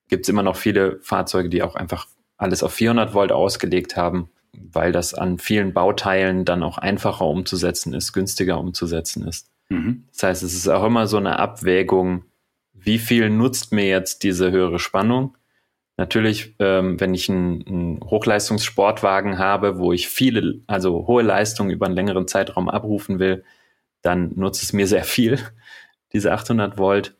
gibt 0.08 0.24
es 0.24 0.28
immer 0.30 0.42
noch 0.42 0.56
viele 0.56 0.98
Fahrzeuge, 1.02 1.50
die 1.50 1.62
auch 1.62 1.74
einfach 1.74 2.06
alles 2.38 2.62
auf 2.62 2.72
400 2.72 3.12
Volt 3.12 3.32
ausgelegt 3.32 3.96
haben, 3.96 4.30
weil 4.52 4.92
das 4.92 5.14
an 5.14 5.38
vielen 5.38 5.72
Bauteilen 5.72 6.44
dann 6.44 6.62
auch 6.62 6.78
einfacher 6.78 7.26
umzusetzen 7.26 7.94
ist, 7.94 8.12
günstiger 8.12 8.58
umzusetzen 8.58 9.26
ist. 9.26 9.50
Mhm. 9.68 10.04
Das 10.12 10.22
heißt, 10.22 10.42
es 10.42 10.54
ist 10.54 10.68
auch 10.68 10.84
immer 10.84 11.06
so 11.06 11.16
eine 11.16 11.38
Abwägung, 11.38 12.24
wie 12.72 12.98
viel 12.98 13.30
nutzt 13.30 13.72
mir 13.72 13.86
jetzt 13.86 14.22
diese 14.22 14.50
höhere 14.50 14.78
Spannung 14.78 15.36
Natürlich, 16.00 16.54
ähm, 16.60 16.98
wenn 16.98 17.12
ich 17.12 17.28
einen, 17.28 17.66
einen 17.66 18.00
Hochleistungssportwagen 18.00 19.38
habe, 19.38 19.78
wo 19.78 19.92
ich 19.92 20.08
viele, 20.08 20.62
also 20.66 21.06
hohe 21.06 21.22
Leistungen 21.22 21.68
über 21.68 21.84
einen 21.84 21.94
längeren 21.94 22.26
Zeitraum 22.26 22.70
abrufen 22.70 23.18
will, 23.18 23.44
dann 24.00 24.32
nutzt 24.34 24.62
es 24.62 24.72
mir 24.72 24.86
sehr 24.86 25.04
viel, 25.04 25.38
diese 26.14 26.32
800 26.32 26.78
Volt. 26.78 27.18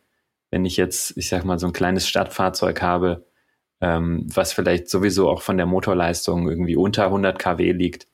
Wenn 0.51 0.64
ich 0.64 0.78
jetzt, 0.78 1.14
ich 1.18 1.28
sag 1.28 1.45
mal, 1.45 1.59
so 1.59 1.66
ein 1.66 1.74
kleines 1.74 2.09
Stadtfahrzeug 2.09 2.81
habe, 2.81 3.26
ähm, 3.81 4.26
was 4.33 4.53
vielleicht 4.53 4.89
sowieso 4.89 5.28
auch 5.28 5.43
von 5.43 5.57
der 5.57 5.66
Motorleistung 5.66 6.49
irgendwie 6.49 6.76
unter 6.76 7.07
100 7.07 7.39
kW 7.39 7.72
liegt, 7.72 8.07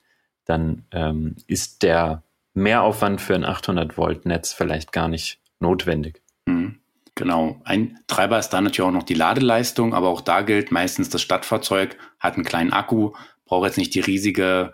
dann 0.45 0.85
ähm, 0.91 1.35
ist 1.47 1.83
der 1.83 2.23
Mehraufwand 2.53 3.21
für 3.21 3.35
ein 3.35 3.45
800 3.45 3.97
Volt 3.97 4.25
Netz 4.25 4.53
vielleicht 4.53 4.91
gar 4.91 5.07
nicht 5.07 5.39
notwendig. 5.59 6.21
Mhm. 6.45 6.79
Genau. 7.15 7.59
Ein 7.63 7.99
Treiber 8.05 8.37
ist 8.37 8.49
da 8.49 8.61
natürlich 8.61 8.87
auch 8.87 8.93
noch 8.93 9.03
die 9.03 9.15
Ladeleistung, 9.15 9.95
aber 9.95 10.09
auch 10.09 10.21
da 10.21 10.41
gilt 10.41 10.71
meistens, 10.71 11.09
das 11.09 11.23
Stadtfahrzeug 11.23 11.97
hat 12.19 12.35
einen 12.35 12.45
kleinen 12.45 12.73
Akku, 12.73 13.13
braucht 13.45 13.65
jetzt 13.65 13.77
nicht 13.77 13.95
die 13.95 14.01
riesige 14.01 14.73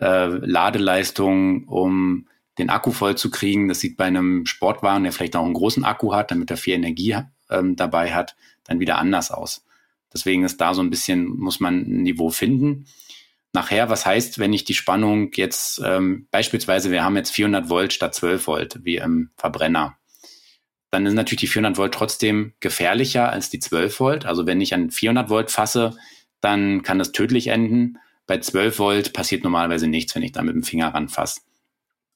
äh, 0.00 0.26
Ladeleistung, 0.26 1.68
um 1.68 2.28
den 2.58 2.70
Akku 2.70 2.92
voll 2.92 3.16
zu 3.16 3.30
kriegen. 3.30 3.68
Das 3.68 3.80
sieht 3.80 3.98
bei 3.98 4.06
einem 4.06 4.46
Sportwagen, 4.46 5.04
der 5.04 5.12
vielleicht 5.12 5.36
auch 5.36 5.44
einen 5.44 5.52
großen 5.52 5.84
Akku 5.84 6.14
hat, 6.14 6.30
damit 6.30 6.50
er 6.50 6.56
viel 6.56 6.74
Energie 6.74 7.16
ähm, 7.50 7.76
dabei 7.76 8.14
hat, 8.14 8.36
dann 8.64 8.80
wieder 8.80 8.96
anders 8.96 9.30
aus. 9.30 9.64
Deswegen 10.14 10.44
ist 10.44 10.60
da 10.60 10.74
so 10.74 10.82
ein 10.82 10.90
bisschen, 10.90 11.26
muss 11.26 11.60
man 11.60 11.80
ein 11.80 12.02
Niveau 12.02 12.30
finden. 12.30 12.86
Nachher, 13.52 13.90
was 13.90 14.06
heißt, 14.06 14.38
wenn 14.38 14.52
ich 14.52 14.64
die 14.64 14.74
Spannung 14.74 15.30
jetzt 15.34 15.80
ähm, 15.84 16.26
beispielsweise, 16.30 16.90
wir 16.90 17.04
haben 17.04 17.16
jetzt 17.16 17.30
400 17.30 17.68
Volt 17.68 17.92
statt 17.92 18.14
12 18.14 18.46
Volt 18.46 18.80
wie 18.82 18.96
im 18.96 19.30
Verbrenner, 19.36 19.98
dann 20.90 21.06
ist 21.06 21.14
natürlich 21.14 21.40
die 21.40 21.46
400 21.48 21.78
Volt 21.78 21.94
trotzdem 21.94 22.52
gefährlicher 22.60 23.30
als 23.30 23.50
die 23.50 23.58
12 23.58 24.00
Volt. 24.00 24.26
Also 24.26 24.46
wenn 24.46 24.60
ich 24.60 24.74
an 24.74 24.90
400 24.90 25.28
Volt 25.28 25.50
fasse, 25.50 25.96
dann 26.40 26.82
kann 26.82 26.98
das 26.98 27.12
tödlich 27.12 27.48
enden. 27.48 27.98
Bei 28.26 28.38
12 28.38 28.78
Volt 28.78 29.12
passiert 29.12 29.44
normalerweise 29.44 29.86
nichts, 29.86 30.14
wenn 30.14 30.22
ich 30.22 30.32
da 30.32 30.42
mit 30.42 30.54
dem 30.54 30.62
Finger 30.62 30.88
ranfasse. 30.88 31.40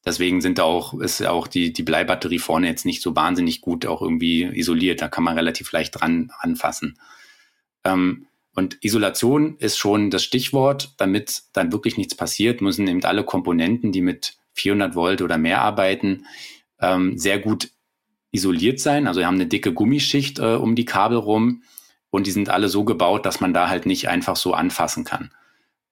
Deswegen 0.07 0.41
sind 0.41 0.61
auch, 0.61 0.95
ist 1.01 1.27
auch 1.27 1.49
die, 1.49 1.73
die 1.73 1.83
Bleibatterie 1.83 2.39
vorne 2.39 2.69
jetzt 2.69 2.87
nicht 2.87 3.03
so 3.03 3.17
wahnsinnig 3.17 3.61
gut 3.61 3.87
auch 3.87 4.03
irgendwie 4.03 4.45
isoliert. 4.45 5.03
Da 5.03 5.09
kann 5.09 5.25
man 5.25 5.37
relativ 5.37 5.73
leicht 5.73 6.01
dran 6.01 6.31
anfassen. 6.39 6.99
Ähm, 7.87 8.27
und 8.55 8.83
Isolation 8.83 9.57
ist 9.59 9.79
schon 9.79 10.11
das 10.11 10.25
Stichwort. 10.25 10.95
Damit 10.97 11.43
dann 11.53 11.73
wirklich 11.73 11.97
nichts 11.97 12.15
passiert, 12.15 12.61
müssen 12.61 12.89
eben 12.89 13.05
alle 13.05 13.25
Komponenten, 13.25 13.93
die 13.93 14.01
mit 14.01 14.37
400 14.55 14.95
Volt 14.95 15.23
oder 15.23 15.39
mehr 15.39 15.61
arbeiten, 15.61 16.27
ähm, 16.81 17.19
sehr 17.19 17.39
gut 17.39 17.71
isoliert 18.33 18.81
sein. 18.81 19.07
Also 19.07 19.21
wir 19.21 19.27
haben 19.27 19.35
eine 19.35 19.47
dicke 19.47 19.73
Gummischicht 19.73 20.39
äh, 20.39 20.55
um 20.55 20.75
die 20.75 20.85
Kabel 20.85 21.19
rum 21.19 21.63
und 22.11 22.27
die 22.27 22.31
sind 22.31 22.49
alle 22.49 22.69
so 22.69 22.85
gebaut, 22.85 23.27
dass 23.27 23.41
man 23.41 23.55
da 23.55 23.69
halt 23.69 23.87
nicht 23.87 24.09
einfach 24.09 24.37
so 24.37 24.55
anfassen 24.55 25.05
kann, 25.05 25.31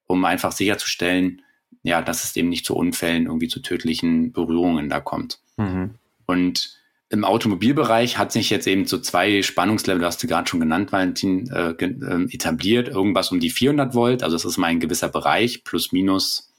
um 0.07 0.25
einfach 0.25 0.51
sicherzustellen, 0.51 1.43
ja, 1.83 2.01
dass 2.01 2.23
es 2.23 2.35
eben 2.35 2.49
nicht 2.49 2.65
zu 2.65 2.75
Unfällen, 2.75 3.27
irgendwie 3.27 3.47
zu 3.47 3.61
tödlichen 3.61 4.31
Berührungen 4.31 4.89
da 4.89 4.99
kommt. 4.99 5.39
Mhm. 5.57 5.95
Und 6.25 6.77
im 7.09 7.23
Automobilbereich 7.23 8.17
hat 8.17 8.31
sich 8.31 8.49
jetzt 8.49 8.67
eben 8.67 8.87
so 8.87 8.97
zwei 8.97 9.43
Spannungslevel, 9.43 10.03
hast 10.03 10.23
du 10.23 10.27
gerade 10.27 10.47
schon 10.47 10.59
genannt, 10.59 10.91
Valentin, 10.91 11.49
äh, 11.51 11.71
äh, 11.71 12.33
etabliert. 12.33 12.87
Irgendwas 12.87 13.31
um 13.31 13.39
die 13.39 13.51
400 13.51 13.93
Volt, 13.93 14.23
also 14.23 14.35
das 14.35 14.45
ist 14.45 14.57
mal 14.57 14.67
ein 14.67 14.79
gewisser 14.79 15.09
Bereich, 15.09 15.63
plus 15.63 15.91
minus 15.91 16.51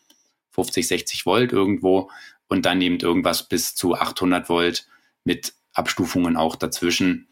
50, 0.53 0.87
60 0.87 1.27
Volt 1.27 1.53
irgendwo. 1.53 2.11
Und 2.49 2.65
dann 2.65 2.81
eben 2.81 3.01
irgendwas 3.01 3.49
bis 3.49 3.75
zu 3.75 3.95
800 3.95 4.49
Volt 4.49 4.87
mit 5.25 5.55
Abstufungen 5.73 6.37
auch 6.37 6.55
dazwischen. 6.55 7.27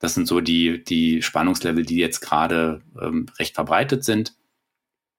Das 0.00 0.14
sind 0.14 0.26
so 0.26 0.40
die, 0.40 0.82
die 0.82 1.22
Spannungslevel, 1.22 1.84
die 1.84 1.96
jetzt 1.96 2.20
gerade 2.20 2.82
ähm, 3.00 3.26
recht 3.38 3.54
verbreitet 3.54 4.04
sind. 4.04 4.34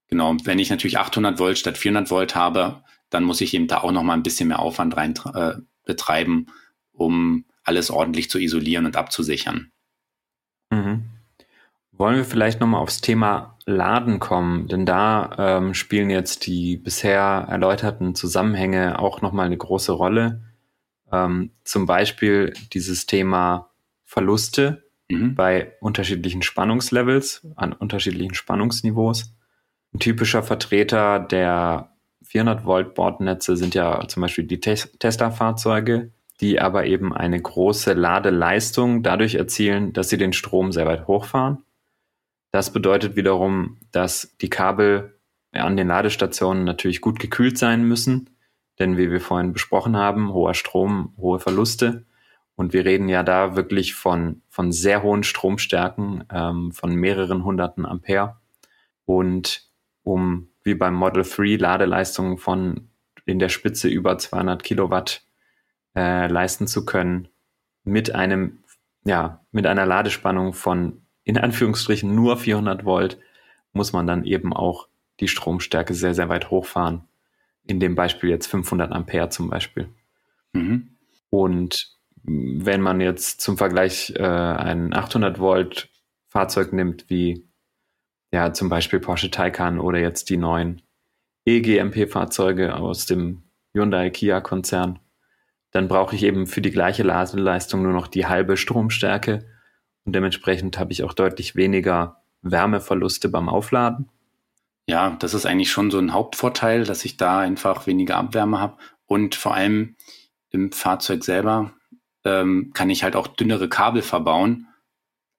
Genau, 0.10 0.36
wenn 0.44 0.60
ich 0.60 0.70
natürlich 0.70 0.98
800 0.98 1.40
Volt 1.40 1.58
statt 1.58 1.78
400 1.78 2.12
Volt 2.12 2.36
habe, 2.36 2.84
dann 3.10 3.24
muss 3.24 3.40
ich 3.40 3.54
eben 3.54 3.68
da 3.68 3.80
auch 3.80 3.92
noch 3.92 4.04
mal 4.04 4.14
ein 4.14 4.24
bisschen 4.24 4.50
mehr 4.50 4.60
Aufwand 4.60 4.98
rein 4.98 5.14
äh, 5.34 5.54
betreiben, 5.86 6.48
um 6.98 7.46
alles 7.64 7.92
ordentlich 7.92 8.30
zu 8.30 8.40
isolieren 8.40 8.86
und 8.86 8.96
abzusichern. 8.96 9.72
Mhm. 10.72 11.04
Wollen 11.92 12.18
wir 12.18 12.26
vielleicht 12.26 12.60
noch 12.60 12.68
mal 12.68 12.80
aufs 12.80 13.02
Thema 13.02 13.58
Laden 13.66 14.20
kommen, 14.20 14.68
denn 14.68 14.86
da 14.86 15.36
ähm, 15.38 15.74
spielen 15.74 16.10
jetzt 16.10 16.46
die 16.46 16.78
bisher 16.78 17.48
erläuterten 17.50 18.16
Zusammenhänge 18.16 19.00
auch 19.00 19.22
noch 19.22 19.32
mal 19.32 19.46
eine 19.46 19.58
große 19.58 19.92
Rolle. 19.92 20.42
Ähm, 21.12 21.52
zum 21.64 21.86
Beispiel 21.86 22.54
dieses 22.74 23.08
Thema 23.08 23.72
Verluste 24.06 24.90
mhm. 25.10 25.36
bei 25.36 25.74
unterschiedlichen 25.82 26.44
Spannungslevels, 26.44 27.48
an 27.56 27.74
unterschiedlichen 27.74 28.36
Spannungsniveaus. 28.36 29.34
Ein 29.94 30.00
typischer 30.00 30.44
Vertreter 30.44 31.20
der 31.20 31.92
400 32.24 32.66
Volt 32.66 32.94
Bordnetze 32.94 33.58
sind 33.58 33.74
ja 33.74 34.08
zum 34.08 34.22
Beispiel 34.22 34.46
die 34.46 34.60
Tesla-Fahrzeuge, 34.60 36.12
die 36.42 36.60
aber 36.60 36.86
eben 36.86 37.14
eine 37.14 37.42
große 37.42 37.94
Ladeleistung 37.94 39.04
dadurch 39.04 39.36
erzielen, 39.36 39.94
dass 39.94 40.10
sie 40.10 40.18
den 40.18 40.34
Strom 40.34 40.72
sehr 40.72 40.86
weit 40.86 41.08
hochfahren. 41.08 41.64
Das 42.52 42.72
bedeutet 42.72 43.16
wiederum, 43.16 43.78
dass 43.92 44.36
die 44.42 44.50
Kabel 44.50 45.20
an 45.52 45.78
den 45.78 45.88
Ladestationen 45.88 46.64
natürlich 46.64 47.02
gut 47.02 47.20
gekühlt 47.20 47.58
sein 47.58 47.84
müssen, 47.84 48.30
denn 48.80 48.98
wie 48.98 49.12
wir 49.12 49.22
vorhin 49.22 49.54
besprochen 49.54 49.98
haben, 49.98 50.34
hoher 50.34 50.54
Strom, 50.54 51.14
hohe 51.18 51.40
Verluste. 51.40 52.06
Und 52.56 52.74
wir 52.74 52.86
reden 52.86 53.10
ja 53.10 53.24
da 53.24 53.56
wirklich 53.56 53.96
von, 53.96 54.42
von 54.50 54.72
sehr 54.72 55.04
hohen 55.04 55.24
Stromstärken, 55.24 56.24
ähm, 56.32 56.72
von 56.72 56.96
mehreren 56.96 57.44
hunderten 57.44 57.86
Ampere. 57.86 58.38
Und 59.06 59.68
um 60.04 60.50
wie 60.64 60.76
beim 60.76 60.94
Model 60.94 61.24
3 61.24 61.58
Ladeleistungen 61.58 62.38
von 62.38 62.90
in 63.26 63.40
der 63.40 63.50
Spitze 63.50 63.90
über 63.90 64.18
200 64.18 64.64
Kilowatt 64.64 65.27
äh, 65.98 66.28
leisten 66.28 66.68
zu 66.68 66.86
können, 66.86 67.28
mit 67.84 68.14
einem, 68.14 68.60
ja, 69.04 69.42
mit 69.52 69.66
einer 69.66 69.86
Ladespannung 69.86 70.54
von 70.54 71.02
in 71.24 71.38
Anführungsstrichen 71.38 72.14
nur 72.14 72.38
400 72.38 72.86
Volt, 72.86 73.18
muss 73.74 73.94
man 73.94 74.06
dann 74.06 74.24
eben 74.24 74.54
auch 74.54 74.88
die 75.20 75.28
Stromstärke 75.28 75.94
sehr, 75.94 76.14
sehr 76.14 76.30
weit 76.30 76.52
hochfahren 76.52 77.02
in 77.66 77.80
dem 77.80 77.96
Beispiel 77.96 78.30
jetzt 78.30 78.48
500 78.48 78.92
Ampere 78.92 79.30
zum 79.30 79.50
Beispiel. 79.50 79.90
Mhm. 80.54 80.96
Und 81.30 81.98
wenn 82.24 82.82
man 82.82 83.02
jetzt 83.02 83.42
zum 83.42 83.58
Vergleich 83.58 84.14
äh, 84.16 84.24
ein 84.24 84.94
800 84.94 85.40
Volt 85.40 85.90
Fahrzeug 86.28 86.72
nimmt, 86.72 87.10
wie 87.10 87.46
ja 88.32 88.54
zum 88.54 88.70
Beispiel 88.70 89.00
Porsche 89.00 89.32
Taycan 89.32 89.80
oder 89.80 90.00
jetzt 90.00 90.30
die 90.30 90.38
neuen 90.38 90.82
EGMP-Fahrzeuge 91.46 92.76
aus 92.76 93.06
dem 93.06 93.44
Hyundai 93.74 94.10
Kia 94.12 94.40
Konzern, 94.42 95.00
dann 95.72 95.88
brauche 95.88 96.16
ich 96.16 96.24
eben 96.24 96.48
für 96.48 96.62
die 96.62 96.72
gleiche 96.72 97.04
Ladeleistung 97.04 97.84
nur 97.84 97.94
noch 97.94 98.08
die 98.08 98.26
halbe 98.26 98.58
Stromstärke 98.58 99.46
und 100.08 100.14
dementsprechend 100.14 100.80
habe 100.80 100.94
ich 100.94 101.04
auch 101.04 101.14
deutlich 101.14 101.58
weniger 101.58 102.24
Wärmeverluste 102.42 103.28
beim 103.28 103.50
Aufladen. 103.50 104.10
Ja, 104.88 105.18
das 105.20 105.34
ist 105.34 105.46
eigentlich 105.46 105.70
schon 105.70 105.92
so 105.92 106.00
ein 106.00 106.14
Hauptvorteil, 106.14 106.86
dass 106.86 107.04
ich 107.04 107.18
da 107.18 107.40
einfach 107.40 107.88
weniger 107.88 108.16
Abwärme 108.16 108.60
habe. 108.60 108.78
Und 109.06 109.36
vor 109.36 109.54
allem 109.54 109.98
im 110.50 110.72
Fahrzeug 110.72 111.26
selber 111.26 111.74
ähm, 112.24 112.72
kann 112.74 112.90
ich 112.90 113.04
halt 113.04 113.18
auch 113.18 113.28
dünnere 113.28 113.68
Kabel 113.68 114.02
verbauen. 114.02 114.68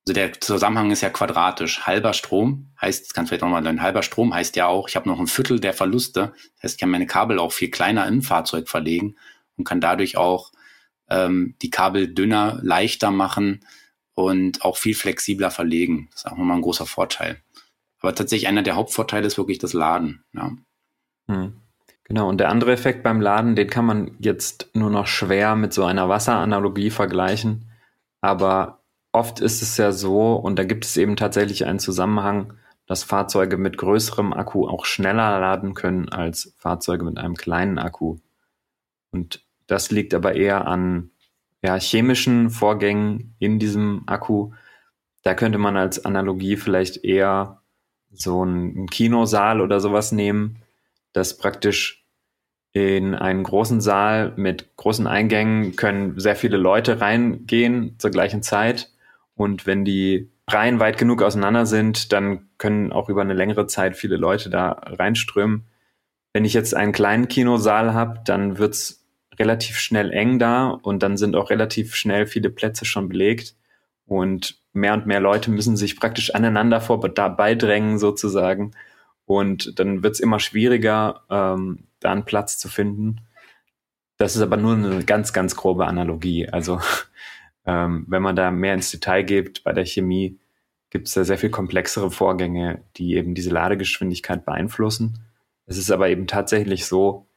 Also 0.07 0.13
der 0.13 0.39
Zusammenhang 0.39 0.91
ist 0.91 1.01
ja 1.01 1.09
quadratisch. 1.09 1.87
Halber 1.87 2.13
Strom 2.13 2.71
heißt, 2.79 3.07
das 3.07 3.15
kannst 3.15 3.31
du 3.31 3.33
vielleicht 3.33 3.45
auch 3.45 3.49
mal 3.49 3.63
lernen, 3.63 3.81
halber 3.81 4.03
Strom 4.03 4.35
heißt 4.35 4.55
ja 4.57 4.67
auch, 4.67 4.89
ich 4.89 4.97
habe 4.97 5.09
noch 5.09 5.19
ein 5.19 5.27
Viertel 5.27 5.61
der 5.61 5.73
Verluste. 5.73 6.35
Das 6.57 6.65
heißt, 6.65 6.75
ich 6.75 6.81
kann 6.81 6.91
meine 6.91 7.07
Kabel 7.07 7.39
auch 7.39 7.53
viel 7.53 7.71
kleiner 7.71 8.07
im 8.07 8.21
Fahrzeug 8.21 8.69
verlegen 8.69 9.17
und 9.59 9.65
kann 9.65 9.81
dadurch 9.81 10.17
auch 10.17 10.53
ähm, 11.11 11.55
die 11.61 11.71
Kabel 11.71 12.13
dünner, 12.13 12.59
leichter 12.63 13.11
machen 13.11 13.61
und 14.15 14.65
auch 14.65 14.77
viel 14.77 14.95
flexibler 14.95 15.51
verlegen. 15.51 16.09
Das 16.13 16.25
ist 16.25 16.27
auch 16.27 16.37
nochmal 16.37 16.57
ein 16.57 16.63
großer 16.63 16.87
Vorteil. 16.87 17.43
Aber 18.01 18.15
tatsächlich 18.15 18.49
einer 18.49 18.63
der 18.63 18.77
Hauptvorteile 18.77 19.27
ist 19.27 19.39
wirklich 19.39 19.59
das 19.59 19.73
Laden. 19.73 20.25
Ja. 20.33 20.53
Hm. 21.29 21.61
Genau, 22.05 22.29
und 22.29 22.39
der 22.39 22.49
andere 22.49 22.73
Effekt 22.73 23.03
beim 23.03 23.21
Laden, 23.21 23.55
den 23.55 23.69
kann 23.69 23.85
man 23.85 24.17
jetzt 24.19 24.71
nur 24.73 24.89
noch 24.89 25.07
schwer 25.07 25.57
mit 25.57 25.75
so 25.75 25.85
einer 25.85 26.09
Wasseranalogie 26.09 26.91
vergleichen. 26.91 27.71
Aber 28.23 28.83
oft 29.13 29.41
ist 29.41 29.61
es 29.61 29.77
ja 29.77 29.93
so, 29.93 30.35
und 30.35 30.59
da 30.59 30.65
gibt 30.65 30.87
es 30.87 30.97
eben 30.97 31.17
tatsächlich 31.17 31.67
einen 31.67 31.79
Zusammenhang, 31.79 32.55
dass 32.87 33.05
Fahrzeuge 33.05 33.59
mit 33.59 33.77
größerem 33.77 34.33
Akku 34.33 34.67
auch 34.67 34.87
schneller 34.87 35.39
laden 35.39 35.75
können 35.75 36.09
als 36.09 36.55
Fahrzeuge 36.57 37.05
mit 37.05 37.19
einem 37.19 37.35
kleinen 37.35 37.79
Akku. 37.79 38.17
Und 39.11 39.47
das 39.69 39.93
liegt 39.93 40.15
aber 40.15 40.35
eher 40.35 40.67
an 40.67 41.11
ja, 41.63 41.77
chemischen 41.77 42.51
Vorgängen 42.51 43.35
in 43.39 43.61
diesem 43.61 44.03
Akku. 44.07 44.53
Da 45.23 45.35
könnte 45.35 45.59
man 45.59 45.77
als 45.77 46.05
Analogie 46.05 46.57
vielleicht 46.57 47.05
eher 47.05 47.63
so 48.11 48.43
einen 48.43 48.87
Kinosaal 48.89 49.61
oder 49.61 49.79
sowas 49.79 50.11
nehmen, 50.11 50.63
das 51.13 51.37
praktisch 51.37 52.07
in 52.73 53.15
einen 53.15 53.43
großen 53.43 53.81
Saal 53.81 54.33
mit 54.37 54.77
großen 54.77 55.07
Eingängen 55.07 55.77
können 55.77 56.19
sehr 56.19 56.37
viele 56.37 56.57
Leute 56.57 57.01
reingehen 57.01 57.97
zur 57.99 58.11
gleichen 58.11 58.43
Zeit. 58.43 58.93
Und 59.35 59.67
wenn 59.67 59.85
die 59.85 60.31
Reihen 60.49 60.79
weit 60.81 60.99
genug 60.99 61.23
auseinander 61.23 61.67
sind, 61.67 62.13
dann 62.13 62.49
können 62.59 62.93
auch 62.93 63.09
über 63.09 63.23
eine 63.23 63.35
längere 63.35 63.67
Zeit 63.67 63.97
viele 63.97 64.17
Leute 64.17 64.51
da 64.51 64.71
reinströmen. 64.71 65.65
Wenn 66.33 66.45
ich 66.45 66.55
jetzt 66.55 66.75
einen 66.75 66.93
kleinen 66.93 67.29
Kinosaal 67.29 67.95
habe, 67.95 68.21
dann 68.25 68.59
wird's 68.59 68.98
relativ 69.39 69.79
schnell 69.79 70.13
eng 70.13 70.39
da 70.39 70.69
und 70.69 71.03
dann 71.03 71.17
sind 71.17 71.37
auch 71.37 71.51
relativ 71.51 71.95
schnell 71.95 72.27
viele 72.27 72.51
Plätze 72.51 72.85
schon 72.85 73.09
belegt. 73.09 73.55
Und 74.07 74.59
mehr 74.73 74.95
und 74.95 75.07
mehr 75.07 75.21
Leute 75.21 75.51
müssen 75.51 75.77
sich 75.77 76.01
praktisch 76.01 76.35
aneinander 76.35 76.81
vorbeidrängen 76.81 77.99
sozusagen. 77.99 78.73
Und 79.27 79.79
dann 79.79 80.03
wird 80.03 80.15
es 80.15 80.21
immer 80.21 80.41
schwieriger, 80.41 81.23
ähm, 81.29 81.85
da 82.01 82.13
einen 82.13 82.25
Platz 82.25 82.59
zu 82.59 82.69
finden. 82.69 83.21
Das 84.17 84.35
ist 84.35 84.43
aber 84.43 84.57
nur 84.57 84.75
eine 84.75 85.05
ganz, 85.05 85.33
ganz 85.33 85.55
grobe 85.55 85.87
Analogie. 85.87 86.49
Also 86.49 86.81
ähm, 87.67 88.07
wenn 88.09 88.23
man 88.23 88.37
da 88.37 88.51
mehr 88.51 88.75
ins 88.75 88.91
Detail 88.91 89.23
geht 89.23 89.63
bei 89.65 89.73
der 89.73 89.85
Chemie, 89.85 90.39
gibt 90.91 91.09
es 91.09 91.15
da 91.15 91.25
sehr 91.25 91.39
viel 91.39 91.51
komplexere 91.51 92.11
Vorgänge, 92.11 92.83
die 92.97 93.15
eben 93.15 93.35
diese 93.35 93.51
Ladegeschwindigkeit 93.51 94.45
beeinflussen. 94.45 95.19
Es 95.67 95.77
ist 95.77 95.91
aber 95.91 96.09
eben 96.09 96.27
tatsächlich 96.27 96.87
so, 96.87 97.28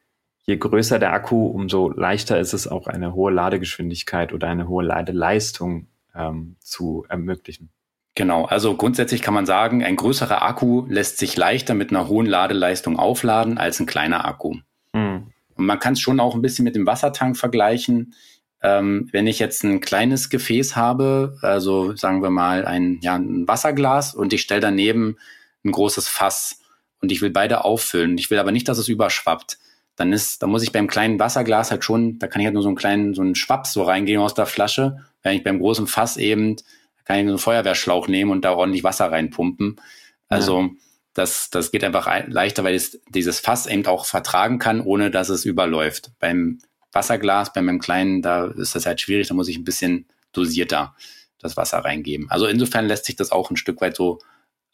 je 0.44 0.56
größer 0.56 0.98
der 0.98 1.12
Akku, 1.12 1.46
umso 1.46 1.90
leichter 1.90 2.38
ist 2.38 2.52
es 2.52 2.66
auch 2.66 2.86
eine 2.86 3.14
hohe 3.14 3.32
Ladegeschwindigkeit 3.32 4.32
oder 4.32 4.48
eine 4.48 4.68
hohe 4.68 4.84
Ladeleistung 4.84 5.86
ähm, 6.14 6.56
zu 6.60 7.04
ermöglichen. 7.08 7.70
Genau, 8.14 8.44
also 8.44 8.76
grundsätzlich 8.76 9.22
kann 9.22 9.32
man 9.32 9.46
sagen, 9.46 9.82
ein 9.82 9.96
größerer 9.96 10.42
Akku 10.42 10.84
lässt 10.88 11.18
sich 11.18 11.36
leichter 11.36 11.74
mit 11.74 11.90
einer 11.90 12.08
hohen 12.08 12.26
Ladeleistung 12.26 12.98
aufladen 12.98 13.56
als 13.56 13.80
ein 13.80 13.86
kleiner 13.86 14.26
Akku. 14.26 14.56
Mhm. 14.92 15.32
Und 15.54 15.66
man 15.66 15.78
kann 15.78 15.94
es 15.94 16.00
schon 16.00 16.20
auch 16.20 16.34
ein 16.34 16.42
bisschen 16.42 16.64
mit 16.64 16.76
dem 16.76 16.86
Wassertank 16.86 17.38
vergleichen. 17.38 18.14
Ähm, 18.62 19.08
wenn 19.12 19.26
ich 19.26 19.38
jetzt 19.38 19.64
ein 19.64 19.80
kleines 19.80 20.28
Gefäß 20.28 20.76
habe, 20.76 21.38
also 21.40 21.96
sagen 21.96 22.22
wir 22.22 22.30
mal 22.30 22.66
ein, 22.66 22.98
ja, 23.00 23.14
ein 23.14 23.48
Wasserglas 23.48 24.14
und 24.14 24.32
ich 24.32 24.42
stelle 24.42 24.60
daneben 24.60 25.16
ein 25.64 25.72
großes 25.72 26.08
Fass 26.08 26.60
und 27.00 27.10
ich 27.10 27.22
will 27.22 27.30
beide 27.30 27.64
auffüllen. 27.64 28.18
Ich 28.18 28.30
will 28.30 28.38
aber 28.38 28.52
nicht, 28.52 28.68
dass 28.68 28.78
es 28.78 28.88
überschwappt. 28.88 29.58
Dann 29.96 30.12
ist, 30.12 30.42
da 30.42 30.46
muss 30.46 30.62
ich 30.62 30.72
beim 30.72 30.86
kleinen 30.86 31.18
Wasserglas 31.18 31.70
halt 31.70 31.84
schon, 31.84 32.18
da 32.18 32.26
kann 32.26 32.40
ich 32.40 32.46
halt 32.46 32.54
nur 32.54 32.62
so 32.62 32.68
einen 32.68 32.76
kleinen, 32.76 33.14
so 33.14 33.22
einen 33.22 33.34
Schwaps 33.34 33.72
so 33.72 33.82
reingehen 33.82 34.20
aus 34.20 34.34
der 34.34 34.46
Flasche. 34.46 34.98
Wenn 35.22 35.36
ich 35.36 35.44
beim 35.44 35.58
großen 35.58 35.86
Fass 35.86 36.16
eben, 36.16 36.56
kann 37.04 37.18
ich 37.18 37.24
so 37.24 37.30
einen 37.30 37.38
Feuerwehrschlauch 37.38 38.08
nehmen 38.08 38.30
und 38.30 38.44
da 38.44 38.52
ordentlich 38.52 38.84
Wasser 38.84 39.10
reinpumpen. 39.10 39.80
Also 40.28 40.62
ja. 40.62 40.70
das, 41.14 41.50
das 41.50 41.70
geht 41.70 41.84
einfach 41.84 42.08
leichter, 42.28 42.64
weil 42.64 42.74
es 42.74 43.00
dieses 43.08 43.40
Fass 43.40 43.66
eben 43.66 43.86
auch 43.86 44.06
vertragen 44.06 44.58
kann, 44.58 44.80
ohne 44.80 45.10
dass 45.10 45.28
es 45.28 45.44
überläuft. 45.44 46.12
Beim 46.18 46.60
Wasserglas, 46.92 47.52
bei 47.52 47.62
meinem 47.62 47.80
kleinen, 47.80 48.22
da 48.22 48.46
ist 48.46 48.74
das 48.74 48.86
halt 48.86 49.00
schwierig, 49.00 49.28
da 49.28 49.34
muss 49.34 49.48
ich 49.48 49.58
ein 49.58 49.64
bisschen 49.64 50.06
dosierter 50.32 50.94
das 51.38 51.56
Wasser 51.56 51.78
reingeben. 51.78 52.30
Also 52.30 52.46
insofern 52.46 52.86
lässt 52.86 53.04
sich 53.04 53.16
das 53.16 53.32
auch 53.32 53.50
ein 53.50 53.56
Stück 53.56 53.80
weit 53.80 53.96
so 53.96 54.20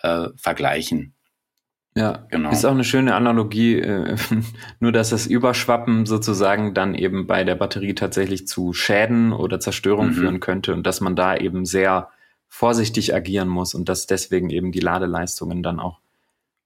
äh, 0.03 0.29
vergleichen. 0.37 1.15
Ja, 1.99 2.25
genau. 2.31 2.53
Ist 2.53 2.65
auch 2.65 2.71
eine 2.71 2.85
schöne 2.85 3.17
Analogie, 3.17 3.81
äh, 3.81 4.17
nur 4.81 4.93
dass 4.93 5.11
das 5.11 5.27
Überschwappen 5.27 6.07
sozusagen 6.07 6.73
dann 6.73 6.95
eben 6.95 7.27
bei 7.27 7.43
der 7.43 7.57
Batterie 7.57 7.95
tatsächlich 7.95 8.47
zu 8.47 8.73
Schäden 8.73 9.33
oder 9.33 9.59
Zerstörung 9.59 10.11
mhm. 10.11 10.15
führen 10.15 10.41
könnte 10.41 10.75
und 10.75 10.87
dass 10.87 11.01
man 11.01 11.17
da 11.17 11.37
eben 11.37 11.65
sehr 11.65 12.09
vorsichtig 12.47 13.15
agieren 13.15 13.49
muss 13.49 13.75
und 13.75 13.89
dass 13.89 14.07
deswegen 14.07 14.49
eben 14.51 14.71
die 14.71 14.79
Ladeleistungen 14.79 15.65
dann 15.65 15.81
auch 15.81 15.99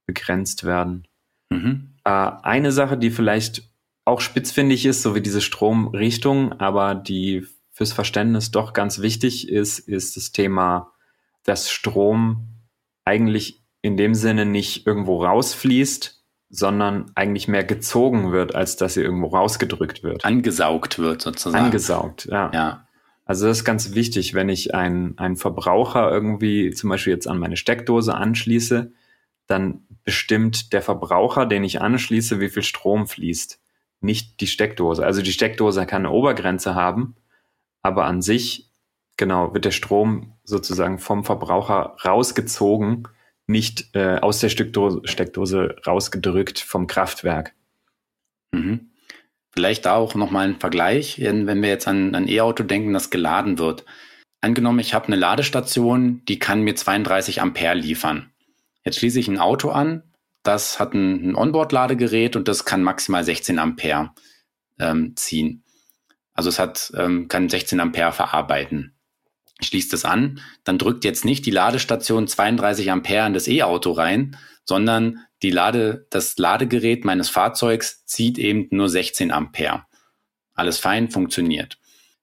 begrenzt 0.04 0.64
werden. 0.64 1.08
Mhm. 1.48 1.94
Äh, 2.04 2.10
eine 2.42 2.70
Sache, 2.70 2.98
die 2.98 3.10
vielleicht 3.10 3.70
auch 4.04 4.20
spitzfindig 4.20 4.84
ist, 4.84 5.02
so 5.02 5.14
wie 5.14 5.22
diese 5.22 5.40
Stromrichtung, 5.40 6.52
aber 6.60 6.94
die 6.94 7.46
fürs 7.70 7.94
Verständnis 7.94 8.50
doch 8.50 8.74
ganz 8.74 9.00
wichtig 9.00 9.48
ist, 9.48 9.78
ist 9.78 10.18
das 10.18 10.32
Thema, 10.32 10.92
dass 11.44 11.70
Strom 11.70 12.48
eigentlich 13.06 13.61
in 13.82 13.96
dem 13.96 14.14
Sinne 14.14 14.46
nicht 14.46 14.86
irgendwo 14.86 15.24
rausfließt, 15.24 16.22
sondern 16.48 17.10
eigentlich 17.14 17.48
mehr 17.48 17.64
gezogen 17.64 18.32
wird, 18.32 18.54
als 18.54 18.76
dass 18.76 18.94
sie 18.94 19.02
irgendwo 19.02 19.28
rausgedrückt 19.28 20.02
wird. 20.02 20.24
Angesaugt 20.24 20.98
wird 20.98 21.22
sozusagen. 21.22 21.66
Angesaugt, 21.66 22.26
ja. 22.26 22.50
ja. 22.52 22.86
Also 23.24 23.46
das 23.46 23.58
ist 23.58 23.64
ganz 23.64 23.94
wichtig, 23.94 24.34
wenn 24.34 24.48
ich 24.48 24.74
einen, 24.74 25.18
einen 25.18 25.36
Verbraucher 25.36 26.10
irgendwie 26.10 26.70
zum 26.72 26.90
Beispiel 26.90 27.12
jetzt 27.12 27.28
an 27.28 27.38
meine 27.38 27.56
Steckdose 27.56 28.14
anschließe, 28.14 28.92
dann 29.46 29.86
bestimmt 30.04 30.72
der 30.72 30.82
Verbraucher, 30.82 31.46
den 31.46 31.64
ich 31.64 31.80
anschließe, 31.80 32.40
wie 32.40 32.48
viel 32.48 32.62
Strom 32.62 33.06
fließt 33.06 33.62
nicht 34.02 34.40
die 34.40 34.46
Steckdose. 34.46 35.04
Also 35.04 35.22
die 35.22 35.32
Steckdose 35.32 35.86
kann 35.86 36.04
eine 36.04 36.10
Obergrenze 36.10 36.74
haben, 36.74 37.14
aber 37.82 38.04
an 38.04 38.20
sich, 38.20 38.70
genau, 39.16 39.54
wird 39.54 39.64
der 39.64 39.70
Strom 39.70 40.34
sozusagen 40.44 40.98
vom 40.98 41.24
Verbraucher 41.24 41.96
rausgezogen, 42.04 43.08
nicht 43.46 43.94
äh, 43.94 44.18
aus 44.18 44.40
der 44.40 44.48
Steckdose, 44.48 45.00
Steckdose 45.04 45.76
rausgedrückt 45.86 46.60
vom 46.60 46.86
Kraftwerk. 46.86 47.54
Mhm. 48.52 48.90
Vielleicht 49.50 49.84
da 49.84 49.96
auch 49.96 50.14
nochmal 50.14 50.48
ein 50.48 50.60
Vergleich, 50.60 51.20
wenn 51.20 51.62
wir 51.62 51.68
jetzt 51.68 51.86
an 51.86 52.14
ein 52.14 52.28
E-Auto 52.28 52.62
denken, 52.62 52.94
das 52.94 53.10
geladen 53.10 53.58
wird. 53.58 53.84
Angenommen, 54.40 54.78
ich 54.78 54.94
habe 54.94 55.08
eine 55.08 55.16
Ladestation, 55.16 56.22
die 56.26 56.38
kann 56.38 56.62
mir 56.62 56.74
32 56.74 57.42
Ampere 57.42 57.74
liefern. 57.74 58.32
Jetzt 58.82 58.98
schließe 58.98 59.20
ich 59.20 59.28
ein 59.28 59.38
Auto 59.38 59.70
an, 59.70 60.02
das 60.42 60.80
hat 60.80 60.94
ein, 60.94 61.30
ein 61.30 61.36
Onboard-Ladegerät 61.36 62.34
und 62.34 62.48
das 62.48 62.64
kann 62.64 62.82
maximal 62.82 63.22
16 63.22 63.58
Ampere 63.58 64.10
ähm, 64.78 65.14
ziehen. 65.16 65.62
Also 66.34 66.48
es 66.48 66.58
hat, 66.58 66.92
ähm, 66.96 67.28
kann 67.28 67.48
16 67.48 67.78
Ampere 67.78 68.12
verarbeiten. 68.12 68.91
Schließt 69.62 69.92
es 69.94 70.04
an, 70.04 70.40
dann 70.64 70.78
drückt 70.78 71.04
jetzt 71.04 71.24
nicht 71.24 71.46
die 71.46 71.50
Ladestation 71.50 72.26
32 72.26 72.90
Ampere 72.90 73.26
in 73.26 73.34
das 73.34 73.48
E-Auto 73.48 73.92
rein, 73.92 74.36
sondern 74.64 75.20
die 75.42 75.50
Lade, 75.50 76.06
das 76.10 76.38
Ladegerät 76.38 77.04
meines 77.04 77.28
Fahrzeugs 77.28 78.04
zieht 78.06 78.38
eben 78.38 78.68
nur 78.70 78.88
16 78.88 79.32
Ampere. 79.32 79.84
Alles 80.54 80.78
fein, 80.78 81.10
funktioniert. 81.10 81.78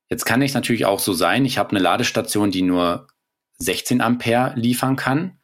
Jetzt 0.09 0.25
kann 0.25 0.41
ich 0.41 0.53
natürlich 0.53 0.85
auch 0.85 0.99
so 0.99 1.13
sein, 1.13 1.45
ich 1.45 1.57
habe 1.57 1.71
eine 1.71 1.79
Ladestation, 1.79 2.51
die 2.51 2.61
nur 2.61 3.07
16 3.57 4.01
Ampere 4.01 4.53
liefern 4.55 4.95
kann 4.95 5.37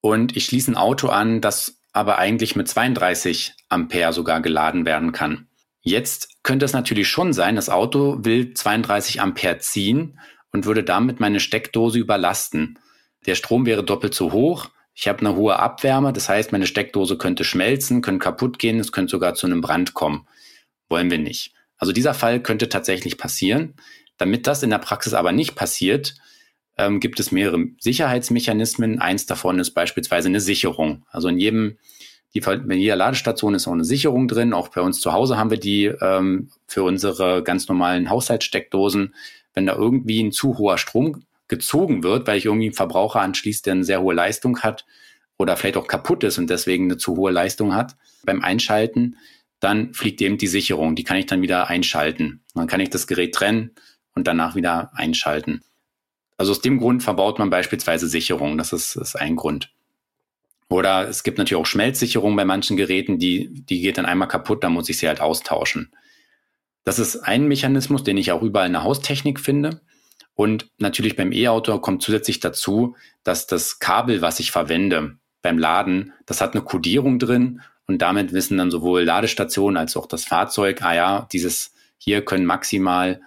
und 0.00 0.36
ich 0.36 0.46
schließe 0.46 0.72
ein 0.72 0.76
Auto 0.76 1.08
an, 1.08 1.40
das 1.40 1.78
aber 1.92 2.18
eigentlich 2.18 2.56
mit 2.56 2.68
32 2.68 3.54
Ampere 3.68 4.12
sogar 4.12 4.40
geladen 4.40 4.86
werden 4.86 5.12
kann. 5.12 5.48
Jetzt 5.82 6.42
könnte 6.42 6.64
es 6.64 6.72
natürlich 6.72 7.08
schon 7.08 7.32
sein, 7.32 7.56
das 7.56 7.68
Auto 7.68 8.18
will 8.24 8.54
32 8.54 9.20
Ampere 9.20 9.58
ziehen 9.58 10.18
und 10.52 10.66
würde 10.66 10.84
damit 10.84 11.20
meine 11.20 11.40
Steckdose 11.40 11.98
überlasten. 11.98 12.78
Der 13.26 13.34
Strom 13.34 13.66
wäre 13.66 13.84
doppelt 13.84 14.14
so 14.14 14.32
hoch. 14.32 14.70
Ich 14.94 15.08
habe 15.08 15.20
eine 15.20 15.34
hohe 15.34 15.58
Abwärme, 15.58 16.12
das 16.12 16.28
heißt, 16.28 16.52
meine 16.52 16.66
Steckdose 16.66 17.16
könnte 17.16 17.44
schmelzen, 17.44 18.02
könnte 18.02 18.22
kaputt 18.22 18.58
gehen, 18.58 18.78
es 18.78 18.92
könnte 18.92 19.10
sogar 19.10 19.34
zu 19.34 19.46
einem 19.46 19.62
Brand 19.62 19.94
kommen. 19.94 20.26
Wollen 20.88 21.10
wir 21.10 21.18
nicht. 21.18 21.54
Also 21.78 21.92
dieser 21.92 22.14
Fall 22.14 22.40
könnte 22.40 22.68
tatsächlich 22.68 23.16
passieren. 23.16 23.74
Damit 24.18 24.46
das 24.46 24.62
in 24.62 24.70
der 24.70 24.78
Praxis 24.78 25.14
aber 25.14 25.32
nicht 25.32 25.54
passiert, 25.54 26.14
ähm, 26.76 27.00
gibt 27.00 27.18
es 27.20 27.32
mehrere 27.32 27.64
Sicherheitsmechanismen. 27.80 28.98
Eins 28.98 29.26
davon 29.26 29.58
ist 29.58 29.70
beispielsweise 29.70 30.28
eine 30.28 30.40
Sicherung. 30.40 31.04
Also 31.10 31.28
in 31.28 31.38
jedem, 31.38 31.78
die, 32.34 32.40
in 32.40 32.70
jeder 32.72 32.96
Ladestation 32.96 33.54
ist 33.54 33.66
auch 33.66 33.72
eine 33.72 33.84
Sicherung 33.84 34.28
drin. 34.28 34.52
Auch 34.52 34.68
bei 34.68 34.80
uns 34.82 35.00
zu 35.00 35.12
Hause 35.12 35.38
haben 35.38 35.50
wir 35.50 35.58
die 35.58 35.86
ähm, 35.86 36.50
für 36.66 36.82
unsere 36.82 37.42
ganz 37.42 37.68
normalen 37.68 38.10
Haushaltssteckdosen. 38.10 39.14
Wenn 39.54 39.66
da 39.66 39.74
irgendwie 39.74 40.22
ein 40.22 40.32
zu 40.32 40.58
hoher 40.58 40.78
Strom 40.78 41.24
gezogen 41.48 42.02
wird, 42.02 42.26
weil 42.26 42.38
ich 42.38 42.46
irgendwie 42.46 42.66
einen 42.66 42.74
Verbraucher 42.74 43.20
anschließt, 43.20 43.66
der 43.66 43.74
eine 43.74 43.84
sehr 43.84 44.00
hohe 44.00 44.14
Leistung 44.14 44.60
hat 44.60 44.86
oder 45.36 45.56
vielleicht 45.56 45.76
auch 45.76 45.86
kaputt 45.86 46.24
ist 46.24 46.38
und 46.38 46.48
deswegen 46.48 46.84
eine 46.84 46.96
zu 46.96 47.16
hohe 47.16 47.30
Leistung 47.30 47.74
hat 47.74 47.96
beim 48.24 48.42
Einschalten, 48.42 49.16
dann 49.60 49.94
fliegt 49.94 50.20
eben 50.20 50.38
die 50.38 50.46
Sicherung. 50.46 50.96
Die 50.96 51.04
kann 51.04 51.16
ich 51.16 51.26
dann 51.26 51.42
wieder 51.42 51.68
einschalten. 51.68 52.42
Dann 52.54 52.66
kann 52.66 52.80
ich 52.80 52.90
das 52.90 53.06
Gerät 53.06 53.34
trennen 53.34 53.70
und 54.14 54.26
danach 54.26 54.56
wieder 54.56 54.90
einschalten. 54.94 55.62
Also 56.36 56.52
aus 56.52 56.60
dem 56.60 56.78
Grund 56.78 57.02
verbaut 57.02 57.38
man 57.38 57.50
beispielsweise 57.50 58.08
Sicherungen. 58.08 58.58
Das 58.58 58.72
ist, 58.72 58.96
ist 58.96 59.14
ein 59.14 59.36
Grund. 59.36 59.72
Oder 60.68 61.08
es 61.08 61.22
gibt 61.22 61.38
natürlich 61.38 61.60
auch 61.60 61.66
Schmelzsicherungen 61.66 62.36
bei 62.36 62.44
manchen 62.44 62.76
Geräten, 62.76 63.18
die, 63.18 63.50
die 63.52 63.80
geht 63.80 63.98
dann 63.98 64.06
einmal 64.06 64.28
kaputt, 64.28 64.64
dann 64.64 64.72
muss 64.72 64.88
ich 64.88 64.96
sie 64.98 65.06
halt 65.06 65.20
austauschen. 65.20 65.92
Das 66.84 66.98
ist 66.98 67.16
ein 67.16 67.46
Mechanismus, 67.46 68.02
den 68.02 68.16
ich 68.16 68.32
auch 68.32 68.42
überall 68.42 68.66
in 68.66 68.72
der 68.72 68.84
Haustechnik 68.84 69.40
finde. 69.40 69.80
Und 70.34 70.70
natürlich 70.78 71.16
beim 71.16 71.32
E-Auto 71.32 71.78
kommt 71.78 72.02
zusätzlich 72.02 72.40
dazu, 72.40 72.96
dass 73.22 73.46
das 73.46 73.78
Kabel, 73.78 74.22
was 74.22 74.40
ich 74.40 74.50
verwende 74.50 75.16
beim 75.42 75.58
Laden, 75.58 76.12
das 76.26 76.40
hat 76.40 76.54
eine 76.54 76.62
Kodierung 76.62 77.18
drin 77.18 77.60
und 77.86 77.98
damit 78.00 78.32
wissen 78.32 78.56
dann 78.58 78.70
sowohl 78.70 79.02
Ladestationen 79.02 79.76
als 79.76 79.96
auch 79.96 80.06
das 80.06 80.24
Fahrzeug, 80.24 80.82
ah 80.82 80.94
ja, 80.94 81.28
dieses 81.32 81.72
hier 81.98 82.24
können 82.24 82.46
maximal 82.46 83.20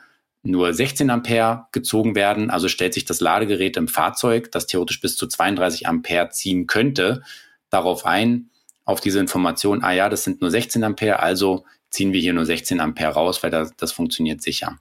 nur 0.44 0.74
16 0.74 1.10
Ampere 1.10 1.68
gezogen 1.72 2.16
werden. 2.16 2.50
Also 2.50 2.68
stellt 2.68 2.94
sich 2.94 3.06
das 3.06 3.20
Ladegerät 3.20 3.78
im 3.78 3.88
Fahrzeug, 3.88 4.52
das 4.52 4.68
theoretisch 4.68 5.02
bis 5.02 5.18
zu 5.18 5.28
32 5.28 5.88
Ampere 5.88 6.30
ziehen 6.30 6.68
könnte, 6.68 7.24
darauf 7.70 8.06
ein, 8.06 8.50
auf 8.84 9.02
diese 9.02 9.20
Information, 9.20 9.84
ah 9.84 9.92
ja, 9.92 10.10
das 10.10 10.24
sind 10.24 10.42
nur 10.42 10.52
16 10.52 10.84
Ampere, 10.84 11.20
also 11.20 11.66
ziehen 11.96 12.14
wir 12.14 12.22
hier 12.22 12.34
nur 12.34 12.46
16 12.46 12.80
Ampere 12.80 13.14
raus, 13.14 13.42
weil 13.42 13.52
das, 13.52 13.76
das 13.76 13.92
funktioniert 13.92 14.42
sicher. 14.42 14.78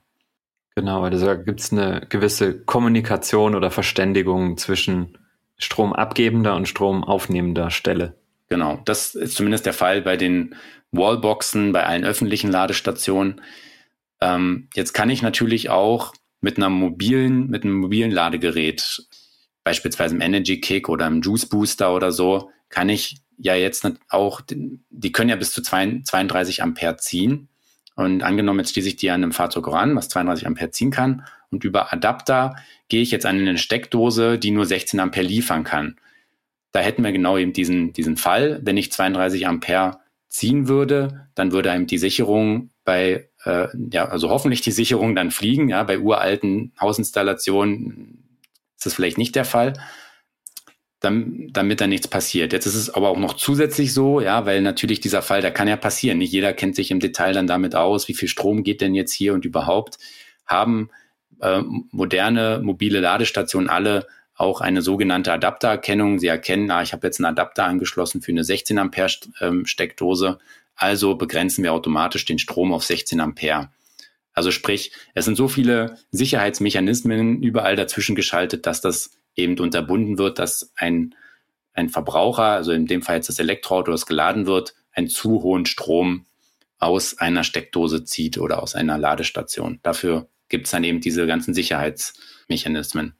Genau, 0.75 1.03
also 1.03 1.25
da 1.25 1.35
gibt 1.35 1.61
es 1.61 1.71
eine 1.71 2.05
gewisse 2.09 2.59
Kommunikation 2.59 3.55
oder 3.55 3.71
Verständigung 3.71 4.57
zwischen 4.57 5.17
stromabgebender 5.57 6.55
und 6.55 6.67
stromaufnehmender 6.67 7.71
Stelle. 7.71 8.15
Genau, 8.49 8.81
das 8.85 9.15
ist 9.15 9.35
zumindest 9.35 9.65
der 9.65 9.73
Fall 9.73 10.01
bei 10.01 10.17
den 10.17 10.55
Wallboxen, 10.91 11.71
bei 11.71 11.85
allen 11.85 12.03
öffentlichen 12.03 12.51
Ladestationen. 12.51 13.41
Ähm, 14.21 14.67
jetzt 14.75 14.93
kann 14.93 15.09
ich 15.09 15.21
natürlich 15.21 15.69
auch 15.69 16.13
mit 16.41 16.57
einer 16.57 16.69
mobilen, 16.69 17.47
mit 17.47 17.63
einem 17.63 17.75
mobilen 17.75 18.11
Ladegerät, 18.11 19.07
beispielsweise 19.63 20.13
im 20.13 20.21
Energy 20.21 20.59
Kick 20.59 20.89
oder 20.89 21.07
im 21.07 21.21
Juice 21.21 21.47
Booster 21.47 21.95
oder 21.95 22.11
so, 22.11 22.51
kann 22.69 22.89
ich 22.89 23.17
ja 23.37 23.55
jetzt 23.55 23.87
auch, 24.09 24.41
die 24.47 25.11
können 25.11 25.29
ja 25.29 25.35
bis 25.35 25.51
zu 25.51 25.61
32 25.61 26.63
Ampere 26.63 26.97
ziehen. 26.97 27.49
Und 27.95 28.23
angenommen, 28.23 28.59
jetzt 28.59 28.73
schließe 28.73 28.89
ich 28.89 28.95
die 28.97 29.09
an 29.09 29.23
einem 29.23 29.31
Fahrzeug 29.31 29.67
ran, 29.67 29.95
was 29.95 30.09
32 30.09 30.47
Ampere 30.47 30.71
ziehen 30.71 30.91
kann. 30.91 31.25
Und 31.49 31.63
über 31.63 31.93
Adapter 31.93 32.55
gehe 32.89 33.01
ich 33.01 33.11
jetzt 33.11 33.25
an 33.25 33.37
eine 33.37 33.57
Steckdose, 33.57 34.37
die 34.37 34.51
nur 34.51 34.65
16 34.65 34.99
Ampere 34.99 35.25
liefern 35.25 35.63
kann. 35.63 35.95
Da 36.71 36.81
hätten 36.81 37.03
wir 37.03 37.13
genau 37.13 37.37
eben 37.37 37.53
diesen, 37.53 37.93
diesen 37.93 38.17
Fall. 38.17 38.59
Wenn 38.63 38.75
ich 38.75 38.91
32 38.91 39.47
Ampere 39.47 39.99
ziehen 40.27 40.67
würde, 40.67 41.27
dann 41.33 41.53
würde 41.53 41.71
einem 41.71 41.87
die 41.87 41.97
Sicherung 41.97 42.69
bei, 42.83 43.29
äh, 43.45 43.67
ja, 43.91 44.05
also 44.09 44.29
hoffentlich 44.29 44.59
die 44.59 44.71
Sicherung 44.71 45.15
dann 45.15 45.31
fliegen. 45.31 45.69
Ja, 45.69 45.83
bei 45.83 45.99
uralten 45.99 46.73
Hausinstallationen 46.79 48.39
ist 48.75 48.85
das 48.85 48.93
vielleicht 48.93 49.17
nicht 49.17 49.35
der 49.35 49.45
Fall, 49.45 49.73
damit 51.11 51.81
da 51.81 51.87
nichts 51.87 52.07
passiert. 52.07 52.53
Jetzt 52.53 52.65
ist 52.65 52.75
es 52.75 52.89
aber 52.89 53.09
auch 53.09 53.17
noch 53.17 53.33
zusätzlich 53.33 53.93
so, 53.93 54.21
ja, 54.21 54.45
weil 54.45 54.61
natürlich 54.61 54.99
dieser 54.99 55.21
Fall, 55.21 55.41
der 55.41 55.51
kann 55.51 55.67
ja 55.67 55.77
passieren. 55.77 56.17
Nicht 56.17 56.31
jeder 56.31 56.53
kennt 56.53 56.75
sich 56.75 56.91
im 56.91 56.99
Detail 56.99 57.33
dann 57.33 57.47
damit 57.47 57.75
aus, 57.75 58.07
wie 58.07 58.13
viel 58.13 58.27
Strom 58.27 58.63
geht 58.63 58.81
denn 58.81 58.95
jetzt 58.95 59.13
hier 59.13 59.33
und 59.33 59.45
überhaupt. 59.45 59.97
Haben 60.45 60.89
äh, 61.41 61.61
moderne 61.91 62.61
mobile 62.63 62.99
Ladestationen 62.99 63.69
alle 63.69 64.07
auch 64.35 64.61
eine 64.61 64.81
sogenannte 64.81 65.31
Adaptererkennung. 65.31 66.19
Sie 66.19 66.27
erkennen, 66.27 66.69
ah, 66.71 66.81
ich 66.81 66.93
habe 66.93 67.07
jetzt 67.07 67.19
einen 67.19 67.25
Adapter 67.25 67.65
angeschlossen 67.65 68.21
für 68.21 68.31
eine 68.31 68.43
16 68.43 68.77
Ampere 68.77 69.09
Steckdose, 69.63 70.39
also 70.75 71.15
begrenzen 71.15 71.63
wir 71.63 71.73
automatisch 71.73 72.25
den 72.25 72.39
Strom 72.39 72.73
auf 72.73 72.83
16 72.83 73.19
Ampere. 73.21 73.69
Also 74.33 74.51
sprich, 74.51 74.91
es 75.13 75.25
sind 75.25 75.37
so 75.37 75.47
viele 75.47 75.97
Sicherheitsmechanismen 76.11 77.41
überall 77.41 77.77
dazwischen 77.77 78.15
geschaltet, 78.15 78.65
dass 78.65 78.81
das 78.81 79.11
eben 79.35 79.59
unterbunden 79.59 80.17
wird, 80.17 80.39
dass 80.39 80.71
ein, 80.75 81.15
ein 81.73 81.89
Verbraucher, 81.89 82.43
also 82.43 82.71
in 82.71 82.87
dem 82.87 83.01
Fall 83.01 83.17
jetzt 83.17 83.29
das 83.29 83.39
Elektroauto, 83.39 83.91
das 83.91 84.05
geladen 84.05 84.45
wird, 84.45 84.75
einen 84.91 85.07
zu 85.07 85.41
hohen 85.43 85.65
Strom 85.65 86.25
aus 86.79 87.17
einer 87.17 87.43
Steckdose 87.43 88.03
zieht 88.03 88.37
oder 88.37 88.61
aus 88.61 88.75
einer 88.75 88.97
Ladestation. 88.97 89.79
Dafür 89.83 90.27
gibt 90.49 90.65
es 90.65 90.71
dann 90.71 90.83
eben 90.83 91.01
diese 91.01 91.27
ganzen 91.27 91.53
Sicherheitsmechanismen 91.53 93.15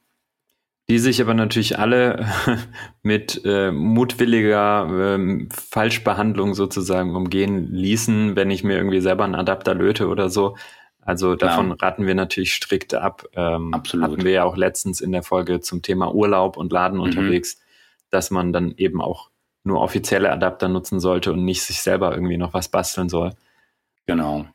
die 0.88 0.98
sich 0.98 1.20
aber 1.20 1.34
natürlich 1.34 1.78
alle 1.78 2.26
mit 3.02 3.42
äh, 3.44 3.72
mutwilliger 3.72 5.16
äh, 5.18 5.46
Falschbehandlung 5.50 6.54
sozusagen 6.54 7.16
umgehen 7.16 7.72
ließen, 7.72 8.36
wenn 8.36 8.50
ich 8.50 8.62
mir 8.62 8.76
irgendwie 8.76 9.00
selber 9.00 9.24
einen 9.24 9.34
Adapter 9.34 9.74
löte 9.74 10.06
oder 10.06 10.30
so. 10.30 10.56
Also 11.06 11.36
davon 11.36 11.68
ja. 11.70 11.76
raten 11.80 12.06
wir 12.06 12.14
natürlich 12.14 12.52
strikt 12.52 12.92
ab. 12.92 13.24
Ähm, 13.34 13.72
Absolut. 13.72 14.10
Hatten 14.10 14.24
wir 14.24 14.32
ja 14.32 14.44
auch 14.44 14.56
letztens 14.56 15.00
in 15.00 15.12
der 15.12 15.22
Folge 15.22 15.60
zum 15.60 15.80
Thema 15.80 16.12
Urlaub 16.12 16.56
und 16.56 16.72
Laden 16.72 16.98
mhm. 16.98 17.04
unterwegs, 17.04 17.60
dass 18.10 18.30
man 18.30 18.52
dann 18.52 18.74
eben 18.76 19.00
auch 19.00 19.30
nur 19.62 19.80
offizielle 19.80 20.32
Adapter 20.32 20.68
nutzen 20.68 21.00
sollte 21.00 21.32
und 21.32 21.44
nicht 21.44 21.62
sich 21.62 21.80
selber 21.80 22.12
irgendwie 22.12 22.36
noch 22.36 22.54
was 22.54 22.68
basteln 22.68 23.08
soll. 23.08 23.34
Genau. 24.06 24.46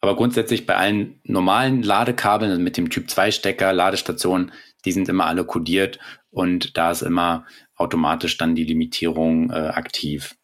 Aber 0.00 0.16
grundsätzlich 0.16 0.66
bei 0.66 0.76
allen 0.76 1.20
normalen 1.24 1.82
Ladekabeln 1.82 2.50
also 2.50 2.62
mit 2.62 2.76
dem 2.76 2.90
Typ 2.90 3.10
2 3.10 3.30
Stecker, 3.30 3.72
Ladestationen, 3.72 4.52
die 4.84 4.92
sind 4.92 5.08
immer 5.08 5.26
alle 5.26 5.44
kodiert 5.44 5.98
und 6.30 6.76
da 6.76 6.90
ist 6.90 7.02
immer 7.02 7.46
automatisch 7.74 8.36
dann 8.36 8.54
die 8.54 8.64
Limitierung 8.64 9.50
äh, 9.50 9.54
aktiv. 9.54 10.36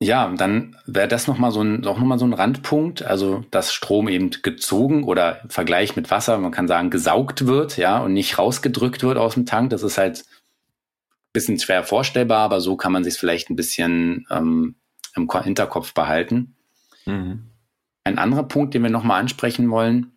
Ja, 0.00 0.32
dann 0.32 0.76
wäre 0.86 1.08
das 1.08 1.26
nochmal 1.26 1.50
so 1.50 1.60
ein, 1.60 1.84
auch 1.84 1.98
nochmal 1.98 2.20
so 2.20 2.24
ein 2.24 2.32
Randpunkt, 2.32 3.02
also 3.02 3.44
dass 3.50 3.72
Strom 3.72 4.06
eben 4.06 4.30
gezogen 4.30 5.02
oder 5.02 5.42
im 5.42 5.50
Vergleich 5.50 5.96
mit 5.96 6.10
Wasser, 6.12 6.38
man 6.38 6.52
kann 6.52 6.68
sagen, 6.68 6.90
gesaugt 6.90 7.46
wird, 7.46 7.76
ja, 7.76 7.98
und 7.98 8.12
nicht 8.12 8.38
rausgedrückt 8.38 9.02
wird 9.02 9.18
aus 9.18 9.34
dem 9.34 9.44
Tank. 9.44 9.70
Das 9.70 9.82
ist 9.82 9.98
halt 9.98 10.20
ein 10.20 11.32
bisschen 11.32 11.58
schwer 11.58 11.82
vorstellbar, 11.82 12.40
aber 12.40 12.60
so 12.60 12.76
kann 12.76 12.92
man 12.92 13.02
sich 13.02 13.14
vielleicht 13.14 13.50
ein 13.50 13.56
bisschen 13.56 14.24
ähm, 14.30 14.76
im 15.16 15.28
Hinterkopf 15.42 15.92
behalten. 15.94 16.54
Mhm. 17.04 17.50
Ein 18.04 18.18
anderer 18.18 18.44
Punkt, 18.44 18.74
den 18.74 18.84
wir 18.84 18.90
nochmal 18.90 19.20
ansprechen 19.20 19.68
wollen, 19.68 20.12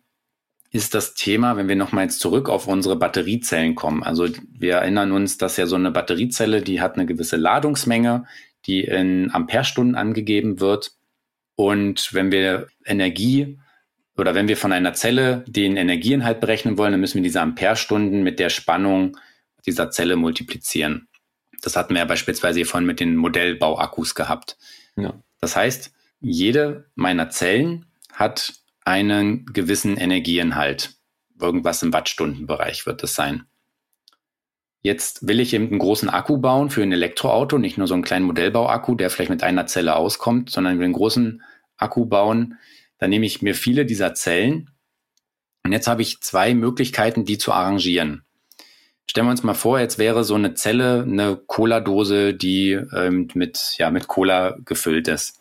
ist 0.70 0.94
das 0.94 1.14
Thema, 1.14 1.56
wenn 1.56 1.68
wir 1.68 1.76
nochmal 1.76 2.04
jetzt 2.04 2.20
zurück 2.20 2.48
auf 2.48 2.68
unsere 2.68 2.96
Batteriezellen 2.96 3.74
kommen. 3.74 4.02
Also 4.04 4.28
wir 4.48 4.76
erinnern 4.76 5.10
uns, 5.10 5.38
dass 5.38 5.56
ja 5.56 5.66
so 5.66 5.76
eine 5.76 5.90
Batteriezelle, 5.90 6.62
die 6.62 6.80
hat 6.80 6.94
eine 6.94 7.04
gewisse 7.04 7.36
Ladungsmenge, 7.36 8.24
die 8.66 8.84
in 8.84 9.30
Amperestunden 9.32 9.94
angegeben 9.94 10.60
wird. 10.60 10.92
Und 11.54 12.12
wenn 12.12 12.32
wir 12.32 12.68
Energie 12.84 13.58
oder 14.16 14.34
wenn 14.34 14.48
wir 14.48 14.56
von 14.56 14.72
einer 14.72 14.94
Zelle 14.94 15.44
den 15.46 15.76
Energieinhalt 15.76 16.40
berechnen 16.40 16.78
wollen, 16.78 16.92
dann 16.92 17.00
müssen 17.00 17.16
wir 17.16 17.22
diese 17.22 17.40
Amperestunden 17.40 18.22
mit 18.22 18.38
der 18.38 18.50
Spannung 18.50 19.16
dieser 19.66 19.90
Zelle 19.90 20.16
multiplizieren. 20.16 21.08
Das 21.60 21.76
hatten 21.76 21.94
wir 21.94 22.00
ja 22.00 22.04
beispielsweise 22.06 22.58
hier 22.58 22.66
vorhin 22.66 22.86
mit 22.86 23.00
den 23.00 23.16
Modellbauakkus 23.16 24.14
gehabt. 24.14 24.56
Ja. 24.96 25.14
Das 25.40 25.56
heißt, 25.56 25.92
jede 26.20 26.90
meiner 26.94 27.30
Zellen 27.30 27.86
hat 28.12 28.54
einen 28.84 29.46
gewissen 29.46 29.96
Energieinhalt. 29.96 30.94
Irgendwas 31.40 31.82
im 31.82 31.92
Wattstundenbereich 31.92 32.86
wird 32.86 33.02
es 33.02 33.14
sein. 33.14 33.44
Jetzt 34.82 35.26
will 35.26 35.40
ich 35.40 35.54
eben 35.54 35.68
einen 35.68 35.78
großen 35.78 36.10
Akku 36.10 36.38
bauen 36.38 36.70
für 36.70 36.82
ein 36.82 36.92
Elektroauto, 36.92 37.58
nicht 37.58 37.78
nur 37.78 37.86
so 37.86 37.94
einen 37.94 38.02
kleinen 38.02 38.26
Modellbauakku, 38.26 38.96
der 38.96 39.10
vielleicht 39.10 39.30
mit 39.30 39.42
einer 39.42 39.66
Zelle 39.66 39.94
auskommt, 39.96 40.50
sondern 40.50 40.82
einen 40.82 40.92
großen 40.92 41.42
Akku 41.76 42.06
bauen. 42.06 42.58
Dann 42.98 43.10
nehme 43.10 43.26
ich 43.26 43.42
mir 43.42 43.54
viele 43.54 43.86
dieser 43.86 44.14
Zellen 44.14 44.70
und 45.64 45.72
jetzt 45.72 45.86
habe 45.86 46.02
ich 46.02 46.20
zwei 46.20 46.54
Möglichkeiten, 46.54 47.24
die 47.24 47.38
zu 47.38 47.52
arrangieren. 47.52 48.24
Stellen 49.08 49.26
wir 49.26 49.32
uns 49.32 49.42
mal 49.42 49.54
vor, 49.54 49.78
jetzt 49.78 49.98
wäre 49.98 50.24
so 50.24 50.34
eine 50.34 50.54
Zelle 50.54 51.02
eine 51.02 51.36
Cola-Dose, 51.36 52.34
die 52.34 52.72
ähm, 52.72 53.28
mit, 53.34 53.74
ja, 53.78 53.90
mit 53.90 54.08
Cola 54.08 54.56
gefüllt 54.64 55.06
ist. 55.06 55.40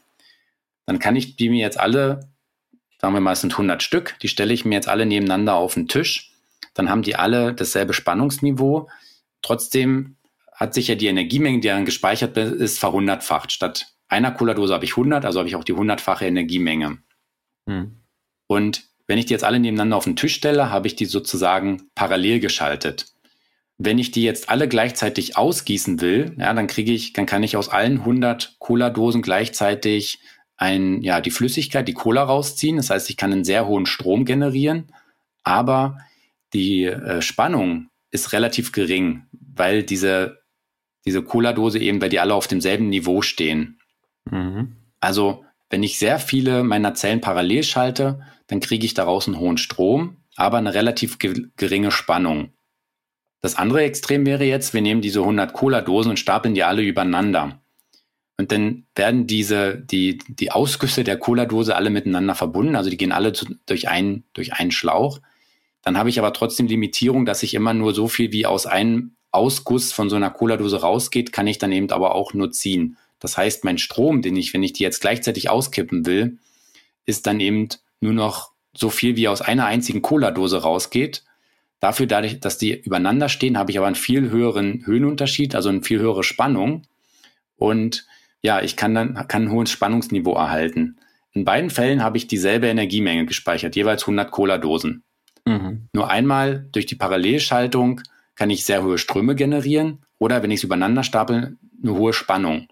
Dann 0.85 0.99
kann 0.99 1.15
ich 1.15 1.35
die 1.35 1.49
mir 1.49 1.61
jetzt 1.61 1.79
alle 1.79 2.31
sagen 3.01 3.15
wir 3.15 3.19
mal, 3.19 3.33
es 3.33 3.41
sind 3.41 3.53
100 3.53 3.81
Stück, 3.81 4.15
die 4.21 4.27
stelle 4.27 4.53
ich 4.53 4.63
mir 4.63 4.75
jetzt 4.75 4.87
alle 4.87 5.07
nebeneinander 5.07 5.55
auf 5.55 5.73
den 5.73 5.87
Tisch, 5.87 6.31
dann 6.75 6.89
haben 6.89 7.01
die 7.01 7.15
alle 7.15 7.53
dasselbe 7.53 7.93
Spannungsniveau. 7.93 8.87
Trotzdem 9.41 10.17
hat 10.53 10.73
sich 10.73 10.87
ja 10.87 10.95
die 10.95 11.07
Energiemenge, 11.07 11.59
die 11.59 11.67
dann 11.67 11.85
gespeichert 11.85 12.37
ist, 12.37 12.79
verhundertfacht. 12.79 13.51
Statt 13.51 13.87
einer 14.07 14.31
Cola-Dose 14.31 14.73
habe 14.73 14.85
ich 14.85 14.91
100, 14.91 15.25
also 15.25 15.39
habe 15.39 15.49
ich 15.49 15.55
auch 15.55 15.63
die 15.63 15.73
hundertfache 15.73 16.25
Energiemenge. 16.25 16.99
Hm. 17.67 18.01
Und 18.47 18.83
wenn 19.07 19.17
ich 19.17 19.25
die 19.25 19.33
jetzt 19.33 19.43
alle 19.43 19.59
nebeneinander 19.59 19.97
auf 19.97 20.03
den 20.03 20.15
Tisch 20.15 20.35
stelle, 20.35 20.69
habe 20.69 20.87
ich 20.87 20.95
die 20.95 21.05
sozusagen 21.05 21.89
parallel 21.95 22.39
geschaltet. 22.39 23.07
Wenn 23.77 23.97
ich 23.97 24.11
die 24.11 24.23
jetzt 24.23 24.49
alle 24.49 24.67
gleichzeitig 24.67 25.37
ausgießen 25.37 26.01
will, 26.01 26.35
ja, 26.37 26.53
dann 26.53 26.67
kriege 26.67 26.91
ich, 26.91 27.13
dann 27.13 27.25
kann 27.25 27.43
ich 27.43 27.57
aus 27.57 27.69
allen 27.69 27.99
100 27.99 28.57
Cola-Dosen 28.59 29.21
gleichzeitig 29.21 30.19
ein, 30.57 31.01
ja, 31.01 31.21
die 31.21 31.31
Flüssigkeit, 31.31 31.87
die 31.87 31.93
Cola 31.93 32.23
rausziehen. 32.23 32.77
Das 32.77 32.91
heißt, 32.91 33.09
ich 33.09 33.17
kann 33.17 33.33
einen 33.33 33.43
sehr 33.43 33.65
hohen 33.65 33.85
Strom 33.87 34.25
generieren, 34.25 34.93
aber 35.43 35.97
die 36.53 36.85
äh, 36.85 37.21
Spannung 37.21 37.90
ist 38.11 38.33
relativ 38.33 38.71
gering, 38.71 39.25
weil 39.31 39.83
diese, 39.83 40.43
diese 41.05 41.23
Cola-Dose 41.23 41.79
eben, 41.79 42.01
weil 42.01 42.09
die 42.09 42.19
alle 42.19 42.35
auf 42.35 42.47
demselben 42.47 42.89
Niveau 42.89 43.21
stehen. 43.21 43.79
Mhm. 44.29 44.75
Also, 44.99 45.45
wenn 45.69 45.83
ich 45.83 45.97
sehr 45.97 46.19
viele 46.19 46.63
meiner 46.63 46.93
Zellen 46.93 47.21
parallel 47.21 47.63
schalte, 47.63 48.21
dann 48.47 48.59
kriege 48.59 48.85
ich 48.85 48.93
daraus 48.93 49.27
einen 49.27 49.39
hohen 49.39 49.57
Strom, 49.57 50.17
aber 50.35 50.57
eine 50.57 50.73
relativ 50.73 51.17
ge 51.17 51.47
geringe 51.55 51.91
Spannung. 51.91 52.53
Das 53.41 53.55
andere 53.55 53.83
Extrem 53.83 54.25
wäre 54.25 54.43
jetzt, 54.43 54.73
wir 54.73 54.81
nehmen 54.81 55.01
diese 55.01 55.21
100 55.21 55.53
Cola-Dosen 55.53 56.11
und 56.11 56.19
stapeln 56.19 56.53
die 56.53 56.63
alle 56.63 56.83
übereinander. 56.83 57.61
Und 58.37 58.51
dann 58.51 58.85
werden 58.95 59.27
diese, 59.27 59.77
die, 59.77 60.19
die 60.27 60.51
Ausgüsse 60.51 61.03
der 61.03 61.17
Cola-Dose 61.17 61.75
alle 61.75 61.89
miteinander 61.89 62.35
verbunden. 62.35 62.75
Also 62.75 62.89
die 62.89 62.97
gehen 62.97 63.11
alle 63.11 63.33
zu, 63.33 63.45
durch, 63.65 63.87
einen, 63.87 64.25
durch 64.33 64.53
einen 64.53 64.71
Schlauch. 64.71 65.19
Dann 65.81 65.97
habe 65.97 66.09
ich 66.09 66.19
aber 66.19 66.33
trotzdem 66.33 66.67
Limitierung, 66.67 67.25
dass 67.25 67.43
ich 67.43 67.53
immer 67.53 67.73
nur 67.73 67.93
so 67.93 68.07
viel 68.07 68.31
wie 68.31 68.45
aus 68.45 68.65
einem 68.65 69.15
Ausguss 69.31 69.93
von 69.93 70.09
so 70.09 70.15
einer 70.15 70.29
Cola-Dose 70.29 70.81
rausgeht, 70.81 71.31
kann 71.31 71.47
ich 71.47 71.57
dann 71.57 71.71
eben 71.71 71.89
aber 71.91 72.15
auch 72.15 72.33
nur 72.33 72.51
ziehen. 72.51 72.97
Das 73.19 73.37
heißt, 73.37 73.63
mein 73.63 73.77
Strom, 73.77 74.21
den 74.21 74.35
ich, 74.35 74.53
wenn 74.53 74.63
ich 74.63 74.73
die 74.73 74.83
jetzt 74.83 75.01
gleichzeitig 75.01 75.49
auskippen 75.49 76.05
will, 76.05 76.37
ist 77.05 77.27
dann 77.27 77.39
eben 77.39 77.69
nur 78.01 78.13
noch 78.13 78.51
so 78.73 78.89
viel 78.89 79.15
wie 79.15 79.27
aus 79.27 79.41
einer 79.41 79.65
einzigen 79.65 80.01
Cola-Dose 80.01 80.61
rausgeht. 80.61 81.23
Dafür, 81.79 82.07
dadurch, 82.07 82.39
dass 82.39 82.57
die 82.57 82.79
übereinander 82.79 83.29
stehen, 83.29 83.57
habe 83.57 83.71
ich 83.71 83.77
aber 83.77 83.87
einen 83.87 83.95
viel 83.95 84.29
höheren 84.29 84.85
Höhenunterschied, 84.85 85.55
also 85.55 85.69
eine 85.69 85.81
viel 85.81 85.99
höhere 85.99 86.23
Spannung. 86.23 86.83
Und 87.55 88.05
ja, 88.41 88.61
ich 88.61 88.75
kann 88.75 88.95
dann 88.95 89.27
kann 89.27 89.43
ein 89.43 89.51
hohes 89.51 89.71
Spannungsniveau 89.71 90.33
erhalten. 90.33 90.97
In 91.31 91.45
beiden 91.45 91.69
Fällen 91.69 92.03
habe 92.03 92.17
ich 92.17 92.27
dieselbe 92.27 92.67
Energiemenge 92.67 93.25
gespeichert, 93.25 93.75
jeweils 93.75 94.03
100 94.03 94.31
Cola-Dosen. 94.31 95.03
Mhm. 95.45 95.87
Nur 95.93 96.09
einmal 96.09 96.67
durch 96.71 96.85
die 96.85 96.95
Parallelschaltung 96.95 98.01
kann 98.35 98.49
ich 98.49 98.65
sehr 98.65 98.83
hohe 98.83 98.97
Ströme 98.97 99.35
generieren 99.35 100.05
oder 100.17 100.43
wenn 100.43 100.51
ich 100.51 100.59
es 100.59 100.63
übereinander 100.63 101.03
stapel, 101.03 101.57
eine 101.81 101.93
hohe 101.93 102.13
Spannung. 102.13 102.67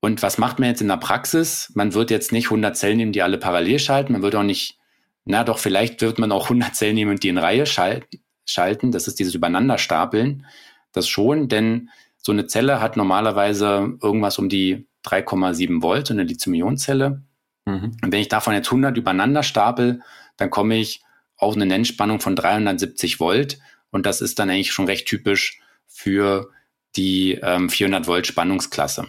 Und 0.00 0.22
was 0.22 0.36
macht 0.36 0.58
man 0.58 0.68
jetzt 0.68 0.82
in 0.82 0.88
der 0.88 0.96
Praxis? 0.96 1.70
Man 1.74 1.94
wird 1.94 2.10
jetzt 2.10 2.32
nicht 2.32 2.46
100 2.46 2.76
Zellen 2.76 2.96
nehmen, 2.96 3.12
die 3.12 3.22
alle 3.22 3.38
parallel 3.38 3.78
schalten. 3.78 4.12
Man 4.12 4.22
wird 4.22 4.34
auch 4.34 4.42
nicht, 4.42 4.78
na 5.24 5.44
doch, 5.44 5.58
vielleicht 5.58 6.00
wird 6.02 6.18
man 6.18 6.32
auch 6.32 6.44
100 6.44 6.74
Zellen 6.74 6.96
nehmen 6.96 7.12
und 7.12 7.22
die 7.22 7.28
in 7.28 7.38
Reihe 7.38 7.66
schalten. 7.66 8.90
Das 8.90 9.06
ist 9.06 9.18
dieses 9.18 9.34
Übereinanderstapeln. 9.34 10.44
Das 10.92 11.08
schon, 11.08 11.48
denn 11.48 11.90
so 12.18 12.32
eine 12.32 12.46
Zelle 12.46 12.80
hat 12.80 12.96
normalerweise 12.96 13.96
irgendwas 14.02 14.38
um 14.38 14.48
die 14.48 14.86
3,7 15.04 15.82
Volt, 15.82 16.08
so 16.08 16.14
eine 16.14 16.24
Lithium-Ionen-Zelle. 16.24 17.22
Mhm. 17.64 17.96
Und 18.02 18.12
wenn 18.12 18.20
ich 18.20 18.28
davon 18.28 18.54
jetzt 18.54 18.68
100 18.68 18.96
übereinander 18.96 19.42
stapel, 19.42 20.00
dann 20.36 20.50
komme 20.50 20.76
ich 20.76 21.02
auf 21.42 21.54
eine 21.54 21.66
Nennspannung 21.66 22.20
von 22.20 22.36
370 22.36 23.20
Volt. 23.20 23.58
Und 23.90 24.06
das 24.06 24.20
ist 24.20 24.38
dann 24.38 24.50
eigentlich 24.50 24.72
schon 24.72 24.86
recht 24.86 25.06
typisch 25.06 25.60
für 25.86 26.50
die 26.96 27.38
ähm, 27.42 27.68
400 27.68 28.06
Volt 28.06 28.26
Spannungsklasse. 28.26 29.06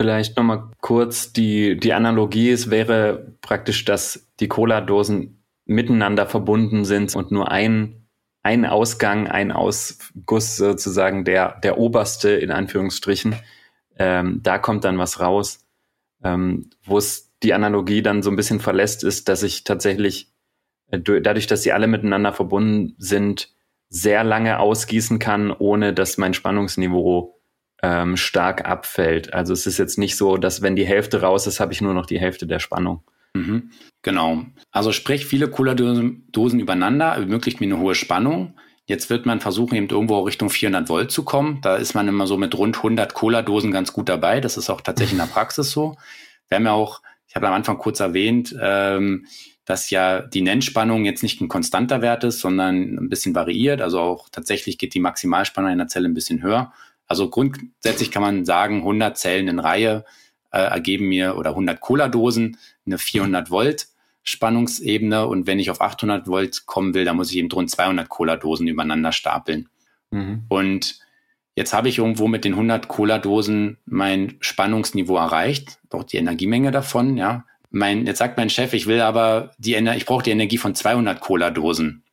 Vielleicht 0.00 0.36
nochmal 0.36 0.70
kurz 0.80 1.32
die, 1.32 1.78
die 1.78 1.92
Analogie. 1.92 2.50
Es 2.50 2.70
wäre 2.70 3.32
praktisch, 3.40 3.84
dass 3.84 4.28
die 4.40 4.48
Cola-Dosen 4.48 5.42
miteinander 5.64 6.26
verbunden 6.26 6.84
sind 6.84 7.14
und 7.16 7.32
nur 7.32 7.50
ein, 7.50 8.06
ein 8.42 8.66
Ausgang, 8.66 9.26
ein 9.26 9.52
Ausguss 9.52 10.56
sozusagen 10.56 11.24
der, 11.24 11.58
der 11.60 11.78
oberste 11.78 12.30
in 12.30 12.50
Anführungsstrichen. 12.50 13.36
Ähm, 13.98 14.40
da 14.42 14.58
kommt 14.58 14.84
dann 14.84 14.98
was 14.98 15.20
raus. 15.20 15.64
Ähm, 16.22 16.70
Wo 16.84 16.98
es 16.98 17.32
die 17.42 17.54
Analogie 17.54 18.02
dann 18.02 18.22
so 18.22 18.30
ein 18.30 18.36
bisschen 18.36 18.60
verlässt, 18.60 19.02
ist, 19.02 19.28
dass 19.28 19.42
ich 19.42 19.64
tatsächlich 19.64 20.32
dadurch, 20.90 21.46
dass 21.46 21.62
sie 21.62 21.72
alle 21.72 21.86
miteinander 21.86 22.32
verbunden 22.32 22.94
sind, 22.98 23.50
sehr 23.88 24.24
lange 24.24 24.58
ausgießen 24.58 25.18
kann, 25.18 25.52
ohne 25.52 25.92
dass 25.92 26.18
mein 26.18 26.34
Spannungsniveau 26.34 27.36
ähm, 27.82 28.16
stark 28.16 28.64
abfällt. 28.64 29.32
Also 29.32 29.52
es 29.52 29.66
ist 29.66 29.78
jetzt 29.78 29.98
nicht 29.98 30.16
so, 30.16 30.36
dass 30.36 30.62
wenn 30.62 30.76
die 30.76 30.86
Hälfte 30.86 31.20
raus 31.20 31.46
ist, 31.46 31.60
habe 31.60 31.72
ich 31.72 31.80
nur 31.80 31.94
noch 31.94 32.06
die 32.06 32.20
Hälfte 32.20 32.46
der 32.46 32.58
Spannung. 32.58 33.02
Mhm, 33.34 33.70
genau. 34.02 34.44
Also 34.70 34.92
sprich 34.92 35.26
viele 35.26 35.48
Cola-Dosen 35.48 36.60
übereinander, 36.60 37.12
ermöglicht 37.12 37.60
mir 37.60 37.66
eine 37.66 37.78
hohe 37.78 37.94
Spannung. 37.94 38.58
Jetzt 38.86 39.10
wird 39.10 39.26
man 39.26 39.40
versuchen, 39.40 39.74
eben 39.74 39.88
irgendwo 39.88 40.20
Richtung 40.20 40.48
400 40.48 40.88
Volt 40.88 41.10
zu 41.10 41.24
kommen. 41.24 41.60
Da 41.60 41.76
ist 41.76 41.94
man 41.94 42.08
immer 42.08 42.26
so 42.26 42.36
mit 42.36 42.56
rund 42.56 42.76
100 42.76 43.14
Cola-Dosen 43.14 43.72
ganz 43.72 43.92
gut 43.92 44.08
dabei. 44.08 44.40
Das 44.40 44.56
ist 44.56 44.70
auch 44.70 44.80
tatsächlich 44.80 45.12
in 45.12 45.18
der 45.18 45.26
Praxis 45.32 45.70
so. 45.70 45.96
Wir 46.48 46.56
haben 46.56 46.66
ja 46.66 46.72
auch, 46.72 47.02
ich 47.28 47.34
habe 47.34 47.48
am 47.48 47.54
Anfang 47.54 47.78
kurz 47.78 48.00
erwähnt, 48.00 48.54
ähm, 48.60 49.26
dass 49.66 49.90
ja 49.90 50.22
die 50.22 50.42
Nennspannung 50.42 51.04
jetzt 51.04 51.22
nicht 51.22 51.40
ein 51.40 51.48
konstanter 51.48 52.00
Wert 52.00 52.24
ist, 52.24 52.40
sondern 52.40 52.96
ein 52.96 53.08
bisschen 53.08 53.34
variiert. 53.34 53.82
Also 53.82 54.00
auch 54.00 54.28
tatsächlich 54.30 54.78
geht 54.78 54.94
die 54.94 55.00
Maximalspannung 55.00 55.70
einer 55.70 55.88
Zelle 55.88 56.08
ein 56.08 56.14
bisschen 56.14 56.42
höher. 56.42 56.72
Also 57.08 57.28
grundsätzlich 57.28 58.10
kann 58.10 58.22
man 58.22 58.44
sagen, 58.44 58.78
100 58.78 59.18
Zellen 59.18 59.48
in 59.48 59.58
Reihe 59.58 60.04
äh, 60.52 60.58
ergeben 60.58 61.08
mir 61.08 61.36
oder 61.36 61.50
100 61.50 61.80
Cola-Dosen 61.80 62.56
eine 62.86 62.98
400 62.98 63.50
Volt 63.50 63.88
Spannungsebene 64.22 65.26
und 65.26 65.46
wenn 65.46 65.60
ich 65.60 65.70
auf 65.70 65.80
800 65.80 66.26
Volt 66.26 66.66
kommen 66.66 66.94
will, 66.94 67.04
dann 67.04 67.16
muss 67.16 67.30
ich 67.30 67.36
eben 67.36 67.50
rund 67.50 67.70
200 67.70 68.08
Cola-Dosen 68.08 68.66
übereinander 68.66 69.12
stapeln. 69.12 69.68
Mhm. 70.10 70.44
Und 70.48 70.98
jetzt 71.54 71.72
habe 71.72 71.88
ich 71.88 71.98
irgendwo 71.98 72.26
mit 72.26 72.44
den 72.44 72.54
100 72.54 72.88
Cola-Dosen 72.88 73.78
mein 73.84 74.36
Spannungsniveau 74.40 75.16
erreicht, 75.16 75.78
auch 75.90 76.02
die 76.04 76.16
Energiemenge 76.16 76.72
davon, 76.72 77.16
ja. 77.16 77.44
Mein, 77.76 78.06
jetzt 78.06 78.18
sagt 78.18 78.38
mein 78.38 78.48
Chef, 78.48 78.72
ich 78.72 78.86
will 78.86 79.02
aber 79.02 79.52
die 79.58 79.74
Ener 79.74 79.96
ich 79.96 80.06
brauche 80.06 80.22
die 80.22 80.30
Energie 80.30 80.56
von 80.56 80.74
200 80.74 81.20
Cola-Dosen. 81.20 82.04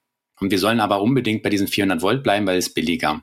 Und 0.41 0.51
wir 0.51 0.59
sollen 0.59 0.81
aber 0.81 1.01
unbedingt 1.01 1.41
bei 1.41 1.49
diesen 1.49 1.67
400 1.67 2.01
Volt 2.01 2.21
bleiben, 2.21 2.45
weil 2.45 2.57
es 2.57 2.73
billiger. 2.73 3.21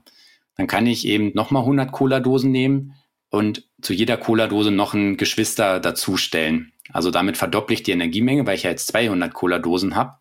Dann 0.57 0.67
kann 0.67 0.87
ich 0.87 1.07
eben 1.07 1.33
nochmal 1.35 1.63
100 1.63 1.93
Cola-Dosen 1.93 2.51
nehmen 2.51 2.95
und 3.29 3.69
zu 3.83 3.93
jeder 3.93 4.17
Cola-Dose 4.17 4.71
noch 4.71 4.95
ein 4.95 5.19
Geschwister 5.19 5.81
dazustellen. 5.81 6.73
Also 6.91 7.11
damit 7.11 7.37
verdopple 7.37 7.75
ich 7.75 7.83
die 7.83 7.93
Energiemenge, 7.93 8.47
weil 8.47 8.55
ich 8.55 8.63
ja 8.63 8.71
jetzt 8.71 8.87
200 8.89 9.35
Cola-Dosen 9.35 9.95
habe, 9.95 10.15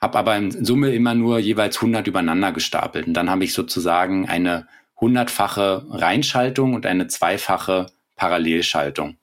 habe 0.00 0.18
aber 0.18 0.36
in 0.36 0.64
Summe 0.64 0.92
immer 0.92 1.14
nur 1.14 1.38
jeweils 1.38 1.76
100 1.76 2.04
übereinander 2.08 2.50
gestapelt. 2.50 3.06
Und 3.06 3.14
dann 3.14 3.30
habe 3.30 3.44
ich 3.44 3.54
sozusagen 3.54 4.28
eine 4.28 4.66
hundertfache 5.00 5.86
Reinschaltung 5.88 6.74
und 6.74 6.84
eine 6.84 7.06
zweifache 7.06 7.86
Parallelschaltung. 8.16 9.18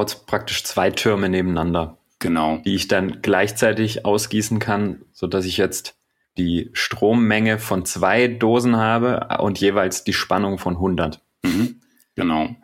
Jetzt 0.00 0.26
praktisch 0.26 0.64
zwei 0.64 0.90
Türme 0.90 1.28
nebeneinander. 1.28 1.98
Genau. 2.18 2.58
Die 2.64 2.74
ich 2.74 2.88
dann 2.88 3.20
gleichzeitig 3.22 4.04
ausgießen 4.04 4.58
kann, 4.58 5.04
so 5.12 5.26
dass 5.26 5.44
ich 5.44 5.56
jetzt 5.56 5.96
die 6.38 6.70
Strommenge 6.72 7.58
von 7.58 7.84
zwei 7.84 8.28
Dosen 8.28 8.76
habe 8.76 9.28
und 9.40 9.60
jeweils 9.60 10.04
die 10.04 10.12
Spannung 10.12 10.58
von 10.58 10.74
100. 10.74 11.20
Mhm, 11.44 11.80
genau. 12.16 12.56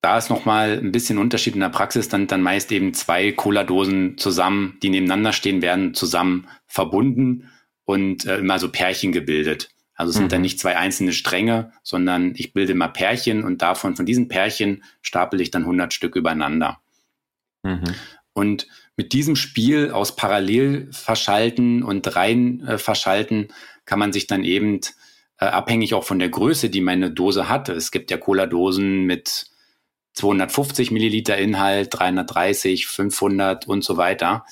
Da 0.00 0.18
ist 0.18 0.30
nochmal 0.30 0.78
ein 0.78 0.92
bisschen 0.92 1.18
Unterschied 1.18 1.54
in 1.54 1.60
der 1.60 1.68
Praxis, 1.68 2.08
dann, 2.08 2.26
dann 2.26 2.42
meist 2.42 2.70
eben 2.72 2.94
zwei 2.94 3.32
Cola-Dosen 3.32 4.18
zusammen, 4.18 4.78
die 4.82 4.90
nebeneinander 4.90 5.32
stehen, 5.32 5.62
werden 5.62 5.94
zusammen 5.94 6.48
verbunden 6.66 7.50
und 7.84 8.24
äh, 8.24 8.38
immer 8.38 8.58
so 8.58 8.70
Pärchen 8.70 9.12
gebildet. 9.12 9.68
Also 9.96 10.10
es 10.10 10.16
sind 10.16 10.26
mhm. 10.26 10.30
dann 10.30 10.42
nicht 10.42 10.60
zwei 10.60 10.76
einzelne 10.76 11.12
Stränge, 11.12 11.72
sondern 11.82 12.34
ich 12.36 12.52
bilde 12.52 12.74
mal 12.74 12.88
Pärchen 12.88 13.44
und 13.44 13.62
davon, 13.62 13.96
von 13.96 14.06
diesen 14.06 14.28
Pärchen 14.28 14.84
stapel 15.00 15.40
ich 15.40 15.50
dann 15.50 15.62
100 15.62 15.92
Stück 15.92 16.16
übereinander. 16.16 16.80
Mhm. 17.62 17.94
Und 18.34 18.68
mit 18.96 19.14
diesem 19.14 19.36
Spiel 19.36 19.90
aus 19.90 20.14
parallel 20.14 20.88
verschalten 20.92 21.82
und 21.82 22.14
rein 22.14 22.60
äh, 22.66 22.78
verschalten 22.78 23.48
kann 23.86 23.98
man 23.98 24.12
sich 24.12 24.26
dann 24.26 24.44
eben 24.44 24.80
äh, 25.38 25.46
abhängig 25.46 25.94
auch 25.94 26.04
von 26.04 26.18
der 26.18 26.28
Größe, 26.28 26.68
die 26.68 26.82
meine 26.82 27.10
Dose 27.10 27.48
hatte. 27.48 27.72
Es 27.72 27.90
gibt 27.90 28.10
ja 28.10 28.18
Cola-Dosen 28.18 29.04
mit 29.04 29.46
250 30.12 30.90
Milliliter 30.90 31.36
Inhalt, 31.36 31.88
330, 31.92 32.86
500 32.86 33.66
und 33.66 33.84
so 33.84 33.96
weiter. 33.96 34.44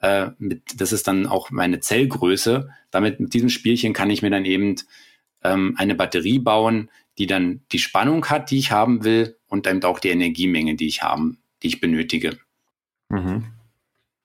Äh, 0.00 0.30
mit, 0.38 0.80
das 0.80 0.92
ist 0.92 1.08
dann 1.08 1.26
auch 1.26 1.50
meine 1.50 1.80
Zellgröße. 1.80 2.70
Damit 2.90 3.20
mit 3.20 3.34
diesem 3.34 3.48
Spielchen 3.48 3.92
kann 3.92 4.10
ich 4.10 4.22
mir 4.22 4.30
dann 4.30 4.44
eben 4.44 4.76
ähm, 5.42 5.74
eine 5.76 5.94
Batterie 5.94 6.38
bauen, 6.38 6.90
die 7.18 7.26
dann 7.26 7.62
die 7.72 7.78
Spannung 7.78 8.26
hat, 8.26 8.50
die 8.50 8.58
ich 8.58 8.70
haben 8.70 9.04
will 9.04 9.36
und 9.48 9.66
eben 9.66 9.82
auch 9.82 9.98
die 9.98 10.10
Energiemenge, 10.10 10.76
die 10.76 10.86
ich 10.86 11.02
haben, 11.02 11.38
die 11.62 11.68
ich 11.68 11.80
benötige. 11.80 12.38
Mhm. 13.08 13.46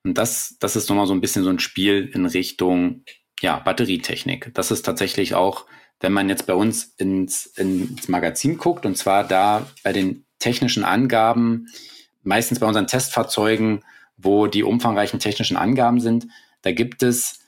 Und 0.04 0.18
das, 0.18 0.58
das 0.60 0.76
ist 0.76 0.90
nochmal 0.90 1.08
so 1.08 1.14
ein 1.14 1.22
bisschen 1.22 1.44
so 1.44 1.50
ein 1.50 1.60
Spiel 1.60 2.10
in 2.14 2.26
Richtung 2.26 3.04
ja, 3.42 3.60
Batterietechnik. 3.60 4.52
Das 4.54 4.70
ist 4.70 4.84
tatsächlich 4.84 5.34
auch, 5.34 5.66
wenn 6.00 6.14
man 6.14 6.30
jetzt 6.30 6.46
bei 6.46 6.54
uns 6.54 6.94
ins, 6.98 7.46
ins 7.46 8.08
Magazin 8.10 8.58
guckt, 8.58 8.86
und 8.86 8.98
zwar 8.98 9.24
da 9.26 9.66
bei 9.84 9.94
den 9.94 10.26
technischen 10.40 10.84
Angaben, 10.84 11.68
meistens 12.24 12.60
bei 12.60 12.68
unseren 12.68 12.88
Testfahrzeugen, 12.88 13.84
wo 14.18 14.48
die 14.48 14.64
umfangreichen 14.64 15.20
technischen 15.20 15.58
Angaben 15.58 16.00
sind, 16.00 16.28
da 16.62 16.72
gibt 16.72 17.04
es 17.04 17.40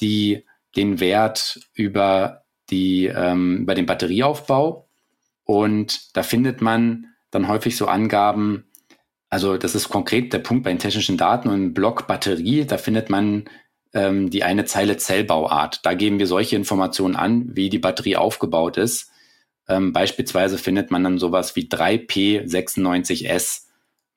die, 0.00 0.44
den 0.76 1.00
Wert 1.00 1.60
über, 1.74 2.44
die, 2.70 3.06
ähm, 3.06 3.58
über 3.62 3.74
den 3.74 3.86
Batterieaufbau. 3.86 4.88
Und 5.44 6.16
da 6.16 6.22
findet 6.22 6.60
man 6.60 7.06
dann 7.30 7.48
häufig 7.48 7.76
so 7.76 7.86
Angaben, 7.86 8.64
also 9.28 9.56
das 9.56 9.74
ist 9.74 9.88
konkret 9.88 10.32
der 10.32 10.38
Punkt 10.38 10.64
bei 10.64 10.70
den 10.70 10.78
technischen 10.78 11.16
Daten 11.16 11.48
und 11.48 11.54
im 11.54 11.74
Block 11.74 12.06
Batterie, 12.06 12.64
da 12.64 12.78
findet 12.78 13.10
man 13.10 13.48
ähm, 13.92 14.30
die 14.30 14.42
eine 14.42 14.64
Zeile 14.64 14.96
Zellbauart. 14.96 15.80
Da 15.84 15.94
geben 15.94 16.18
wir 16.18 16.26
solche 16.26 16.56
Informationen 16.56 17.16
an, 17.16 17.56
wie 17.56 17.68
die 17.68 17.78
Batterie 17.78 18.16
aufgebaut 18.16 18.76
ist. 18.76 19.10
Ähm, 19.68 19.92
beispielsweise 19.92 20.58
findet 20.58 20.90
man 20.90 21.04
dann 21.04 21.18
sowas 21.18 21.56
wie 21.56 21.68
3P96S. 21.68 23.62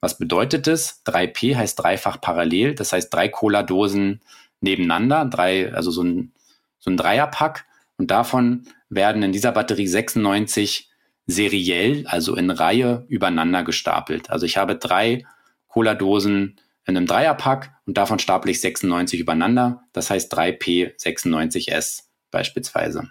Was 0.00 0.18
bedeutet 0.18 0.66
das? 0.66 1.02
3P 1.04 1.56
heißt 1.56 1.78
dreifach 1.78 2.20
parallel, 2.20 2.74
das 2.74 2.92
heißt 2.92 3.12
drei 3.12 3.28
Cola-Dosen 3.28 4.20
nebeneinander, 4.60 5.24
drei, 5.24 5.72
also 5.72 5.90
so 5.90 6.02
ein, 6.02 6.32
so 6.78 6.90
ein 6.90 6.96
Dreierpack. 6.96 7.66
Und 7.96 8.10
davon 8.10 8.66
werden 8.88 9.22
in 9.22 9.32
dieser 9.32 9.52
Batterie 9.52 9.88
96 9.88 10.88
seriell, 11.26 12.06
also 12.06 12.36
in 12.36 12.50
Reihe 12.50 13.04
übereinander 13.08 13.64
gestapelt. 13.64 14.30
Also 14.30 14.46
ich 14.46 14.56
habe 14.56 14.76
drei 14.76 15.26
Cola-Dosen 15.66 16.60
in 16.86 16.96
einem 16.96 17.06
Dreierpack 17.06 17.72
und 17.86 17.98
davon 17.98 18.18
staple 18.18 18.50
ich 18.50 18.60
96 18.60 19.20
übereinander. 19.20 19.82
Das 19.92 20.10
heißt 20.10 20.32
3P96S 20.32 22.04
beispielsweise. 22.30 23.10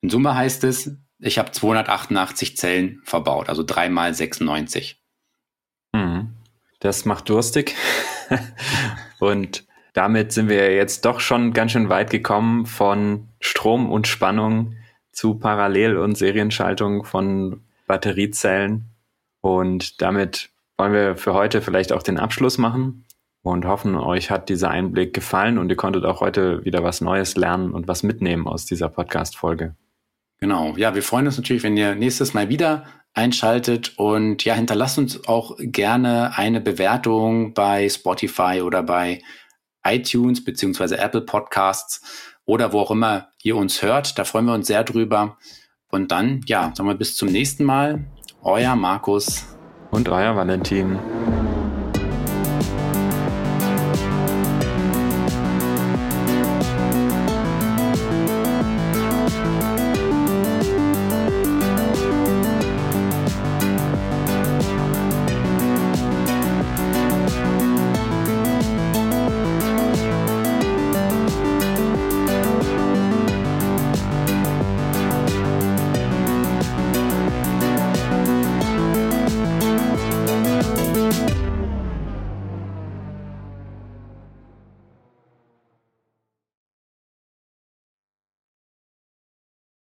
In 0.00 0.10
Summe 0.10 0.34
heißt 0.34 0.62
es, 0.64 0.92
ich 1.18 1.38
habe 1.38 1.50
288 1.50 2.56
Zellen 2.56 3.00
verbaut, 3.04 3.48
also 3.48 3.62
3 3.64 3.88
mal 3.88 4.14
96. 4.14 5.02
Das 6.80 7.04
macht 7.04 7.28
durstig. 7.28 7.74
und 9.18 9.64
damit 9.92 10.32
sind 10.32 10.48
wir 10.48 10.74
jetzt 10.74 11.04
doch 11.04 11.20
schon 11.20 11.52
ganz 11.52 11.72
schön 11.72 11.88
weit 11.88 12.10
gekommen 12.10 12.66
von 12.66 13.28
Strom 13.40 13.90
und 13.90 14.06
Spannung 14.06 14.74
zu 15.10 15.36
Parallel- 15.36 15.96
und 15.96 16.16
Serienschaltung 16.16 17.04
von 17.04 17.62
Batteriezellen. 17.86 18.90
Und 19.40 20.02
damit 20.02 20.50
wollen 20.76 20.92
wir 20.92 21.16
für 21.16 21.32
heute 21.32 21.62
vielleicht 21.62 21.92
auch 21.92 22.02
den 22.02 22.18
Abschluss 22.18 22.58
machen 22.58 23.06
und 23.42 23.64
hoffen, 23.64 23.94
euch 23.94 24.30
hat 24.30 24.48
dieser 24.48 24.70
Einblick 24.70 25.14
gefallen 25.14 25.56
und 25.56 25.70
ihr 25.70 25.76
konntet 25.76 26.04
auch 26.04 26.20
heute 26.20 26.64
wieder 26.64 26.82
was 26.82 27.00
Neues 27.00 27.36
lernen 27.36 27.72
und 27.72 27.88
was 27.88 28.02
mitnehmen 28.02 28.46
aus 28.46 28.66
dieser 28.66 28.88
Podcast-Folge. 28.88 29.76
Genau. 30.38 30.74
Ja, 30.76 30.94
wir 30.94 31.02
freuen 31.02 31.26
uns 31.26 31.36
natürlich, 31.36 31.62
wenn 31.62 31.76
ihr 31.76 31.94
nächstes 31.94 32.34
Mal 32.34 32.48
wieder 32.48 32.84
einschaltet 33.14 33.94
und 33.96 34.44
ja, 34.44 34.54
hinterlasst 34.54 34.98
uns 34.98 35.26
auch 35.26 35.56
gerne 35.58 36.36
eine 36.36 36.60
Bewertung 36.60 37.54
bei 37.54 37.88
Spotify 37.88 38.60
oder 38.62 38.82
bei 38.82 39.22
iTunes 39.84 40.44
beziehungsweise 40.44 40.98
Apple 40.98 41.22
Podcasts 41.22 42.34
oder 42.44 42.72
wo 42.72 42.80
auch 42.80 42.90
immer 42.90 43.28
ihr 43.42 43.56
uns 43.56 43.82
hört. 43.82 44.18
Da 44.18 44.24
freuen 44.24 44.44
wir 44.44 44.54
uns 44.54 44.66
sehr 44.66 44.84
drüber. 44.84 45.38
Und 45.88 46.12
dann, 46.12 46.42
ja, 46.46 46.72
sagen 46.74 46.88
wir 46.88 46.96
bis 46.96 47.16
zum 47.16 47.28
nächsten 47.28 47.64
Mal. 47.64 48.04
Euer 48.42 48.76
Markus. 48.76 49.46
Und 49.90 50.08
euer 50.08 50.36
Valentin. 50.36 50.98